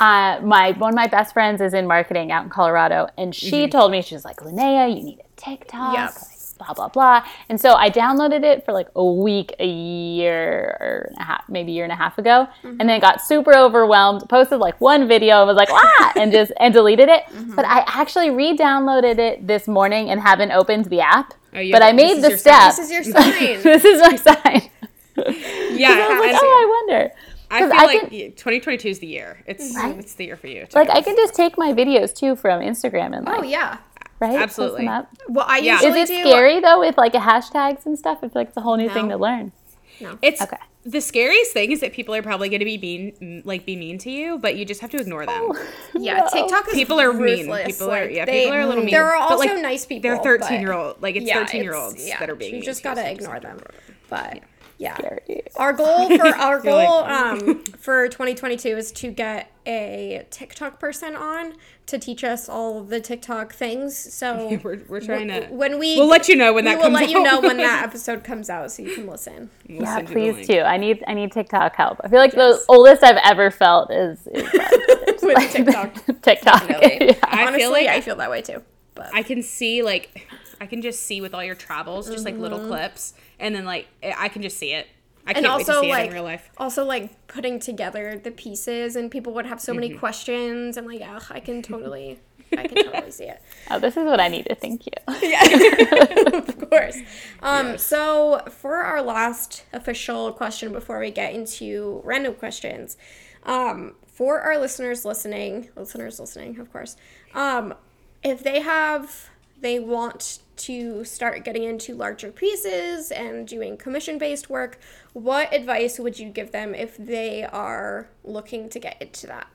uh 0.00 0.38
my 0.44 0.72
one 0.78 0.90
of 0.90 0.94
my 0.94 1.08
best 1.08 1.32
friends 1.32 1.60
is 1.60 1.74
in 1.74 1.86
marketing 1.86 2.30
out 2.30 2.44
in 2.44 2.50
Colorado 2.50 3.08
and 3.18 3.34
she 3.34 3.66
told 3.66 3.90
me 3.90 4.00
she's 4.02 4.24
like, 4.24 4.36
Linnea, 4.36 4.88
you 4.96 5.02
need 5.02 5.20
a 5.20 5.40
TikTok. 5.40 5.94
Yep. 5.94 6.10
like, 6.14 6.37
blah 6.58 6.74
blah 6.74 6.88
blah. 6.88 7.24
And 7.48 7.60
so 7.60 7.74
I 7.74 7.88
downloaded 7.90 8.42
it 8.44 8.64
for 8.64 8.72
like 8.72 8.88
a 8.96 9.04
week, 9.04 9.54
a 9.58 9.66
year 9.66 10.76
or 10.80 11.12
a 11.18 11.22
half, 11.24 11.48
maybe 11.48 11.72
a 11.72 11.74
year 11.74 11.84
and 11.84 11.92
a 11.92 11.96
half 11.96 12.18
ago, 12.18 12.46
and 12.62 12.88
then 12.88 13.00
got 13.00 13.20
super 13.20 13.56
overwhelmed, 13.56 14.28
posted 14.28 14.58
like 14.58 14.80
one 14.80 15.08
video 15.08 15.38
and 15.40 15.48
was 15.48 15.56
like, 15.56 15.70
ah, 15.70 16.12
and 16.16 16.32
just 16.32 16.52
and 16.60 16.74
deleted 16.74 17.08
it. 17.08 17.24
But 17.54 17.64
I 17.64 17.84
actually 17.86 18.30
re-downloaded 18.30 19.18
it 19.18 19.46
this 19.46 19.66
morning 19.68 20.10
and 20.10 20.20
haven't 20.20 20.52
opened 20.52 20.86
the 20.86 21.00
app. 21.00 21.34
Oh, 21.54 21.70
but 21.72 21.82
I 21.82 21.92
made 21.92 22.22
the 22.22 22.28
your 22.30 22.38
sign. 22.38 22.72
step. 22.72 22.76
This 22.76 22.78
is 22.78 22.90
your 22.90 23.04
sign. 23.22 23.62
this 23.62 23.84
is 23.84 24.00
my 24.00 24.16
sign. 24.16 24.70
Yeah. 25.16 25.90
I 25.90 26.08
was 26.08 26.20
like, 26.20 26.30
and 26.30 26.38
oh, 26.42 26.62
I 26.62 26.84
wonder. 26.86 27.10
I 27.50 27.60
feel 27.60 27.72
I 27.72 27.84
like 27.86 28.00
can- 28.10 28.32
2022 28.32 28.88
is 28.88 28.98
the 28.98 29.06
year. 29.06 29.42
It's 29.46 29.74
Right? 29.74 29.98
it's 29.98 30.12
the 30.14 30.26
year 30.26 30.36
for 30.36 30.48
you. 30.48 30.66
Like 30.74 30.90
I 30.90 31.00
can 31.00 31.16
just 31.16 31.34
take 31.34 31.56
my 31.56 31.72
videos 31.72 32.14
too 32.14 32.36
from 32.36 32.60
Instagram 32.60 33.16
and 33.16 33.24
like 33.24 33.38
Oh 33.38 33.42
yeah. 33.42 33.78
Right? 34.20 34.30
Post 34.30 34.42
Absolutely. 34.42 34.84
them 34.86 34.88
up. 34.88 35.08
Well, 35.28 35.46
I 35.48 35.58
Yeah. 35.58 35.82
Is 35.82 35.94
it 35.96 36.08
do. 36.08 36.20
scary 36.20 36.60
though 36.60 36.80
with 36.80 36.96
like 36.98 37.12
hashtags 37.12 37.86
and 37.86 37.98
stuff? 37.98 38.18
I 38.18 38.22
feel 38.22 38.30
like 38.34 38.48
it's 38.48 38.56
a 38.56 38.60
whole 38.62 38.76
new 38.76 38.88
thing 38.88 39.08
to 39.10 39.16
learn. 39.16 39.52
No. 40.00 40.16
It's 40.22 40.40
Okay. 40.40 40.56
the 40.84 41.00
scariest 41.00 41.52
thing 41.52 41.72
is 41.72 41.80
that 41.80 41.92
people 41.92 42.14
are 42.14 42.22
probably 42.22 42.48
going 42.48 42.60
to 42.60 42.64
be 42.64 42.78
mean, 42.78 43.42
like 43.44 43.66
be 43.66 43.74
mean 43.74 43.98
to 43.98 44.10
you, 44.10 44.38
but 44.38 44.54
you 44.56 44.64
just 44.64 44.80
have 44.80 44.90
to 44.90 44.96
ignore 44.98 45.26
them. 45.26 45.42
Oh. 45.42 45.66
Yeah, 45.98 46.18
No. 46.18 46.28
TikTok 46.32 46.68
is 46.68 46.74
People 46.74 47.00
are 47.00 47.12
mean. 47.12 47.22
ruthless. 47.50 47.66
People 47.78 47.92
are 47.92 48.04
like, 48.04 48.14
yeah. 48.14 48.24
they- 48.24 48.42
people 48.44 48.54
are 48.54 48.60
a 48.60 48.66
little 48.66 48.84
mean. 48.84 48.92
There 48.94 49.06
are 49.12 49.18
But, 49.18 49.32
also 49.32 49.48
like, 49.54 49.62
nice 49.62 49.86
people. 49.86 50.08
They're 50.08 50.22
13 50.22 50.60
year 50.60 50.72
old. 50.72 51.02
Like 51.02 51.16
it's 51.16 51.26
Yeah, 51.26 51.38
thirteen 51.40 51.62
year 51.64 51.74
olds 51.74 52.06
yeah, 52.06 52.18
that 52.20 52.30
are 52.30 52.36
being. 52.36 52.52
You 52.52 52.56
mean 52.60 52.64
just 52.64 52.78
to 52.82 52.84
gotta 52.84 53.10
ignore 53.10 53.40
them. 53.40 53.56
ignore 53.56 53.72
them. 53.72 53.94
But 54.08 54.42
yeah. 54.78 54.96
Scary. 54.96 55.42
Our 55.56 55.72
goal 55.72 56.16
for 56.16 56.26
our 56.36 56.60
goal 56.60 57.00
like- 57.02 57.10
um, 57.10 57.64
for 57.64 58.08
2022 58.08 58.68
is 58.76 58.92
to 58.92 59.10
get 59.10 59.50
a 59.66 60.24
TikTok 60.30 60.78
person 60.80 61.14
on 61.16 61.54
to 61.86 61.98
teach 61.98 62.22
us 62.24 62.48
all 62.48 62.82
the 62.82 63.00
TikTok 63.00 63.52
things. 63.52 63.96
So 63.96 64.58
We're, 64.62 64.82
we're 64.88 65.00
trying 65.00 65.28
to. 65.28 65.46
when 65.48 65.78
we 65.78 65.96
We'll 65.98 66.06
let 66.06 66.28
you 66.28 66.36
know 66.36 66.52
when 66.52 66.64
that 66.64 66.76
we 66.76 66.82
that 66.82 66.90
will 66.90 66.96
comes 66.98 67.00
let 67.00 67.10
you 67.10 67.22
know 67.22 67.40
when 67.40 67.56
that 67.58 67.82
episode 67.88 68.22
comes 68.24 68.48
out 68.48 68.70
so 68.70 68.82
you 68.82 68.94
can 68.94 69.06
listen. 69.06 69.50
We'll 69.68 69.82
Yeah, 69.82 69.96
send 69.96 70.08
you 70.10 70.14
the 70.14 70.20
please 70.20 70.34
link. 70.36 70.46
too. 70.46 70.60
I 70.60 70.76
need 70.76 71.02
I 71.08 71.14
need 71.14 71.32
TikTok 71.32 71.74
help. 71.76 72.00
I 72.04 72.08
feel 72.08 72.18
like 72.20 72.32
Yes. 72.34 72.58
the 72.60 72.72
oldest 72.72 73.02
I've 73.02 73.18
ever 73.24 73.50
felt 73.50 73.90
is, 73.90 74.26
is 74.28 75.22
With 75.22 75.50
TikTok. 75.52 75.94
TikTok. 76.22 76.68
Yeah. 76.70 77.14
I 77.24 77.42
Honestly, 77.46 77.58
feel 77.60 77.72
like 77.72 77.88
I 77.88 78.00
feel 78.00 78.16
that 78.16 78.30
way 78.30 78.42
too. 78.42 78.62
But 78.94 79.10
I 79.14 79.22
can 79.22 79.42
see 79.42 79.82
like 79.82 80.26
I 80.60 80.66
can 80.66 80.82
just 80.82 81.02
see 81.02 81.20
with 81.20 81.34
all 81.34 81.44
your 81.44 81.54
travels, 81.54 82.08
just 82.10 82.24
like 82.24 82.36
little 82.36 82.58
clips, 82.66 83.14
and 83.38 83.54
then 83.54 83.64
like 83.64 83.86
I 84.02 84.14
I 84.24 84.28
can 84.28 84.42
just 84.42 84.58
see 84.58 84.72
it. 84.72 84.86
I 85.26 85.32
and 85.32 85.44
can't 85.44 85.58
wait 85.58 85.66
to 85.66 85.72
also 85.72 85.82
see 85.82 85.88
it 85.88 85.92
like 85.92 86.06
in 86.08 86.14
real 86.14 86.22
life. 86.24 86.48
also 86.56 86.84
like 86.84 87.26
putting 87.26 87.60
together 87.60 88.18
the 88.22 88.30
pieces 88.30 88.96
and 88.96 89.10
people 89.10 89.34
would 89.34 89.44
have 89.46 89.60
so 89.60 89.74
many 89.74 89.90
Mm-hmm. 89.90 89.98
questions 89.98 90.76
and 90.78 90.86
like 90.86 91.02
ugh, 91.04 91.24
I 91.30 91.40
can 91.40 91.60
totally 91.62 92.18
I 92.56 92.66
can 92.66 92.82
totally 92.82 93.10
see 93.10 93.24
it. 93.24 93.42
Oh, 93.70 93.78
this 93.78 93.96
is 93.98 94.04
what 94.06 94.20
I 94.20 94.28
needed. 94.28 94.58
Thank 94.58 94.86
you. 94.86 94.92
Yeah, 95.22 95.42
of 96.38 96.70
course. 96.70 96.96
Um, 97.42 97.76
So, 97.76 98.40
for 98.48 98.76
our 98.76 99.02
last 99.02 99.64
official 99.74 100.32
question 100.32 100.72
before 100.72 100.98
we 100.98 101.10
get 101.10 101.34
into 101.34 102.00
random 102.04 102.32
questions, 102.34 102.96
um, 103.42 103.96
for 104.06 104.40
our 104.40 104.56
listeners 104.58 105.04
listening, 105.04 105.68
listeners 105.76 106.18
listening, 106.18 106.58
of 106.58 106.72
course, 106.72 106.96
um, 107.34 107.74
if 108.22 108.42
they 108.42 108.60
have, 108.62 109.28
they 109.60 109.78
want 109.78 110.38
to 110.58 111.04
start 111.04 111.44
getting 111.44 111.64
into 111.64 111.94
larger 111.94 112.30
pieces 112.30 113.10
and 113.10 113.46
doing 113.46 113.76
commission 113.76 114.18
based 114.18 114.50
work, 114.50 114.78
what 115.12 115.52
advice 115.52 115.98
would 115.98 116.18
you 116.18 116.28
give 116.30 116.52
them 116.52 116.74
if 116.74 116.96
they 116.96 117.44
are 117.44 118.08
looking 118.24 118.68
to 118.70 118.78
get 118.78 119.00
into 119.00 119.26
that? 119.26 119.48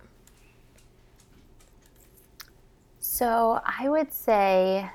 So 3.00 3.62
I 3.64 3.90
would 3.90 4.12
say, 4.12 4.90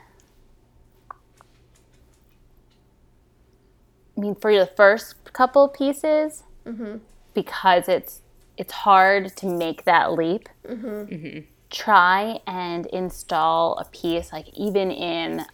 I 4.17 4.21
mean, 4.21 4.35
for 4.35 4.53
the 4.53 4.67
first 4.67 5.33
couple 5.33 5.69
pieces, 5.69 6.43
mm-hmm. 6.67 6.97
because 7.33 7.89
it's 7.89 8.23
it's 8.57 8.73
hard 8.73 9.37
to 9.37 9.47
make 9.47 9.85
that 9.85 10.15
leap. 10.15 10.49
Mm-hmm. 10.67 10.87
Mm-hmm. 10.87 11.39
Try 11.71 12.41
and 12.47 12.87
install 12.87 13.79
a 13.79 13.85
piece, 13.85 14.33
like 14.33 14.49
even 14.55 14.91
in 14.91 15.47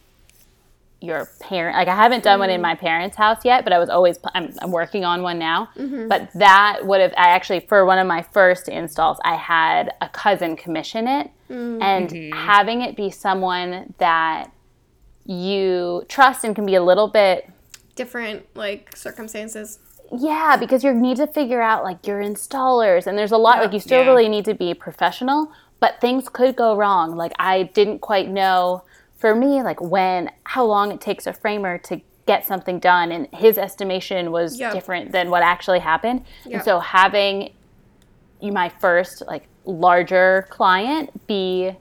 your 1.01 1.29
parent. 1.41 1.77
Like 1.77 1.89
I 1.89 1.95
haven't 1.95 2.25
done 2.25 2.39
one 2.39 2.51
in 2.51 2.61
mm. 2.61 2.63
my 2.63 2.75
parents' 2.75 3.17
house 3.17 3.45
yet, 3.45 3.65
but 3.65 3.73
I 3.73 3.79
was 3.79 3.89
always 3.89 4.19
I'm, 4.35 4.55
I'm 4.61 4.71
working 4.71 5.05
on 5.05 5.23
one 5.23 5.39
now. 5.39 5.69
Mm-hmm. 5.77 6.09
But 6.09 6.31
that 6.35 6.81
would 6.85 7.01
have 7.01 7.13
I 7.13 7.29
actually 7.29 7.61
for 7.61 7.85
one 7.85 7.99
of 7.99 8.07
my 8.07 8.23
first 8.23 8.69
installs, 8.69 9.19
I 9.25 9.37
had 9.37 9.93
a 10.01 10.09
cousin 10.09 10.57
commission 10.57 11.07
it, 11.07 11.31
mm. 11.51 11.83
and 11.83 12.09
mm-hmm. 12.09 12.39
having 12.39 12.81
it 12.81 12.97
be 12.97 13.11
someone 13.11 13.95
that 13.99 14.51
you 15.27 16.05
trust 16.09 16.45
and 16.45 16.55
can 16.55 16.67
be 16.67 16.75
a 16.75 16.83
little 16.83 17.09
bit 17.09 17.51
Different 17.95 18.45
like 18.55 18.97
circumstances. 18.97 19.79
yeah, 20.17 20.57
because 20.59 20.83
you 20.83 20.93
need 20.93 21.17
to 21.19 21.27
figure 21.27 21.63
out 21.63 21.85
like 21.85 22.07
your 22.07 22.21
installers, 22.21 23.07
and 23.07 23.17
there's 23.17 23.33
a 23.33 23.37
lot 23.37 23.59
like 23.59 23.73
you 23.73 23.81
still 23.81 24.03
Yeah. 24.03 24.09
really 24.09 24.29
need 24.29 24.45
to 24.47 24.55
be 24.55 24.75
professional, 24.75 25.53
but 25.81 26.01
things 26.01 26.29
could 26.29 26.57
go 26.57 26.75
wrong. 26.77 27.17
Like 27.17 27.33
I 27.39 27.65
didn't 27.65 28.01
quite 28.01 28.29
know 28.29 28.83
for 29.25 29.35
me 29.35 29.63
like 29.63 29.81
when 29.81 30.31
how 30.45 30.63
long 30.67 30.93
it 30.93 31.01
takes 31.01 31.27
a 31.27 31.33
framer 31.33 31.79
to 31.79 31.99
get 32.27 32.45
something 32.45 32.79
done, 32.79 33.11
and 33.11 33.27
his 33.33 33.57
estimation 33.57 34.31
was 34.31 34.61
Yeah. 34.61 34.71
different 34.71 35.13
than 35.13 35.31
what 35.31 35.43
actually 35.43 35.79
happened. 35.79 36.27
Yeah. 36.45 36.57
And 36.57 36.63
so 36.63 36.79
having 36.79 37.55
my 38.43 38.69
first 38.69 39.23
like 39.27 39.47
larger 39.65 40.47
client 40.51 41.27
be 41.27 41.75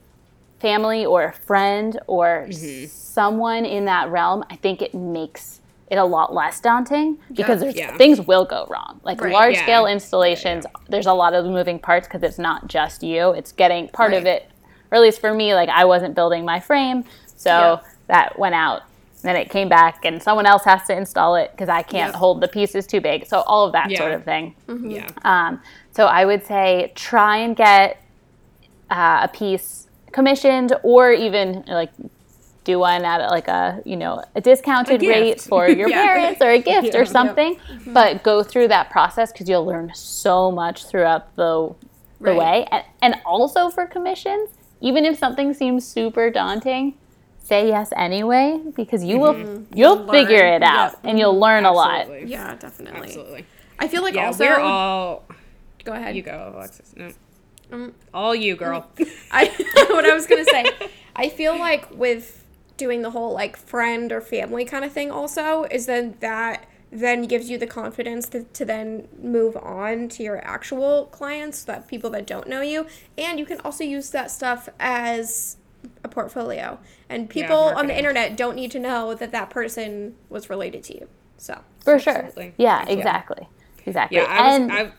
family 0.58 1.04
or 1.04 1.24
a 1.24 1.32
friend 1.34 2.00
or 2.06 2.46
mm-hmm. 2.48 2.86
someone 2.86 3.66
in 3.66 3.84
that 3.84 4.08
realm, 4.08 4.42
I 4.48 4.56
think 4.56 4.80
it 4.80 4.94
makes 4.94 5.60
it 5.90 5.96
a 5.96 6.04
lot 6.04 6.32
less 6.32 6.60
daunting 6.60 7.18
because 7.30 7.60
there's, 7.60 7.76
Yeah. 7.76 7.94
things 7.98 8.22
will 8.22 8.46
go 8.46 8.66
wrong. 8.70 9.00
Like 9.02 9.20
Right. 9.20 9.34
large 9.34 9.56
Yeah. 9.56 9.64
scale 9.64 9.86
installations, 9.86 10.64
there's 10.88 11.06
a 11.06 11.12
lot 11.12 11.34
of 11.34 11.44
moving 11.44 11.78
parts 11.78 12.08
because 12.08 12.22
it's 12.22 12.38
not 12.38 12.68
just 12.68 13.02
you. 13.02 13.32
It's 13.32 13.52
getting 13.52 13.88
part 13.88 14.14
of 14.14 14.24
it, 14.24 14.48
or 14.90 14.96
at 14.96 15.02
least 15.02 15.20
for 15.20 15.34
me, 15.34 15.54
like 15.54 15.68
I 15.68 15.84
wasn't 15.84 16.14
building 16.14 16.46
my 16.46 16.58
frame, 16.58 17.04
so 17.44 17.80
Yeah. 17.82 17.90
that 18.08 18.38
went 18.38 18.54
out. 18.54 18.82
Then 19.22 19.36
it 19.36 19.48
came 19.48 19.68
back, 19.70 20.04
and 20.04 20.22
someone 20.22 20.44
else 20.44 20.64
has 20.64 20.82
to 20.88 20.94
install 20.96 21.36
it 21.36 21.50
because 21.52 21.68
I 21.70 21.82
can't 21.82 22.12
Yep. 22.12 22.14
hold 22.16 22.40
the 22.42 22.48
pieces 22.48 22.86
too 22.86 23.00
big. 23.00 23.26
So 23.26 23.40
all 23.46 23.64
of 23.66 23.72
that 23.72 23.90
Yeah. 23.90 23.98
sort 24.00 24.12
of 24.12 24.24
thing. 24.24 24.54
Yeah. 24.68 25.08
Um, 25.24 25.62
so 25.92 26.06
I 26.06 26.24
would 26.26 26.44
say 26.44 26.92
try 26.94 27.38
and 27.38 27.56
get 27.56 27.96
uh, 28.90 29.20
a 29.22 29.28
piece 29.28 29.86
commissioned, 30.12 30.72
or 30.82 31.10
even 31.10 31.64
like 31.66 31.90
do 32.64 32.78
one 32.78 33.04
at 33.04 33.30
like 33.30 33.48
a 33.48 33.80
you 33.84 33.96
know 33.96 34.22
a 34.34 34.40
discounted 34.40 35.00
gift. 35.00 35.12
rate 35.14 35.40
for 35.40 35.68
your 35.68 35.88
Yeah. 35.94 36.02
parents 36.02 36.40
or 36.42 36.50
a 36.50 36.58
gift 36.58 36.88
Yeah. 36.94 37.00
or 37.00 37.04
something. 37.06 37.56
But 37.86 38.22
go 38.22 38.42
through 38.42 38.68
that 38.68 38.90
process 38.90 39.32
because 39.32 39.48
you'll 39.48 39.64
learn 39.66 39.90
so 39.94 40.50
much 40.50 40.84
throughout 40.86 41.34
the 41.36 41.74
the 42.20 42.30
Right. 42.32 42.38
way, 42.38 42.66
and, 42.70 42.84
and 43.02 43.14
also 43.26 43.68
for 43.70 43.86
commissions, 43.86 44.50
even 44.80 45.04
if 45.06 45.18
something 45.18 45.52
seems 45.54 45.86
super 45.86 46.28
daunting. 46.30 46.94
Say 47.44 47.68
yes 47.68 47.92
anyway 47.94 48.58
because 48.74 49.04
you 49.04 49.18
will 49.18 49.36
you'll 49.36 49.66
You'll 49.74 50.08
figure 50.10 50.38
learn. 50.38 50.54
it 50.54 50.62
out 50.62 50.92
Yeah. 51.04 51.10
and 51.10 51.18
you'll 51.18 51.38
learn 51.38 51.64
a 51.66 51.72
lot. 51.72 52.26
Yeah, 52.26 52.54
definitely. 52.56 53.08
Absolutely. 53.08 53.44
I 53.78 53.86
feel 53.88 54.02
like 54.02 54.14
Yeah, 54.14 54.26
also 54.28 54.44
we're 54.46 54.60
all. 54.60 55.24
go 55.84 55.92
ahead. 55.92 56.16
You 56.16 56.22
go, 56.22 56.52
Alexis. 56.56 56.94
No. 56.96 57.10
Um, 57.70 57.92
all 58.14 58.34
you, 58.34 58.56
girl. 58.56 58.88
I 59.30 59.46
what 59.90 60.06
I 60.06 60.14
was 60.14 60.26
gonna 60.26 60.44
say. 60.46 60.64
I 61.14 61.28
feel 61.28 61.58
like 61.58 61.90
with 61.90 62.44
doing 62.78 63.02
the 63.02 63.10
whole 63.10 63.34
like 63.34 63.56
friend 63.58 64.10
or 64.10 64.20
family 64.22 64.64
kind 64.64 64.84
of 64.84 64.92
thing 64.92 65.10
also 65.10 65.64
is 65.64 65.84
then 65.86 66.16
that 66.20 66.66
then 66.90 67.22
gives 67.26 67.50
you 67.50 67.58
the 67.58 67.66
confidence 67.66 68.28
to, 68.30 68.44
to 68.44 68.64
then 68.64 69.06
move 69.20 69.56
on 69.56 70.08
to 70.08 70.22
your 70.22 70.38
actual 70.46 71.06
clients, 71.06 71.64
that 71.64 71.88
people 71.88 72.08
that 72.08 72.24
don't 72.26 72.48
know 72.48 72.60
you, 72.62 72.86
and 73.18 73.38
you 73.38 73.44
can 73.44 73.58
also 73.60 73.82
use 73.84 74.10
that 74.10 74.30
stuff 74.30 74.68
as 74.78 75.56
a 76.04 76.08
portfolio. 76.08 76.78
And 77.08 77.28
people 77.28 77.56
on 77.56 77.86
the 77.86 77.96
internet 77.96 78.36
don't 78.36 78.56
need 78.56 78.70
to 78.72 78.78
know 78.78 79.14
that 79.14 79.32
that 79.32 79.50
person 79.50 80.14
was 80.28 80.50
related 80.50 80.82
to 80.84 80.94
you. 80.94 81.08
So 81.38 81.60
For 81.84 81.98
sure. 81.98 82.32
Absolutely. 82.34 82.54
Yeah, 82.56 82.84
Absolutely. 82.86 82.88
exactly. 82.88 83.48
Exactly. 83.86 84.16
Yeah, 84.16 84.24
I 84.28 84.42
was. 84.42 84.60
and 84.60 84.70
I, 84.70 84.92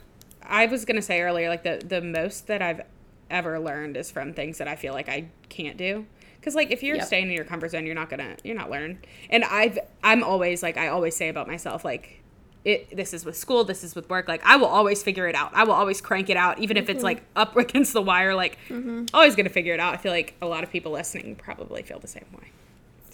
I 0.44 0.66
was 0.68 0.86
gonna 0.86 1.02
say 1.02 1.22
earlier, 1.22 1.50
like 1.50 1.64
the 1.64 1.82
the 1.86 2.02
most 2.02 2.48
that 2.48 2.62
I've 2.62 2.82
ever 3.30 3.60
learned 3.60 3.98
is 3.98 4.12
from 4.12 4.34
things 4.34 4.58
that 4.58 4.68
I 4.68 4.76
feel 4.76 4.94
like 4.94 5.10
I 5.10 5.30
can't 5.50 5.78
do. 5.78 6.06
Because 6.40 6.56
like 6.56 6.72
if 6.72 6.84
you're 6.84 7.00
Yep. 7.00 7.02
staying 7.02 7.28
in 7.28 7.34
your 7.34 7.46
comfort 7.46 7.72
zone, 7.72 7.86
you're 7.86 7.96
not 7.96 8.10
gonna 8.10 8.38
you're 8.44 8.56
not 8.56 8.70
learn. 8.70 9.00
And 9.30 9.44
I've 9.46 9.80
I'm 10.04 10.24
always 10.24 10.62
like 10.64 10.78
I 10.78 10.88
always 10.90 11.16
say 11.16 11.30
about 11.30 11.48
myself 11.48 11.86
like. 11.86 12.22
It, 12.66 12.96
this 12.96 13.14
is 13.14 13.24
with 13.24 13.38
school 13.38 13.64
this 13.64 13.84
is 13.84 13.94
with 13.94 14.10
work 14.10 14.28
like 14.28 14.42
i 14.44 14.56
will 14.56 14.66
always 14.66 15.04
figure 15.04 15.28
it 15.28 15.36
out 15.36 15.52
i 15.54 15.64
will 15.64 15.74
always 15.74 16.02
crank 16.02 16.32
it 16.32 16.36
out 16.36 16.58
even 16.58 16.78
if 16.78 16.90
it's 16.90 16.98
mm-hmm. 16.98 17.06
like 17.06 17.24
up 17.36 17.56
against 17.66 17.94
the 17.94 18.02
wire 18.02 18.34
like 18.34 18.58
mm-hmm. 18.70 19.06
always 19.14 19.36
gonna 19.36 19.50
figure 19.50 19.76
it 19.76 19.80
out 19.80 19.94
i 19.94 19.98
feel 19.98 20.12
like 20.12 20.34
a 20.42 20.48
lot 20.48 20.64
of 20.64 20.72
people 20.72 20.92
listening 20.92 21.36
probably 21.36 21.84
feel 21.84 22.00
the 22.00 22.08
same 22.08 22.26
way 22.34 22.50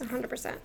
100%. 0.02 0.56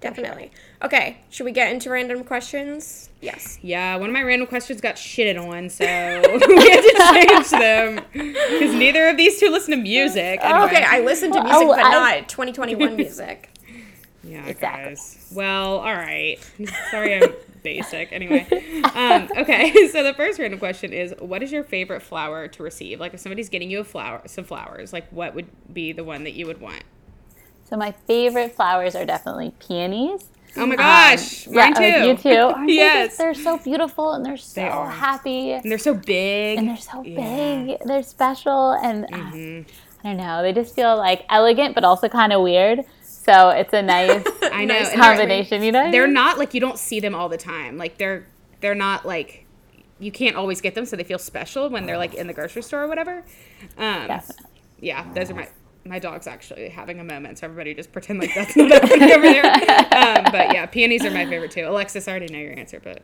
Definitely. 0.00 0.52
Okay, 0.80 1.18
should 1.28 1.44
we 1.44 1.50
get 1.50 1.72
into 1.72 1.90
random 1.90 2.22
questions? 2.22 3.10
Yes. 3.20 3.58
Yeah, 3.62 3.96
one 3.96 4.08
of 4.08 4.12
my 4.14 4.22
random 4.22 4.46
questions 4.46 4.80
got 4.80 4.94
shitted 4.94 5.36
on, 5.36 5.68
so 5.68 5.84
we 6.46 6.70
had 6.70 6.80
to 6.80 7.26
change 7.26 7.50
them 7.50 8.04
because 8.12 8.74
neither 8.74 9.08
of 9.08 9.16
these 9.16 9.40
two 9.40 9.50
listen 9.50 9.72
to 9.72 9.76
music. 9.76 10.38
Oh, 10.40 10.48
anyway. 10.48 10.66
Okay, 10.66 10.84
I 10.86 11.00
listen 11.00 11.32
to 11.32 11.40
Oh, 11.40 11.42
music, 11.42 11.68
but 11.68 11.84
I- 11.84 12.20
not 12.20 12.28
2021 12.28 12.94
music. 12.94 13.50
Yeah, 14.28 14.46
Exactly. 14.46 14.84
guys. 14.90 15.30
Well, 15.34 15.78
all 15.78 15.94
right. 15.94 16.36
Sorry, 16.90 17.14
I'm 17.16 17.32
basic. 17.62 18.12
Anyway, 18.12 18.46
um, 18.94 19.28
okay. 19.36 19.72
So 19.88 20.02
the 20.02 20.14
first 20.14 20.38
random 20.38 20.58
question 20.58 20.92
is, 20.92 21.14
what 21.18 21.42
is 21.42 21.50
your 21.52 21.64
favorite 21.64 22.02
flower 22.02 22.46
to 22.48 22.62
receive? 22.62 23.00
Like, 23.00 23.14
if 23.14 23.20
somebody's 23.20 23.48
getting 23.48 23.70
you 23.70 23.80
a 23.80 23.84
flower, 23.84 24.22
some 24.26 24.44
flowers, 24.44 24.92
like, 24.92 25.08
what 25.10 25.34
would 25.34 25.46
be 25.72 25.92
the 25.92 26.04
one 26.04 26.24
that 26.24 26.32
you 26.34 26.46
would 26.46 26.60
want? 26.60 26.82
so 27.64 27.76
my 27.76 27.92
favorite 28.06 28.54
flowers 28.56 28.96
are 28.96 29.04
definitely 29.04 29.52
peonies. 29.58 30.24
Oh 30.56 30.64
my 30.64 30.74
gosh, 30.76 31.46
Um, 31.46 31.54
mine 31.54 31.74
too. 31.74 31.80
like 31.82 32.02
you 32.06 32.16
too. 32.16 32.30
Aren't 32.54 32.66
they 32.66 32.72
yes, 32.74 33.08
just- 33.08 33.18
they're 33.18 33.34
so 33.34 33.58
beautiful 33.58 34.12
and 34.14 34.24
they're 34.24 34.38
so 34.38 34.62
are. 34.62 34.90
happy 34.90 35.52
and 35.52 35.70
they're 35.70 35.76
so 35.76 35.92
big. 35.92 36.56
and 36.58 36.66
they're 36.66 36.76
so 36.78 37.02
Yeah. 37.02 37.18
Mm-hmm. 37.20 37.66
big. 37.66 37.78
They're 37.84 38.02
special 38.02 38.70
and 38.72 39.04
uh, 39.12 39.16
I 39.18 39.64
don't 40.02 40.16
know. 40.16 40.42
They 40.42 40.54
just 40.54 40.74
feel 40.74 40.96
like 40.96 41.26
elegant 41.28 41.74
but 41.74 41.84
also 41.84 42.08
kind 42.08 42.32
of 42.32 42.40
weird. 42.40 42.80
So 43.28 43.50
it's 43.50 43.72
a 43.72 43.82
nice 43.82 44.24
I 44.42 44.64
know. 44.64 44.74
Nice 44.74 44.92
and 44.92 45.00
they're- 45.02 45.08
combination. 45.08 45.62
You 45.62 45.72
know, 45.72 45.90
they're 45.90 46.06
not 46.06 46.38
like 46.38 46.54
you 46.54 46.60
don't 46.60 46.78
see 46.78 47.00
them 47.00 47.14
all 47.14 47.28
the 47.28 47.36
time. 47.36 47.76
Like 47.76 47.98
they're 47.98 48.26
they're 48.60 48.74
not 48.74 49.04
like 49.06 49.44
you 50.00 50.12
can't 50.12 50.36
always 50.36 50.60
get 50.60 50.74
them, 50.74 50.86
so 50.86 50.96
they 50.96 51.04
feel 51.04 51.18
special 51.18 51.68
when 51.68 51.84
they're 51.86 51.98
like 51.98 52.14
in 52.14 52.26
the 52.26 52.32
grocery 52.32 52.62
store 52.62 52.84
or 52.84 52.88
whatever. 52.88 53.24
Um, 53.76 54.06
Definitely. 54.06 54.46
Yeah, 54.80 55.12
those 55.12 55.30
are 55.30 55.34
my 55.34 55.48
my 55.84 55.98
dog's 55.98 56.26
actually 56.26 56.68
having 56.68 57.00
a 57.00 57.04
moment, 57.04 57.38
so 57.38 57.46
everybody 57.46 57.74
just 57.74 57.92
pretend 57.92 58.20
like 58.20 58.34
that's 58.34 58.54
not 58.56 58.70
happening 58.70 59.12
over 59.12 59.22
there. 59.22 59.44
Um, 59.98 60.24
but 60.30 60.52
yeah, 60.54 60.66
peonies 60.66 61.04
are 61.04 61.10
my 61.10 61.26
favorite 61.26 61.50
too. 61.50 61.66
Alexis, 61.66 62.06
I 62.06 62.12
already 62.12 62.32
know 62.32 62.38
your 62.38 62.56
answer, 62.58 62.80
but 62.82 63.02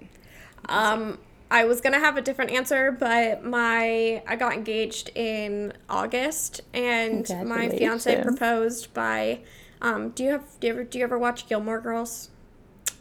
Um, 0.68 1.18
I 1.50 1.64
was 1.64 1.80
gonna 1.80 1.98
have 1.98 2.16
a 2.16 2.22
different 2.22 2.50
answer, 2.52 2.92
but 2.92 3.44
my 3.44 4.22
I 4.26 4.36
got 4.36 4.54
engaged 4.54 5.10
in 5.16 5.72
August, 5.90 6.60
and 6.72 7.28
my 7.44 7.68
fiance 7.68 8.22
proposed 8.22 8.94
by. 8.94 9.40
Um, 9.84 10.08
do 10.10 10.24
you 10.24 10.30
have 10.30 10.44
do 10.60 10.66
you 10.66 10.72
ever 10.72 10.84
do 10.84 10.98
you 10.98 11.04
ever 11.04 11.18
watch 11.18 11.46
Gilmore 11.46 11.78
Girls? 11.80 12.30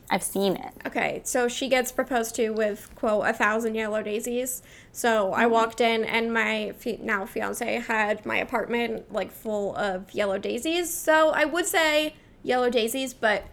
I've 0.10 0.22
seen 0.22 0.58
it. 0.58 0.74
Okay, 0.86 1.22
so 1.24 1.48
she 1.48 1.70
gets 1.70 1.92
proposed 1.92 2.36
to 2.36 2.50
with 2.50 2.90
quote 2.94 3.26
a 3.26 3.32
thousand 3.34 3.76
yellow 3.76 4.04
daisies. 4.04 4.62
So 4.92 5.32
I 5.32 5.46
walked 5.48 5.80
in, 5.80 6.04
and 6.04 6.34
my 6.34 6.74
fi- 6.78 7.00
now 7.02 7.26
fiance 7.26 7.80
had 7.80 8.26
my 8.26 8.36
apartment 8.38 9.12
like 9.14 9.32
full 9.32 9.76
of 9.78 10.14
yellow 10.14 10.38
daisies. 10.38 10.94
So 10.94 11.30
I 11.30 11.46
would 11.46 11.66
say 11.66 12.16
yellow 12.44 12.70
daisies, 12.70 13.14
but 13.14 13.46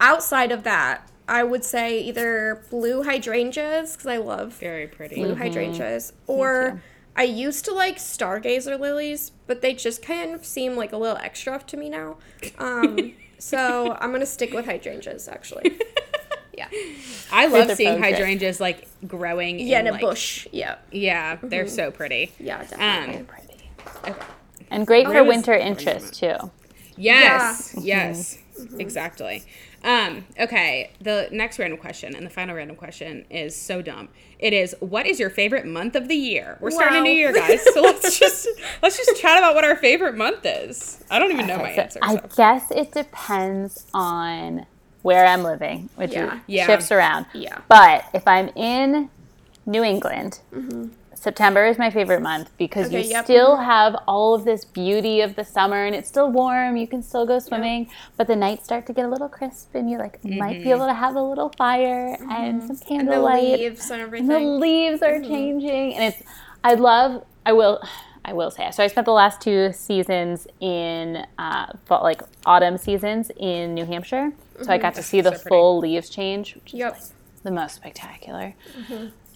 outside 0.00 0.52
of 0.52 0.62
that, 0.62 1.10
I 1.26 1.42
would 1.42 1.64
say 1.64 2.00
either 2.00 2.64
blue 2.70 3.02
hydrangeas 3.02 3.92
because 3.92 4.06
I 4.06 4.18
love 4.18 4.54
Very 4.54 4.86
pretty. 4.86 5.16
blue 5.16 5.34
hydrangeas, 5.34 6.12
or 6.28 6.80
I 7.14 7.24
used 7.24 7.64
to 7.66 7.72
like 7.74 7.98
stargazer 7.98 8.78
lilies, 8.80 9.32
but 9.46 9.60
they 9.60 9.74
just 9.74 10.02
kind 10.02 10.34
of 10.34 10.44
seem 10.46 10.76
like 10.76 10.92
a 10.92 10.96
little 10.96 11.18
extra 11.18 11.58
to 11.66 11.76
me 11.76 11.88
now. 11.90 12.16
Um, 12.58 13.12
so 13.38 13.96
I'm 14.00 14.12
gonna 14.12 14.24
stick 14.26 14.52
with 14.52 14.66
hydrangeas 14.66 15.28
actually. 15.28 15.78
Yeah, 16.54 16.68
I 17.32 17.46
love 17.46 17.70
seeing 17.72 17.98
project. 17.98 18.18
hydrangeas 18.18 18.60
like 18.60 18.86
growing. 19.06 19.58
yeah, 19.58 19.80
in 19.80 19.86
a 19.86 19.92
like- 19.92 20.02
bush. 20.02 20.46
Yeah, 20.52 20.76
Yeah, 20.90 21.38
they're 21.42 21.66
so 21.66 21.90
pretty. 21.90 22.30
yeah, 22.38 22.62
definitely. 22.64 23.16
Um, 23.20 23.24
Pretty. 23.24 24.18
And 24.70 24.86
great 24.86 25.08
Where 25.08 25.22
for 25.22 25.28
winter 25.28 25.54
interest 25.54 26.14
too. 26.14 26.36
Yes, 26.96 27.74
yes, 27.80 28.38
exactly. 28.78 29.44
Um, 29.84 30.24
okay, 30.38 30.92
the 31.00 31.28
next 31.32 31.58
random 31.58 31.78
question 31.78 32.14
and 32.14 32.24
the 32.24 32.30
final 32.30 32.54
random 32.54 32.76
question 32.76 33.24
is 33.30 33.56
so 33.56 33.82
dumb. 33.82 34.08
It 34.38 34.52
is 34.52 34.76
what 34.80 35.06
is 35.06 35.18
your 35.18 35.30
favorite 35.30 35.66
month 35.66 35.96
of 35.96 36.08
the 36.08 36.14
year? 36.14 36.56
We're 36.60 36.70
starting 36.70 36.98
a 36.98 37.02
new 37.02 37.10
year, 37.12 37.32
guys. 37.32 37.62
So 37.74 37.80
let's 37.82 38.18
just 38.20 38.48
let's 38.82 38.96
just 38.96 39.20
chat 39.20 39.38
about 39.38 39.54
what 39.54 39.64
our 39.64 39.76
favorite 39.76 40.16
month 40.16 40.40
is. 40.44 41.02
I 41.10 41.18
don't 41.18 41.32
even 41.32 41.46
know 41.46 41.58
my 41.58 41.74
So 41.74 41.82
answer. 41.82 41.98
I 42.02 42.14
so. 42.16 42.28
guess 42.36 42.70
it 42.70 42.92
depends 42.92 43.86
on 43.92 44.66
where 45.02 45.26
I'm 45.26 45.42
living, 45.42 45.88
which 45.96 46.12
Yeah. 46.12 46.34
is- 46.36 46.40
Yeah. 46.46 46.66
shifts 46.66 46.92
around. 46.92 47.26
Yeah. 47.34 47.58
But 47.68 48.04
if 48.14 48.26
I'm 48.28 48.48
in 48.54 49.10
New 49.66 49.82
England, 49.82 50.38
September 51.22 51.64
is 51.66 51.78
my 51.78 51.88
favorite 51.88 52.20
month 52.20 52.50
because 52.58 52.88
Okay, 52.88 53.04
you 53.04 53.10
yep. 53.10 53.24
still 53.24 53.54
have 53.56 53.94
all 54.08 54.34
of 54.34 54.44
this 54.44 54.64
beauty 54.64 55.20
of 55.20 55.36
the 55.36 55.44
summer 55.44 55.84
and 55.86 55.94
it's 55.94 56.08
still 56.08 56.28
warm. 56.28 56.76
You 56.76 56.88
can 56.88 57.00
still 57.00 57.24
go 57.24 57.38
swimming, 57.38 57.88
but 58.16 58.26
the 58.26 58.34
nights 58.34 58.64
start 58.64 58.86
to 58.86 58.92
get 58.92 59.04
a 59.04 59.08
little 59.08 59.28
crisp 59.28 59.72
and 59.76 59.88
you 59.88 59.98
like 59.98 60.24
might 60.24 60.54
be 60.54 60.58
mm-hmm. 60.58 60.70
able 60.70 60.86
to 60.86 60.94
have 60.94 61.14
a 61.14 61.22
little 61.22 61.50
fire 61.50 62.16
and 62.28 62.60
mm-hmm. 62.60 62.66
some 62.66 62.76
candlelight. 62.76 63.44
And 63.44 63.52
the 63.52 63.62
leaves 63.62 63.90
and 63.90 63.92
And 63.92 64.02
everything. 64.02 64.28
the 64.28 64.40
leaves 64.40 65.02
are 65.02 65.12
mm-hmm. 65.12 65.30
changing, 65.30 65.94
and 65.94 66.12
it's. 66.12 66.28
I 66.64 66.74
love. 66.74 67.24
I 67.46 67.52
will. 67.52 67.80
I 68.24 68.32
will 68.32 68.50
say. 68.50 68.68
So 68.72 68.82
I 68.82 68.88
spent 68.88 69.04
the 69.04 69.12
last 69.12 69.40
two 69.40 69.72
seasons 69.72 70.48
in, 70.60 71.24
uh, 71.38 71.66
fall, 71.86 72.02
like 72.02 72.22
autumn 72.46 72.78
seasons 72.78 73.30
in 73.36 73.74
New 73.74 73.84
Hampshire. 73.84 74.32
So 74.60 74.72
I 74.72 74.78
got 74.78 74.94
to 74.94 75.02
see 75.02 75.20
the 75.20 75.36
so 75.36 75.48
full 75.48 75.78
leaves 75.78 76.08
change, 76.08 76.54
which 76.54 76.74
is 76.74 76.80
like 76.80 76.94
the 77.42 77.50
most 77.50 77.76
spectacular. 77.76 78.54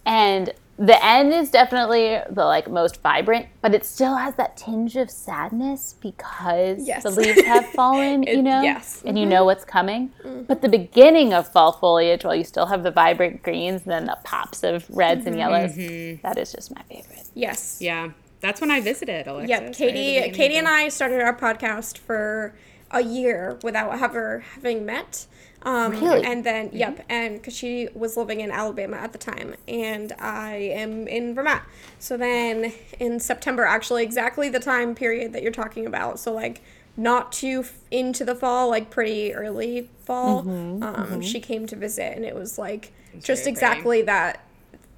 And 0.05 0.53
the 0.79 1.03
end 1.05 1.33
is 1.33 1.51
definitely 1.51 2.21
the 2.29 2.45
like 2.45 2.71
most 2.71 3.03
vibrant, 3.03 3.47
but 3.63 3.75
it 3.75 3.85
still 3.85 4.17
has 4.17 4.35
that 4.35 4.57
tinge 4.57 4.97
of 4.97 5.11
sadness 5.11 5.95
because 6.01 6.87
Yes. 6.87 7.03
the 7.03 7.11
leaves 7.11 7.43
have 7.43 7.67
fallen, 7.75 8.23
you 8.25 8.43
know, 8.43 8.63
yes. 8.63 9.03
and 9.07 9.19
you 9.19 9.25
mm-hmm. 9.25 9.31
know 9.31 9.45
what's 9.45 9.65
coming. 9.65 10.13
Mm-hmm. 10.23 10.43
But 10.43 10.61
the 10.61 10.69
beginning 10.69 11.33
of 11.33 11.49
fall 11.49 11.73
foliage, 11.73 12.25
while 12.25 12.35
you 12.35 12.45
still 12.45 12.67
have 12.67 12.83
the 12.83 12.91
vibrant 12.91 13.43
greens 13.43 13.83
and 13.85 13.93
then 13.93 14.05
the 14.05 14.19
pops 14.25 14.63
of 14.63 14.85
reds 14.91 15.27
and 15.27 15.37
mm-hmm. 15.37 15.39
yellows, 15.39 16.23
that 16.23 16.37
is 16.37 16.53
just 16.53 16.75
my 16.75 16.83
favorite. 16.83 17.27
Yes. 17.35 17.79
Yeah, 17.81 18.11
that's 18.41 18.61
when 18.61 18.71
I 18.71 18.81
visited. 18.81 19.27
Alexis, 19.27 19.49
Yeah, 19.49 19.57
right 19.57 19.67
at 19.67 19.73
the 19.73 19.79
Katie. 19.79 20.15
beginning 20.15 20.35
Katie 20.35 20.57
and 20.57 20.69
I 20.69 20.89
started 20.89 21.23
our 21.23 21.37
podcast 21.37 21.97
for 21.97 22.55
a 22.91 23.03
year 23.03 23.59
without 23.63 24.01
ever 24.01 24.41
having 24.55 24.85
met. 24.85 25.27
Um, 25.67 25.91
Really? 25.93 26.25
And 26.25 26.45
then, 26.45 26.71
yep, 26.73 27.05
and 27.09 27.35
because 27.37 27.55
she 27.57 27.89
was 27.95 28.17
living 28.17 28.41
in 28.41 28.51
Alabama 28.51 28.97
at 28.99 29.13
the 29.13 29.19
time, 29.19 29.55
and 29.67 30.13
I 30.19 30.55
am 30.55 31.09
in 31.09 31.35
Vermont. 31.35 31.63
So 31.99 32.17
then 32.17 32.73
in 33.01 33.19
September, 33.21 33.65
actually, 33.65 34.03
exactly 34.05 34.49
the 34.49 34.61
time 34.61 34.95
period 34.95 35.33
that 35.35 35.43
you're 35.43 35.53
talking 35.53 35.85
about. 35.85 36.19
So 36.21 36.33
like 36.33 36.63
not 36.97 37.33
too 37.33 37.61
f- 37.61 37.79
into 37.91 38.25
the 38.25 38.35
fall, 38.35 38.71
like 38.71 38.91
pretty 38.91 39.35
early 39.35 39.91
fall. 40.05 40.49
um, 40.49 41.21
She 41.21 41.41
came 41.41 41.67
to 41.67 41.77
visit, 41.77 42.17
and 42.17 42.25
it 42.25 42.35
was 42.35 42.57
like 42.59 42.93
just 43.15 43.27
very 43.27 43.35
pretty. 43.37 43.51
exactly 43.51 44.03
that 44.03 44.41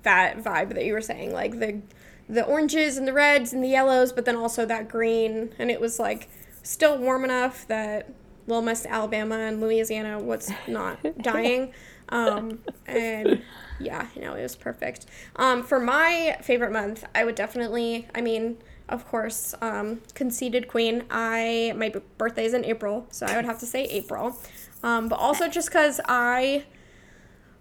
that 0.03 0.39
vibe 0.45 0.75
that 0.75 0.85
you 0.85 0.93
were 0.93 1.01
saying, 1.01 1.33
like 1.33 1.59
the 1.61 1.81
the 2.29 2.45
oranges 2.45 2.99
and 2.99 3.09
the 3.09 3.13
reds 3.15 3.55
and 3.55 3.65
the 3.65 3.69
yellows, 3.69 4.13
but 4.13 4.27
then 4.27 4.37
also 4.37 4.67
that 4.67 4.87
green, 4.89 5.55
and 5.59 5.71
it 5.71 5.81
was 5.81 5.99
like 5.99 6.29
still 6.63 6.99
warm 6.99 7.25
enough 7.25 7.67
that 7.69 8.11
Little 8.49 8.63
Miss 8.63 8.85
Alabama 8.87 9.37
and 9.37 9.61
Louisiana 9.61 10.19
was 10.19 10.51
not 10.67 10.99
dying, 11.23 11.73
um, 12.09 12.59
and 12.87 13.43
yeah, 13.79 14.09
you 14.17 14.23
know 14.23 14.35
it 14.35 14.43
was 14.43 14.57
perfect. 14.57 15.07
Um, 15.37 15.63
for 15.63 15.79
my 15.79 16.37
favorite 16.43 16.73
month, 16.73 17.05
I 17.15 17.25
would 17.25 17.35
definitely, 17.37 18.09
I 18.15 18.21
mean. 18.21 18.59
Of 18.91 19.07
course, 19.07 19.55
um, 19.61 20.01
conceited 20.15 20.67
queen. 20.67 21.05
I 21.11 21.75
my 21.77 21.91
b- 21.91 22.01
is 22.43 22.55
in 22.55 22.65
April, 22.65 23.07
so 23.11 23.27
I 23.27 23.37
would 23.37 23.45
have 23.45 23.59
to 23.59 23.67
say 23.67 23.85
April. 23.85 24.41
Um, 24.83 25.09
but 25.11 25.19
also 25.19 25.47
just 25.47 25.69
because 25.69 26.01
I 26.09 26.65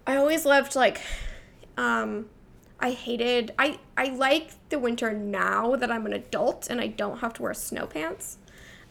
I 0.06 0.16
always 0.16 0.46
loved 0.46 0.74
like 0.74 1.02
um 1.76 2.30
I 2.80 2.92
hated 2.92 3.52
I 3.58 3.78
I 3.96 4.06
like 4.06 4.52
the 4.70 4.78
winter 4.78 5.12
now 5.12 5.76
that 5.76 5.90
I'm 5.90 6.06
an 6.06 6.14
adult 6.14 6.68
and 6.70 6.80
I 6.80 6.86
don't 6.86 7.18
have 7.18 7.34
to 7.34 7.42
wear 7.42 7.52
snow 7.52 7.86
pants. 7.86 8.38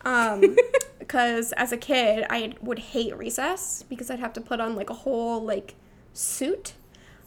Um 0.08 0.56
because 1.00 1.52
as 1.54 1.72
a 1.72 1.78
kid 1.78 2.26
I 2.30 2.54
would 2.62 2.80
hate 2.80 3.16
recess 3.18 3.84
because 3.88 4.10
I'd 4.10 4.20
have 4.20 4.34
to 4.34 4.42
put 4.42 4.60
on 4.60 4.76
like 4.76 4.90
a 4.90 4.94
whole 4.94 5.44
like 5.44 5.76
suit. 6.14 6.74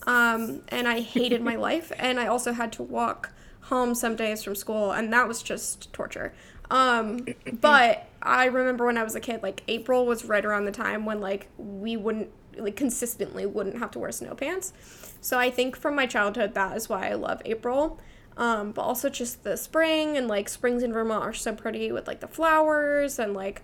Um 0.06 0.62
and 0.68 0.88
I 0.88 1.00
hated 1.00 1.42
my 1.42 1.56
life 1.68 1.92
and 1.98 2.18
I 2.18 2.26
also 2.26 2.52
had 2.52 2.72
to 2.72 2.82
walk 2.82 3.32
home 3.64 3.94
some 3.94 4.16
days 4.16 4.42
from 4.42 4.54
school 4.54 4.92
and 4.92 5.12
that 5.12 5.28
was 5.28 5.42
just 5.42 5.92
torture. 5.92 6.32
Um 6.70 7.26
but 7.60 8.06
I 8.22 8.46
remember 8.46 8.86
when 8.86 8.96
I 8.98 9.02
was 9.02 9.14
a 9.14 9.20
kid 9.20 9.42
like 9.42 9.62
April 9.68 10.06
was 10.06 10.24
right 10.24 10.44
around 10.44 10.64
the 10.64 10.72
time 10.72 11.04
when 11.04 11.20
like 11.20 11.48
we 11.58 11.96
wouldn't 11.96 12.30
like 12.56 12.76
consistently 12.76 13.46
wouldn't 13.46 13.78
have 13.78 13.90
to 13.92 13.98
wear 13.98 14.10
snow 14.12 14.34
pants. 14.34 14.72
So 15.20 15.38
I 15.38 15.50
think 15.50 15.76
from 15.76 15.94
my 15.94 16.06
childhood 16.06 16.54
that 16.54 16.76
is 16.76 16.88
why 16.88 17.08
I 17.10 17.14
love 17.14 17.42
April. 17.44 17.98
Um, 18.40 18.72
but 18.72 18.80
also 18.80 19.10
just 19.10 19.44
the 19.44 19.56
spring 19.56 20.16
and 20.16 20.26
like 20.26 20.48
springs 20.48 20.82
in 20.82 20.94
Vermont 20.94 21.22
are 21.22 21.34
so 21.34 21.52
pretty 21.54 21.92
with 21.92 22.06
like 22.06 22.20
the 22.20 22.26
flowers 22.26 23.18
and 23.18 23.34
like 23.34 23.60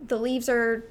the 0.00 0.16
leaves 0.16 0.48
are 0.48 0.84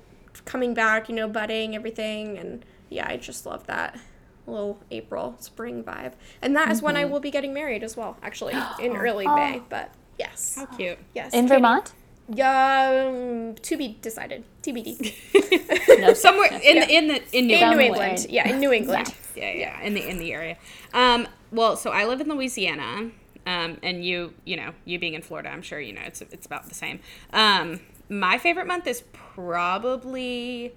coming 0.44 0.74
back, 0.74 1.08
you 1.08 1.16
know, 1.16 1.30
budding, 1.30 1.74
everything. 1.74 2.38
And 2.38 2.66
yeah, 2.90 3.08
I 3.08 3.16
just 3.16 3.46
love 3.46 3.66
that 3.68 3.98
little 4.46 4.82
April 4.92 5.38
spring 5.40 5.82
vibe. 5.82 6.12
And 6.42 6.54
that 6.58 6.72
is 6.72 6.82
when 6.82 6.98
I 6.98 7.06
will 7.06 7.22
be 7.22 7.32
getting 7.32 7.54
married 7.54 7.84
as 7.84 7.96
well, 7.96 8.18
actually, 8.22 8.54
in 8.82 8.98
early 8.98 9.26
May. 9.28 9.62
But 9.70 9.94
yes. 10.20 10.56
How 10.58 10.66
cute. 10.66 11.00
Yes. 11.16 11.34
In 11.34 11.46
Katie. 11.46 11.56
Vermont? 11.56 11.94
Yeah, 12.34 13.08
um, 13.10 13.56
to 13.56 13.78
be 13.78 13.98
decided. 14.02 14.44
TBD. 14.62 15.16
No, 16.00 16.14
Somewhere 16.16 16.50
in 16.64 16.80
the 16.80 16.90
in 16.90 17.08
the 17.10 17.38
in 17.38 17.48
New 17.48 17.54
In 17.56 17.60
New 17.60 17.60
Somewhere. 17.60 17.82
England. 17.82 18.26
Yeah, 18.30 18.50
in 18.50 18.60
New 18.60 18.72
England. 18.80 19.14
yeah, 19.36 19.52
yeah, 19.52 19.82
in 19.82 19.94
the 19.94 20.08
in 20.10 20.18
the 20.18 20.34
area. 20.34 20.58
Um, 20.94 21.28
well, 21.52 21.76
so 21.76 21.92
I 21.92 22.06
live 22.06 22.22
in 22.22 22.30
Louisiana, 22.30 23.12
um, 23.46 23.78
and 23.82 24.04
you, 24.06 24.34
you 24.46 24.56
know, 24.56 24.72
you 24.86 25.00
being 25.00 25.14
in 25.14 25.22
Florida, 25.22 25.50
I'm 25.50 25.62
sure 25.62 25.80
you 25.80 25.94
know 25.94 26.02
it's 26.06 26.22
it's 26.22 26.46
about 26.46 26.68
the 26.70 26.76
same. 26.76 27.00
Um, 27.34 27.80
my 28.10 28.38
favorite 28.38 28.68
month 28.68 28.88
is 28.88 29.04
probably 29.14 30.74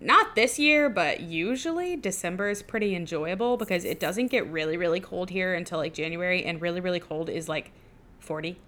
not 0.00 0.34
this 0.36 0.58
year, 0.58 0.88
but 0.88 1.20
usually 1.20 1.96
December 1.96 2.48
is 2.48 2.62
pretty 2.62 2.94
enjoyable 2.94 3.56
because 3.56 3.84
it 3.84 3.98
doesn't 3.98 4.28
get 4.28 4.46
really 4.50 4.76
really 4.76 5.00
cold 5.00 5.30
here 5.30 5.54
until 5.54 5.78
like 5.78 5.92
January, 5.94 6.44
and 6.44 6.60
really 6.62 6.80
really 6.80 7.00
cold 7.00 7.28
is 7.28 7.48
like 7.48 7.72
forty. 8.20 8.58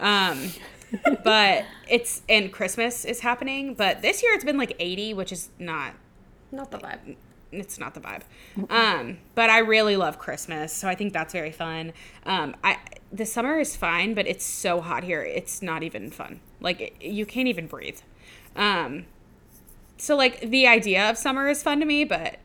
Um, 0.00 0.50
but 1.24 1.64
it's 1.88 2.22
and 2.28 2.52
Christmas 2.52 3.04
is 3.04 3.20
happening, 3.20 3.74
but 3.74 4.02
this 4.02 4.22
year 4.22 4.32
it's 4.34 4.44
been 4.44 4.58
like 4.58 4.74
eighty, 4.78 5.14
which 5.14 5.32
is 5.32 5.50
not 5.58 5.94
Not 6.50 6.70
the 6.70 6.78
vibe. 6.78 7.16
It's 7.60 7.78
not 7.78 7.94
the 7.94 8.00
vibe. 8.00 8.22
Um, 8.70 9.18
but 9.34 9.50
I 9.50 9.58
really 9.58 9.96
love 9.96 10.18
Christmas, 10.18 10.72
so 10.72 10.88
I 10.88 10.94
think 10.94 11.12
that's 11.12 11.32
very 11.32 11.52
fun. 11.52 11.92
Um, 12.26 12.56
I 12.62 12.78
the 13.12 13.26
summer 13.26 13.58
is 13.60 13.76
fine, 13.76 14.14
but 14.14 14.26
it's 14.26 14.44
so 14.44 14.80
hot 14.80 15.04
here. 15.04 15.22
It's 15.22 15.62
not 15.62 15.82
even 15.82 16.10
fun. 16.10 16.40
Like 16.60 16.80
it, 16.80 17.02
you 17.02 17.26
can't 17.26 17.48
even 17.48 17.66
breathe. 17.66 18.00
Um, 18.56 19.06
so 19.96 20.16
like 20.16 20.40
the 20.40 20.66
idea 20.66 21.08
of 21.08 21.16
summer 21.16 21.48
is 21.48 21.62
fun 21.62 21.80
to 21.80 21.86
me, 21.86 22.04
but 22.04 22.38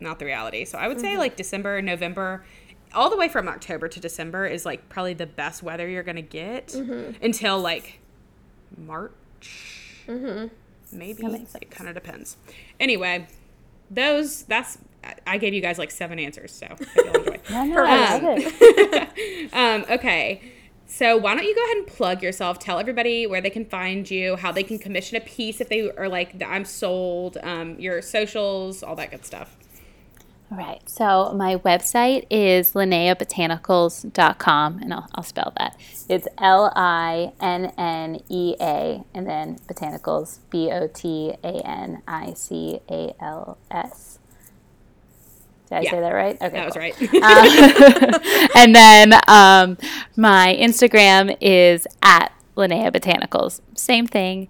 not 0.00 0.18
the 0.18 0.24
reality. 0.24 0.64
So 0.64 0.78
I 0.78 0.86
would 0.88 1.00
say 1.00 1.16
like 1.16 1.36
December, 1.36 1.82
November, 1.82 2.44
all 2.94 3.10
the 3.10 3.16
way 3.16 3.28
from 3.28 3.48
October 3.48 3.88
to 3.88 4.00
December 4.00 4.46
is 4.46 4.64
like 4.64 4.88
probably 4.88 5.14
the 5.14 5.26
best 5.26 5.62
weather 5.62 5.88
you're 5.88 6.02
gonna 6.04 6.22
get 6.22 6.74
until 7.22 7.58
like 7.60 7.98
March. 8.76 9.12
Maybe 10.92 11.22
it 11.60 11.70
kind 11.70 11.88
of 11.88 11.94
depends. 11.94 12.36
Anyway, 12.80 13.26
those 13.90 14.42
that's 14.42 14.78
I- 15.26 15.38
gave 15.38 15.54
you 15.54 15.60
guys 15.60 15.78
like 15.78 15.90
seven 15.90 16.18
answers, 16.18 16.52
so 16.52 16.66
I 16.66 16.76
you'll 16.96 17.14
enjoy. 17.16 17.38
No, 17.50 17.64
no, 17.64 18.36
it. 18.38 19.50
Um, 19.52 19.84
okay. 19.90 20.42
So 20.90 21.16
why 21.18 21.34
don't 21.34 21.44
you 21.44 21.54
go 21.54 21.64
ahead 21.64 21.76
and 21.78 21.86
plug 21.86 22.22
yourself? 22.22 22.58
Tell 22.58 22.78
everybody 22.78 23.26
where 23.26 23.40
they 23.42 23.50
can 23.50 23.64
find 23.66 24.10
you, 24.10 24.36
how 24.36 24.52
they 24.52 24.62
can 24.62 24.78
commission 24.78 25.16
a 25.16 25.20
piece 25.20 25.60
if 25.60 25.68
they 25.68 25.90
are 25.90 26.08
like, 26.08 26.42
I'm 26.42 26.64
sold, 26.64 27.36
um, 27.42 27.78
your 27.78 28.00
socials, 28.00 28.82
all 28.82 28.96
that 28.96 29.10
good 29.10 29.24
stuff. 29.24 29.56
Right. 30.50 30.80
So 30.88 31.34
my 31.34 31.56
website 31.56 32.24
is 32.30 32.72
linneabotanicals.com, 32.72 34.78
and 34.78 34.94
I'll, 34.94 35.06
I'll 35.14 35.22
spell 35.22 35.52
that. 35.58 35.76
It's 36.08 36.26
L 36.38 36.72
I 36.74 37.32
N 37.38 37.66
N 37.76 38.20
E 38.30 38.54
A, 38.58 39.04
and 39.14 39.28
then 39.28 39.58
botanicals, 39.68 40.38
B 40.48 40.70
O 40.70 40.86
T 40.88 41.34
A 41.44 41.60
N 41.66 42.00
I 42.08 42.32
C 42.32 42.80
A 42.90 43.14
L 43.20 43.58
S. 43.70 44.18
Did 45.68 45.74
I 45.76 45.80
Yeah. 45.82 45.90
say 45.90 46.00
that 46.00 46.14
right? 46.14 46.36
Okay. 46.40 46.48
That 46.48 46.64
was 46.64 46.72
cool. 46.74 46.82
right. 46.82 46.96
Uh, 47.22 48.48
and 48.58 48.74
then 48.74 49.12
um, 49.28 49.76
my 50.16 50.56
Instagram 50.58 51.36
is 51.42 51.86
at 52.02 52.32
Linnea 52.56 52.90
Botanicals. 52.90 53.60
Same 53.74 54.06
thing. 54.06 54.48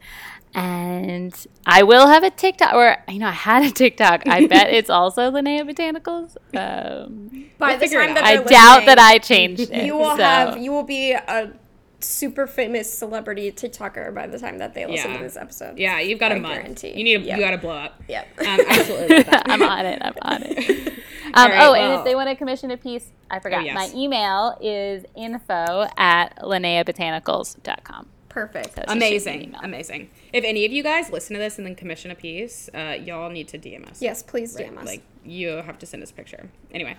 And 0.62 1.46
I 1.66 1.82
will 1.84 2.06
have 2.08 2.24
a 2.24 2.30
TikTok, 2.30 2.74
or 2.74 2.96
you 3.08 3.18
know, 3.20 3.28
I 3.28 3.32
had 3.32 3.62
a 3.64 3.70
TikTok. 3.70 4.26
I 4.26 4.46
bet 4.46 4.68
it's 4.72 4.90
also 4.90 5.30
Linnea 5.30 5.62
Botanicals. 5.68 6.36
Um, 6.56 7.50
By 7.58 7.70
We'll 7.76 7.78
the 7.80 7.88
time 7.88 8.14
that 8.14 8.24
I 8.24 8.36
doubt 8.36 8.86
that 8.86 8.98
I 8.98 9.18
changed 9.18 9.70
it. 9.70 9.84
you 9.84 9.96
will 9.96 10.16
so- 10.16 10.22
have 10.22 10.58
you 10.58 10.72
will 10.72 10.82
be 10.82 11.12
a 11.12 11.52
super 12.00 12.46
famous 12.46 12.92
celebrity 12.92 13.50
TikToker 13.52 14.14
by 14.14 14.26
the 14.26 14.38
time 14.38 14.58
that 14.58 14.72
they 14.74 14.86
listen 14.86 15.10
Yeah. 15.12 15.16
to 15.18 15.22
this 15.24 15.36
episode. 15.36 15.78
yeah, 15.78 15.98
you've 16.00 16.20
got 16.20 16.30
a 16.32 16.36
I 16.36 16.38
month. 16.38 16.54
guarantee. 16.54 16.92
You 16.96 17.04
need. 17.04 17.18
To, 17.18 17.24
Yep. 17.26 17.38
You 17.38 17.44
got 17.44 17.50
to 17.52 17.58
blow 17.58 17.76
up. 17.76 18.02
Yep. 18.08 18.28
Um, 18.40 18.60
absolutely. 18.68 19.24
I'm 19.46 19.62
on 19.62 19.86
it. 19.86 19.98
I'm 20.02 20.14
on 20.22 20.42
it. 20.44 20.88
Um, 21.34 21.50
right, 21.50 21.58
oh, 21.66 21.74
and 21.74 21.98
if 21.98 22.04
they 22.04 22.14
want 22.14 22.28
to 22.30 22.36
commission 22.36 22.70
a 22.70 22.76
piece, 22.76 23.10
I 23.30 23.38
forgot. 23.40 23.64
yes. 23.64 23.74
My 23.74 23.90
email 23.98 24.56
is 24.60 25.04
info 25.16 25.86
at 25.98 26.36
linneabotanicals.com. 26.38 28.08
Perfect. 28.28 28.74
So 28.76 28.82
Amazing, 28.88 29.54
amazing. 29.62 30.10
If 30.32 30.44
any 30.44 30.64
of 30.64 30.72
you 30.72 30.82
guys 30.82 31.10
listen 31.10 31.34
to 31.34 31.40
this 31.40 31.58
and 31.58 31.66
then 31.66 31.74
commission 31.74 32.10
a 32.10 32.14
piece, 32.14 32.68
uh, 32.74 32.96
y'all 33.00 33.30
need 33.30 33.48
to 33.48 33.58
DM 33.58 33.88
us. 33.88 34.02
Yes, 34.02 34.22
please 34.22 34.56
DM 34.56 34.78
us. 34.78 34.86
Like 34.86 35.02
you 35.24 35.48
have 35.48 35.78
to 35.78 35.86
send 35.86 36.02
us 36.02 36.10
a 36.10 36.14
picture. 36.14 36.48
Anyway, 36.72 36.96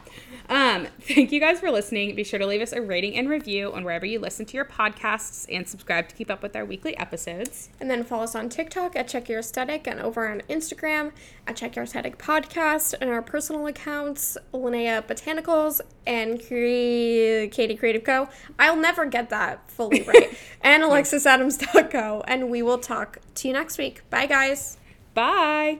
um, 0.49 0.87
thank 1.01 1.31
you 1.31 1.39
guys 1.39 1.59
for 1.59 1.71
listening. 1.71 2.15
Be 2.15 2.23
sure 2.23 2.39
to 2.39 2.45
leave 2.45 2.61
us 2.61 2.73
a 2.73 2.81
rating 2.81 3.15
and 3.15 3.29
review 3.29 3.73
on 3.73 3.83
wherever 3.83 4.05
you 4.05 4.19
listen 4.19 4.45
to 4.47 4.53
your 4.55 4.65
podcasts, 4.65 5.45
and 5.49 5.67
subscribe 5.67 6.07
to 6.09 6.15
keep 6.15 6.29
up 6.29 6.41
with 6.41 6.55
our 6.55 6.65
weekly 6.65 6.97
episodes. 6.97 7.69
And 7.79 7.89
then 7.89 8.03
follow 8.03 8.23
us 8.23 8.35
on 8.35 8.49
TikTok 8.49 8.95
at 8.95 9.07
Check 9.07 9.29
Your 9.29 9.39
Aesthetic 9.39 9.87
and 9.87 9.99
over 9.99 10.29
on 10.29 10.41
Instagram 10.49 11.11
at 11.47 11.55
Check 11.55 11.75
Your 11.75 11.85
Aesthetic 11.85 12.17
Podcast 12.17 12.93
and 12.99 13.09
our 13.09 13.21
personal 13.21 13.67
accounts, 13.67 14.37
Linnea 14.53 15.05
Botanicals 15.05 15.81
and 16.05 16.39
Cre- 16.39 17.53
Katie 17.55 17.75
Creative 17.75 18.03
Co. 18.03 18.29
I'll 18.57 18.75
never 18.75 19.05
get 19.05 19.29
that 19.29 19.69
fully 19.71 20.01
right. 20.03 20.37
and 20.61 20.83
AlexisAdams.co. 20.83 22.23
And 22.27 22.49
we 22.49 22.61
will 22.61 22.79
talk 22.79 23.18
to 23.35 23.47
you 23.47 23.53
next 23.53 23.77
week. 23.77 24.01
Bye, 24.09 24.25
guys. 24.25 24.77
Bye. 25.13 25.79